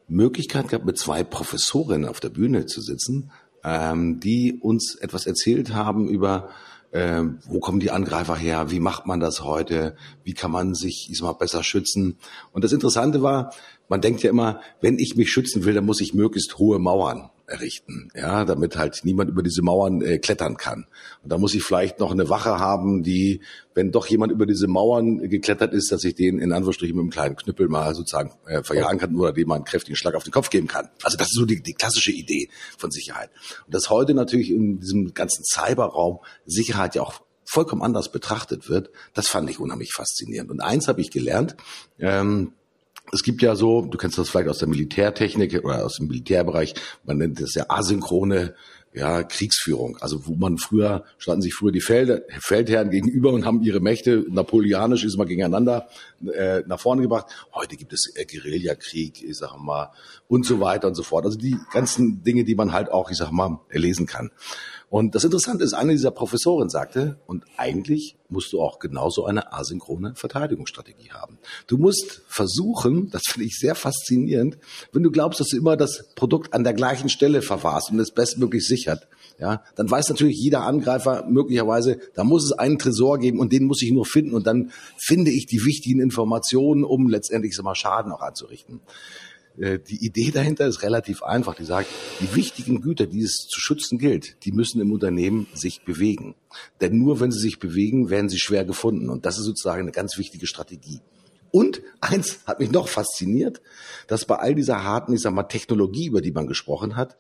Möglichkeit 0.07 0.69
gehabt, 0.69 0.85
mit 0.85 0.99
zwei 0.99 1.25
Professorinnen 1.25 2.07
auf 2.07 2.21
der 2.21 2.29
Bühne 2.29 2.67
zu 2.67 2.83
sitzen, 2.83 3.31
ähm, 3.65 4.21
die 4.21 4.59
uns 4.61 4.97
etwas 4.97 5.25
erzählt 5.25 5.73
haben 5.73 6.09
über 6.09 6.51
äh, 6.93 7.23
wo 7.47 7.59
kommen 7.59 7.81
die 7.81 7.91
Angreifer 7.91 8.37
her, 8.37 8.71
wie 8.71 8.81
macht 8.81 9.07
man 9.07 9.21
das 9.21 9.43
heute, 9.43 9.97
wie 10.25 10.35
kann 10.35 10.51
man 10.51 10.75
sich 10.75 11.09
ich 11.11 11.19
sag 11.19 11.27
mal, 11.27 11.33
besser 11.33 11.65
schützen. 11.65 12.19
Und 12.53 12.65
das 12.65 12.73
Interessante 12.73 13.23
war, 13.23 13.53
man 13.89 14.01
denkt 14.01 14.23
ja 14.23 14.31
immer, 14.31 14.61
wenn 14.81 14.99
ich 14.99 15.17
mich 15.17 15.31
schützen 15.31 15.65
will, 15.65 15.75
dann 15.75 15.87
muss 15.87 16.01
ich 16.01 16.15
möglichst 16.15 16.59
hohe 16.59 16.79
Mauern 16.79 17.31
errichten, 17.53 18.11
ja, 18.15 18.45
damit 18.45 18.77
halt 18.77 19.01
niemand 19.05 19.31
über 19.31 19.43
diese 19.43 19.63
Mauern 19.63 20.01
äh, 20.01 20.19
klettern 20.19 20.57
kann. 20.57 20.87
Und 21.23 21.33
da 21.33 21.39
muss 21.39 21.55
ich 21.55 21.63
vielleicht 21.63 22.01
noch 22.01 22.11
eine 22.11 22.29
Wache 22.29 22.59
haben, 22.59 23.03
die, 23.03 23.41
wenn 23.75 23.93
doch 23.93 24.07
jemand 24.07 24.33
über 24.33 24.47
diese 24.47 24.67
Mauern 24.67 25.19
geklettert 25.29 25.75
ist, 25.75 25.93
dass 25.93 26.05
ich 26.05 26.15
den 26.15 26.39
in 26.39 26.53
Anführungsstrichen 26.53 26.97
mit 26.97 27.03
einem 27.03 27.11
kleinen 27.11 27.37
Knüppel 27.37 27.69
mal 27.69 27.95
sozusagen 27.95 28.33
äh, 28.47 28.63
verjagen 28.63 28.99
kann 28.99 29.15
oder 29.15 29.33
dem 29.33 29.49
mal 29.49 29.57
einen 29.57 29.65
kräftigen 29.65 29.97
Schlag 29.97 30.15
auf 30.15 30.25
den 30.25 30.33
Kopf 30.33 30.51
geben 30.51 30.67
kann. 30.67 30.89
Also 31.03 31.17
das 31.17 31.29
ist 31.29 31.37
so 31.37 31.45
die, 31.45 31.63
die 31.63 31.75
klassische 31.75 32.13
Idee 32.13 32.49
von 32.79 32.91
Sicherheit. 32.91 33.31
Und 33.67 33.75
dass 33.75 33.91
heute 33.91 34.15
natürlich 34.15 34.51
in 34.51 34.81
diesem 34.81 35.15
ganzen 35.15 35.45
Cyberraum 35.45 36.19
Sicherheit 36.47 36.95
ja 36.95 37.03
auch 37.03 37.23
vollkommen 37.45 37.83
anders 37.83 38.11
betrachtet 38.11 38.69
wird, 38.71 38.91
das 39.13 39.29
fand 39.29 39.51
ich 39.51 39.61
unheimlich 39.61 39.93
faszinierend. 39.93 40.51
Und 40.51 40.61
eins 40.61 40.89
habe 40.89 41.03
ich 41.03 41.11
gelernt, 41.11 41.57
ähm, 41.99 42.55
es 43.11 43.23
gibt 43.23 43.43
ja 43.43 43.57
so, 43.57 43.83
du 43.83 43.99
kennst 43.99 44.19
das 44.19 44.31
vielleicht 44.31 44.49
aus 44.49 44.59
der 44.59 44.69
Militärtechnik 44.69 45.65
oder 45.65 45.85
aus 45.85 45.97
dem 45.97 46.07
Militärbereich, 46.07 46.75
man 47.05 47.19
nennt 47.19 47.41
das 47.41 47.55
ja 47.55 47.67
asynchrone 47.69 48.55
ja, 48.95 49.23
Kriegsführung. 49.23 49.97
Also 50.01 50.27
wo 50.27 50.35
man 50.35 50.59
früher, 50.59 51.05
standen 51.19 51.43
sich 51.43 51.55
früher 51.55 51.73
die 51.73 51.81
Felder, 51.81 52.21
Feldherren 52.41 52.91
gegenüber 52.91 53.33
und 53.33 53.47
haben 53.47 53.63
ihre 53.63 53.81
Mächte 53.81 54.25
napoleonisch 54.29 55.05
ist 55.05 55.17
mal 55.17 55.25
gegeneinander 55.25 55.89
äh, 56.33 56.63
nach 56.67 56.81
vorne 56.81 57.03
gebracht. 57.03 57.27
Heute 57.55 57.77
gibt 57.77 57.93
es 57.93 58.13
äh, 58.15 58.25
Guerillakrieg, 58.25 59.23
ich 59.23 59.37
sag 59.37 59.57
mal, 59.59 59.93
und 60.29 60.45
so 60.45 60.61
weiter 60.61 60.89
und 60.89 60.95
so 60.95 61.03
fort. 61.03 61.25
Also 61.25 61.39
die 61.39 61.57
ganzen 61.73 62.23
Dinge, 62.23 62.45
die 62.45 62.55
man 62.55 62.73
halt 62.73 62.91
auch, 62.91 63.11
ich 63.11 63.17
sag 63.17 63.31
mal, 63.31 63.61
lesen 63.71 64.07
kann. 64.07 64.31
Und 64.93 65.15
das 65.15 65.25
Interessante 65.25 65.65
ist, 65.65 65.73
eine 65.73 65.93
dieser 65.93 66.11
Professoren 66.11 66.69
sagte, 66.69 67.17
und 67.27 67.45
eigentlich 67.57 68.17
musst 68.29 68.53
du 68.53 68.61
auch 68.61 68.79
genauso 68.79 69.25
eine 69.25 69.51
asynchrone 69.51 70.15
Verteidigungsstrategie 70.17 71.13
haben. 71.13 71.39
Du 71.67 71.79
musst 71.79 72.21
versuchen, 72.27 73.11
das 73.11 73.23
finde 73.27 73.47
ich 73.47 73.59
sehr 73.59 73.75
faszinierend, 73.75 74.59
wenn 74.93 75.03
du 75.03 75.11
glaubst, 75.11 75.41
dass 75.41 75.49
du 75.49 75.57
immer 75.57 75.79
das 75.79 76.13
Produkt 76.15 76.53
an 76.53 76.63
der 76.63 76.75
gleichen 76.75 77.09
Stelle 77.09 77.41
verwahrst 77.41 77.91
und 77.91 78.01
es 78.01 78.11
bestmöglich 78.11 78.67
sichert, 78.83 79.09
ja, 79.39 79.63
dann 79.77 79.91
weiß 79.91 80.09
natürlich 80.09 80.39
jeder 80.39 80.63
Angreifer 80.63 81.27
möglicherweise, 81.29 81.99
da 82.15 82.25
muss 82.25 82.45
es 82.45 82.53
einen 82.53 82.79
Tresor 82.79 83.19
geben 83.19 83.39
und 83.39 83.53
den 83.53 83.65
muss 83.65 83.83
ich 83.83 83.93
nur 83.93 84.07
finden 84.07 84.35
und 84.35 84.47
dann 84.47 84.71
finde 84.97 85.31
ich 85.31 85.47
die 85.47 85.65
wichtigen 85.65 86.01
Informationen, 86.01 86.85
um 86.85 87.09
letztendlich 87.09 87.61
mal 87.63 87.75
Schaden 87.75 88.13
auch 88.13 88.21
anzurichten. 88.21 88.81
Äh, 89.59 89.79
die 89.79 90.05
Idee 90.05 90.31
dahinter 90.31 90.67
ist 90.67 90.83
relativ 90.83 91.23
einfach. 91.23 91.55
Die 91.55 91.65
sagt, 91.65 91.89
die 92.21 92.35
wichtigen 92.35 92.81
Güter, 92.81 93.07
die 93.07 93.23
es 93.23 93.49
zu 93.49 93.61
schützen 93.61 93.99
gilt, 93.99 94.45
die 94.45 94.53
müssen 94.53 94.81
im 94.81 94.93
Unternehmen 94.93 95.47
sich 95.55 95.85
bewegen. 95.85 96.35
Denn 96.81 96.99
nur 96.99 97.21
wenn 97.21 97.31
sie 97.31 97.41
sich 97.41 97.59
bewegen, 97.59 98.11
werden 98.11 98.29
sie 98.29 98.39
schwer 98.39 98.65
gefunden. 98.65 99.11
Und 99.11 99.27
das 99.27 99.39
ist 99.39 99.45
sozusagen 99.45 99.83
eine 99.83 99.93
ganz 99.93 100.17
wichtige 100.19 100.47
Strategie. 100.47 101.01
Und 101.51 101.83
eins 102.01 102.41
hat 102.47 102.61
mich 102.61 102.71
noch 102.71 102.89
fasziniert, 102.89 103.61
dass 104.07 104.25
bei 104.25 104.37
all 104.37 104.55
dieser 104.55 104.85
harten, 104.85 105.13
ich 105.13 105.21
sag 105.21 105.35
mal, 105.35 105.43
Technologie, 105.43 106.07
über 106.07 106.23
die 106.23 106.33
man 106.33 106.47
gesprochen 106.47 106.97
hat, 106.97 107.19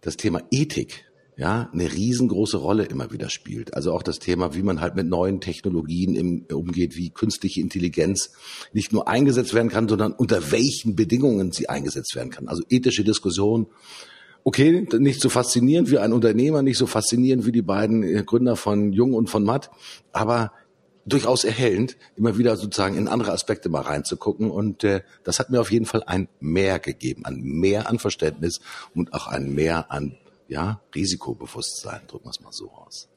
das 0.00 0.16
Thema 0.16 0.42
Ethik 0.50 1.10
ja, 1.40 1.70
eine 1.72 1.90
riesengroße 1.90 2.58
Rolle 2.58 2.84
immer 2.84 3.12
wieder 3.12 3.30
spielt. 3.30 3.72
Also 3.72 3.94
auch 3.94 4.02
das 4.02 4.18
Thema, 4.18 4.54
wie 4.54 4.62
man 4.62 4.82
halt 4.82 4.94
mit 4.94 5.08
neuen 5.08 5.40
Technologien 5.40 6.14
im, 6.14 6.44
umgeht, 6.52 6.96
wie 6.96 7.08
künstliche 7.08 7.62
Intelligenz 7.62 8.32
nicht 8.74 8.92
nur 8.92 9.08
eingesetzt 9.08 9.54
werden 9.54 9.70
kann, 9.70 9.88
sondern 9.88 10.12
unter 10.12 10.52
welchen 10.52 10.96
Bedingungen 10.96 11.50
sie 11.50 11.70
eingesetzt 11.70 12.14
werden 12.14 12.28
kann. 12.28 12.46
Also 12.46 12.62
ethische 12.68 13.04
Diskussion. 13.04 13.68
Okay, 14.44 14.86
nicht 14.98 15.22
so 15.22 15.30
faszinierend 15.30 15.90
wie 15.90 15.96
ein 15.96 16.12
Unternehmer, 16.12 16.60
nicht 16.60 16.76
so 16.76 16.86
faszinierend 16.86 17.46
wie 17.46 17.52
die 17.52 17.62
beiden 17.62 18.02
äh, 18.02 18.22
Gründer 18.22 18.56
von 18.56 18.92
Jung 18.92 19.14
und 19.14 19.30
von 19.30 19.42
Matt, 19.42 19.70
aber 20.12 20.52
durchaus 21.06 21.44
erhellend, 21.44 21.96
immer 22.16 22.38
wieder 22.38 22.56
sozusagen 22.56 22.96
in 22.96 23.08
andere 23.08 23.32
Aspekte 23.32 23.68
mal 23.68 23.82
reinzugucken. 23.82 24.50
Und 24.50 24.84
äh, 24.84 25.02
das 25.24 25.38
hat 25.38 25.50
mir 25.50 25.60
auf 25.60 25.72
jeden 25.72 25.86
Fall 25.86 26.02
ein 26.04 26.28
Mehr 26.40 26.78
gegeben, 26.78 27.24
ein 27.24 27.40
Mehr 27.40 27.88
an 27.88 27.98
Verständnis 27.98 28.60
und 28.94 29.12
auch 29.12 29.26
ein 29.26 29.52
Mehr 29.52 29.90
an 29.90 30.16
ja, 30.48 30.80
Risikobewusstsein, 30.94 32.00
drücken 32.08 32.26
wir 32.26 32.30
es 32.30 32.40
mal 32.40 32.52
so 32.52 32.70
aus. 32.72 33.08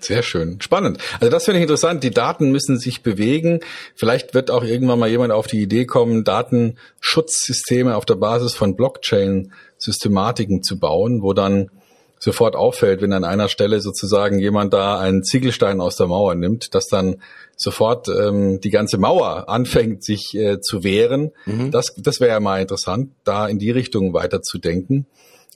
Sehr 0.00 0.22
schön. 0.22 0.60
Spannend. 0.60 0.98
Also 1.14 1.28
das 1.28 1.44
finde 1.44 1.58
ich 1.58 1.62
interessant. 1.62 2.04
Die 2.04 2.12
Daten 2.12 2.52
müssen 2.52 2.78
sich 2.78 3.02
bewegen. 3.02 3.60
Vielleicht 3.96 4.32
wird 4.32 4.50
auch 4.50 4.62
irgendwann 4.62 5.00
mal 5.00 5.08
jemand 5.08 5.32
auf 5.32 5.48
die 5.48 5.60
Idee 5.60 5.86
kommen, 5.86 6.22
Datenschutzsysteme 6.22 7.96
auf 7.96 8.04
der 8.04 8.14
Basis 8.14 8.54
von 8.54 8.76
Blockchain-Systematiken 8.76 10.62
zu 10.62 10.78
bauen, 10.78 11.22
wo 11.22 11.32
dann 11.32 11.70
sofort 12.18 12.56
auffällt, 12.56 13.00
wenn 13.02 13.12
an 13.12 13.24
einer 13.24 13.48
Stelle 13.48 13.80
sozusagen 13.80 14.38
jemand 14.38 14.72
da 14.72 14.98
einen 14.98 15.22
Ziegelstein 15.22 15.80
aus 15.80 15.96
der 15.96 16.06
Mauer 16.06 16.34
nimmt, 16.34 16.74
dass 16.74 16.86
dann 16.86 17.22
sofort 17.56 18.08
ähm, 18.08 18.60
die 18.60 18.70
ganze 18.70 18.98
Mauer 18.98 19.48
anfängt, 19.48 20.04
sich 20.04 20.34
äh, 20.34 20.60
zu 20.60 20.84
wehren. 20.84 21.32
Mhm. 21.46 21.70
Das, 21.70 21.94
das 21.96 22.20
wäre 22.20 22.32
ja 22.32 22.40
mal 22.40 22.60
interessant, 22.60 23.10
da 23.24 23.48
in 23.48 23.58
die 23.58 23.70
Richtung 23.70 24.14
weiterzudenken. 24.14 25.06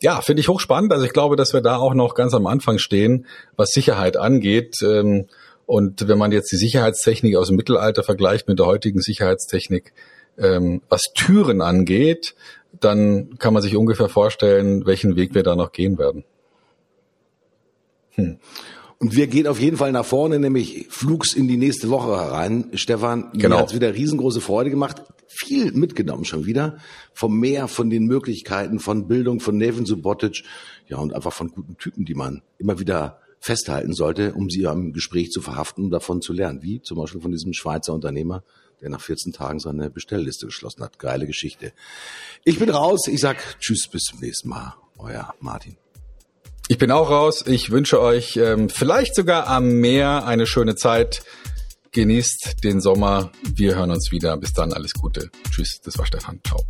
Ja, 0.01 0.21
finde 0.21 0.41
ich 0.41 0.49
hochspannend. 0.49 0.93
Also 0.93 1.05
ich 1.05 1.13
glaube, 1.13 1.37
dass 1.37 1.53
wir 1.53 1.61
da 1.61 1.77
auch 1.77 1.95
noch 1.95 2.15
ganz 2.15 2.35
am 2.35 2.47
Anfang 2.47 2.79
stehen, 2.79 3.27
was 3.57 3.71
Sicherheit 3.71 4.17
angeht. 4.17 4.77
Ähm, 4.83 5.27
und 5.67 6.09
wenn 6.09 6.19
man 6.19 6.33
jetzt 6.33 6.51
die 6.51 6.57
Sicherheitstechnik 6.57 7.37
aus 7.37 7.49
dem 7.49 7.57
Mittelalter 7.57 8.03
vergleicht 8.03 8.49
mit 8.49 8.59
der 8.59 8.67
heutigen 8.67 9.01
Sicherheitstechnik, 9.01 9.93
ähm, 10.39 10.83
was 10.89 11.03
Türen 11.15 11.61
angeht, 11.61 12.35
dann 12.81 13.39
kann 13.39 13.55
man 13.55 13.63
sich 13.63 13.77
ungefähr 13.77 14.09
vorstellen, 14.09 14.87
welchen 14.87 15.15
Weg 15.15 15.35
wir 15.35 15.43
da 15.43 15.55
noch 15.55 15.73
gehen 15.73 15.99
werden. 15.99 16.25
Hm. 18.13 18.39
Und 19.03 19.17
wir 19.17 19.27
gehen 19.27 19.49
auf 19.49 19.59
jeden 19.59 19.77
Fall 19.77 19.91
nach 19.91 20.05
vorne, 20.05 20.39
nämlich 20.39 20.87
flugs 20.89 21.35
in 21.35 21.49
die 21.49 21.57
nächste 21.57 21.91
Woche 21.91 22.11
herein. 22.11 22.71
Stefan, 22.75 23.31
genau. 23.33 23.57
mir 23.57 23.63
hat's 23.63 23.75
wieder 23.75 23.93
riesengroße 23.93 24.41
Freude 24.41 24.71
gemacht. 24.71 25.03
Viel 25.27 25.73
mitgenommen 25.73 26.25
schon 26.25 26.47
wieder. 26.47 26.79
Vom 27.13 27.41
Meer, 27.41 27.67
von 27.67 27.91
den 27.91 28.05
Möglichkeiten, 28.07 28.79
von 28.79 29.09
Bildung, 29.09 29.41
von 29.41 29.57
Neven 29.57 29.87
Subotic. 29.87 30.45
Ja, 30.87 30.99
und 30.99 31.15
einfach 31.15 31.33
von 31.33 31.49
guten 31.49 31.77
Typen, 31.79 32.05
die 32.05 32.15
man 32.15 32.43
immer 32.59 32.79
wieder 32.79 33.19
festhalten 33.41 33.93
sollte, 33.93 34.35
um 34.35 34.49
sie 34.49 34.69
am 34.69 34.93
Gespräch 34.93 35.33
zu 35.33 35.41
verhaften, 35.41 35.83
um 35.83 35.91
davon 35.91 36.23
zu 36.23 36.33
lernen. 36.33 36.63
Wie 36.63 36.81
zum 36.81 36.97
Beispiel 36.97 37.21
von 37.21 37.33
diesem 37.33 37.55
Schweizer 37.55 37.95
Unternehmer, 37.95 38.45
der 38.81 38.91
nach 38.91 39.01
14 39.01 39.33
Tagen 39.33 39.59
seine 39.59 39.91
Bestellliste 39.91 40.47
geschlossen 40.47 40.85
hat. 40.85 41.01
Geile 41.01 41.27
Geschichte. 41.27 41.73
Ich 42.45 42.61
bin 42.61 42.71
raus. 42.71 43.09
Ich 43.09 43.21
sag 43.21 43.59
Tschüss, 43.59 43.89
bis 43.89 44.03
zum 44.03 44.21
nächsten 44.21 44.49
Mal. 44.49 44.75
Euer 44.97 45.35
Martin. 45.41 45.82
Ich 46.73 46.79
bin 46.79 46.91
auch 46.91 47.11
raus. 47.11 47.45
Ich 47.47 47.71
wünsche 47.71 48.01
euch 48.01 48.39
ähm, 48.39 48.71
vielleicht 48.71 49.15
sogar 49.15 49.47
am 49.47 49.73
Meer 49.81 50.25
eine 50.25 50.47
schöne 50.47 50.75
Zeit. 50.75 51.23
Genießt 51.91 52.65
den 52.65 52.81
Sommer. 52.81 53.31
Wir 53.43 53.75
hören 53.75 53.91
uns 53.91 54.11
wieder. 54.11 54.39
Bis 54.39 54.55
dann. 54.55 54.73
Alles 54.73 54.95
Gute. 54.95 55.29
Tschüss. 55.51 55.81
Das 55.85 55.99
war 55.99 56.07
Stefan. 56.07 56.41
Ciao. 56.43 56.65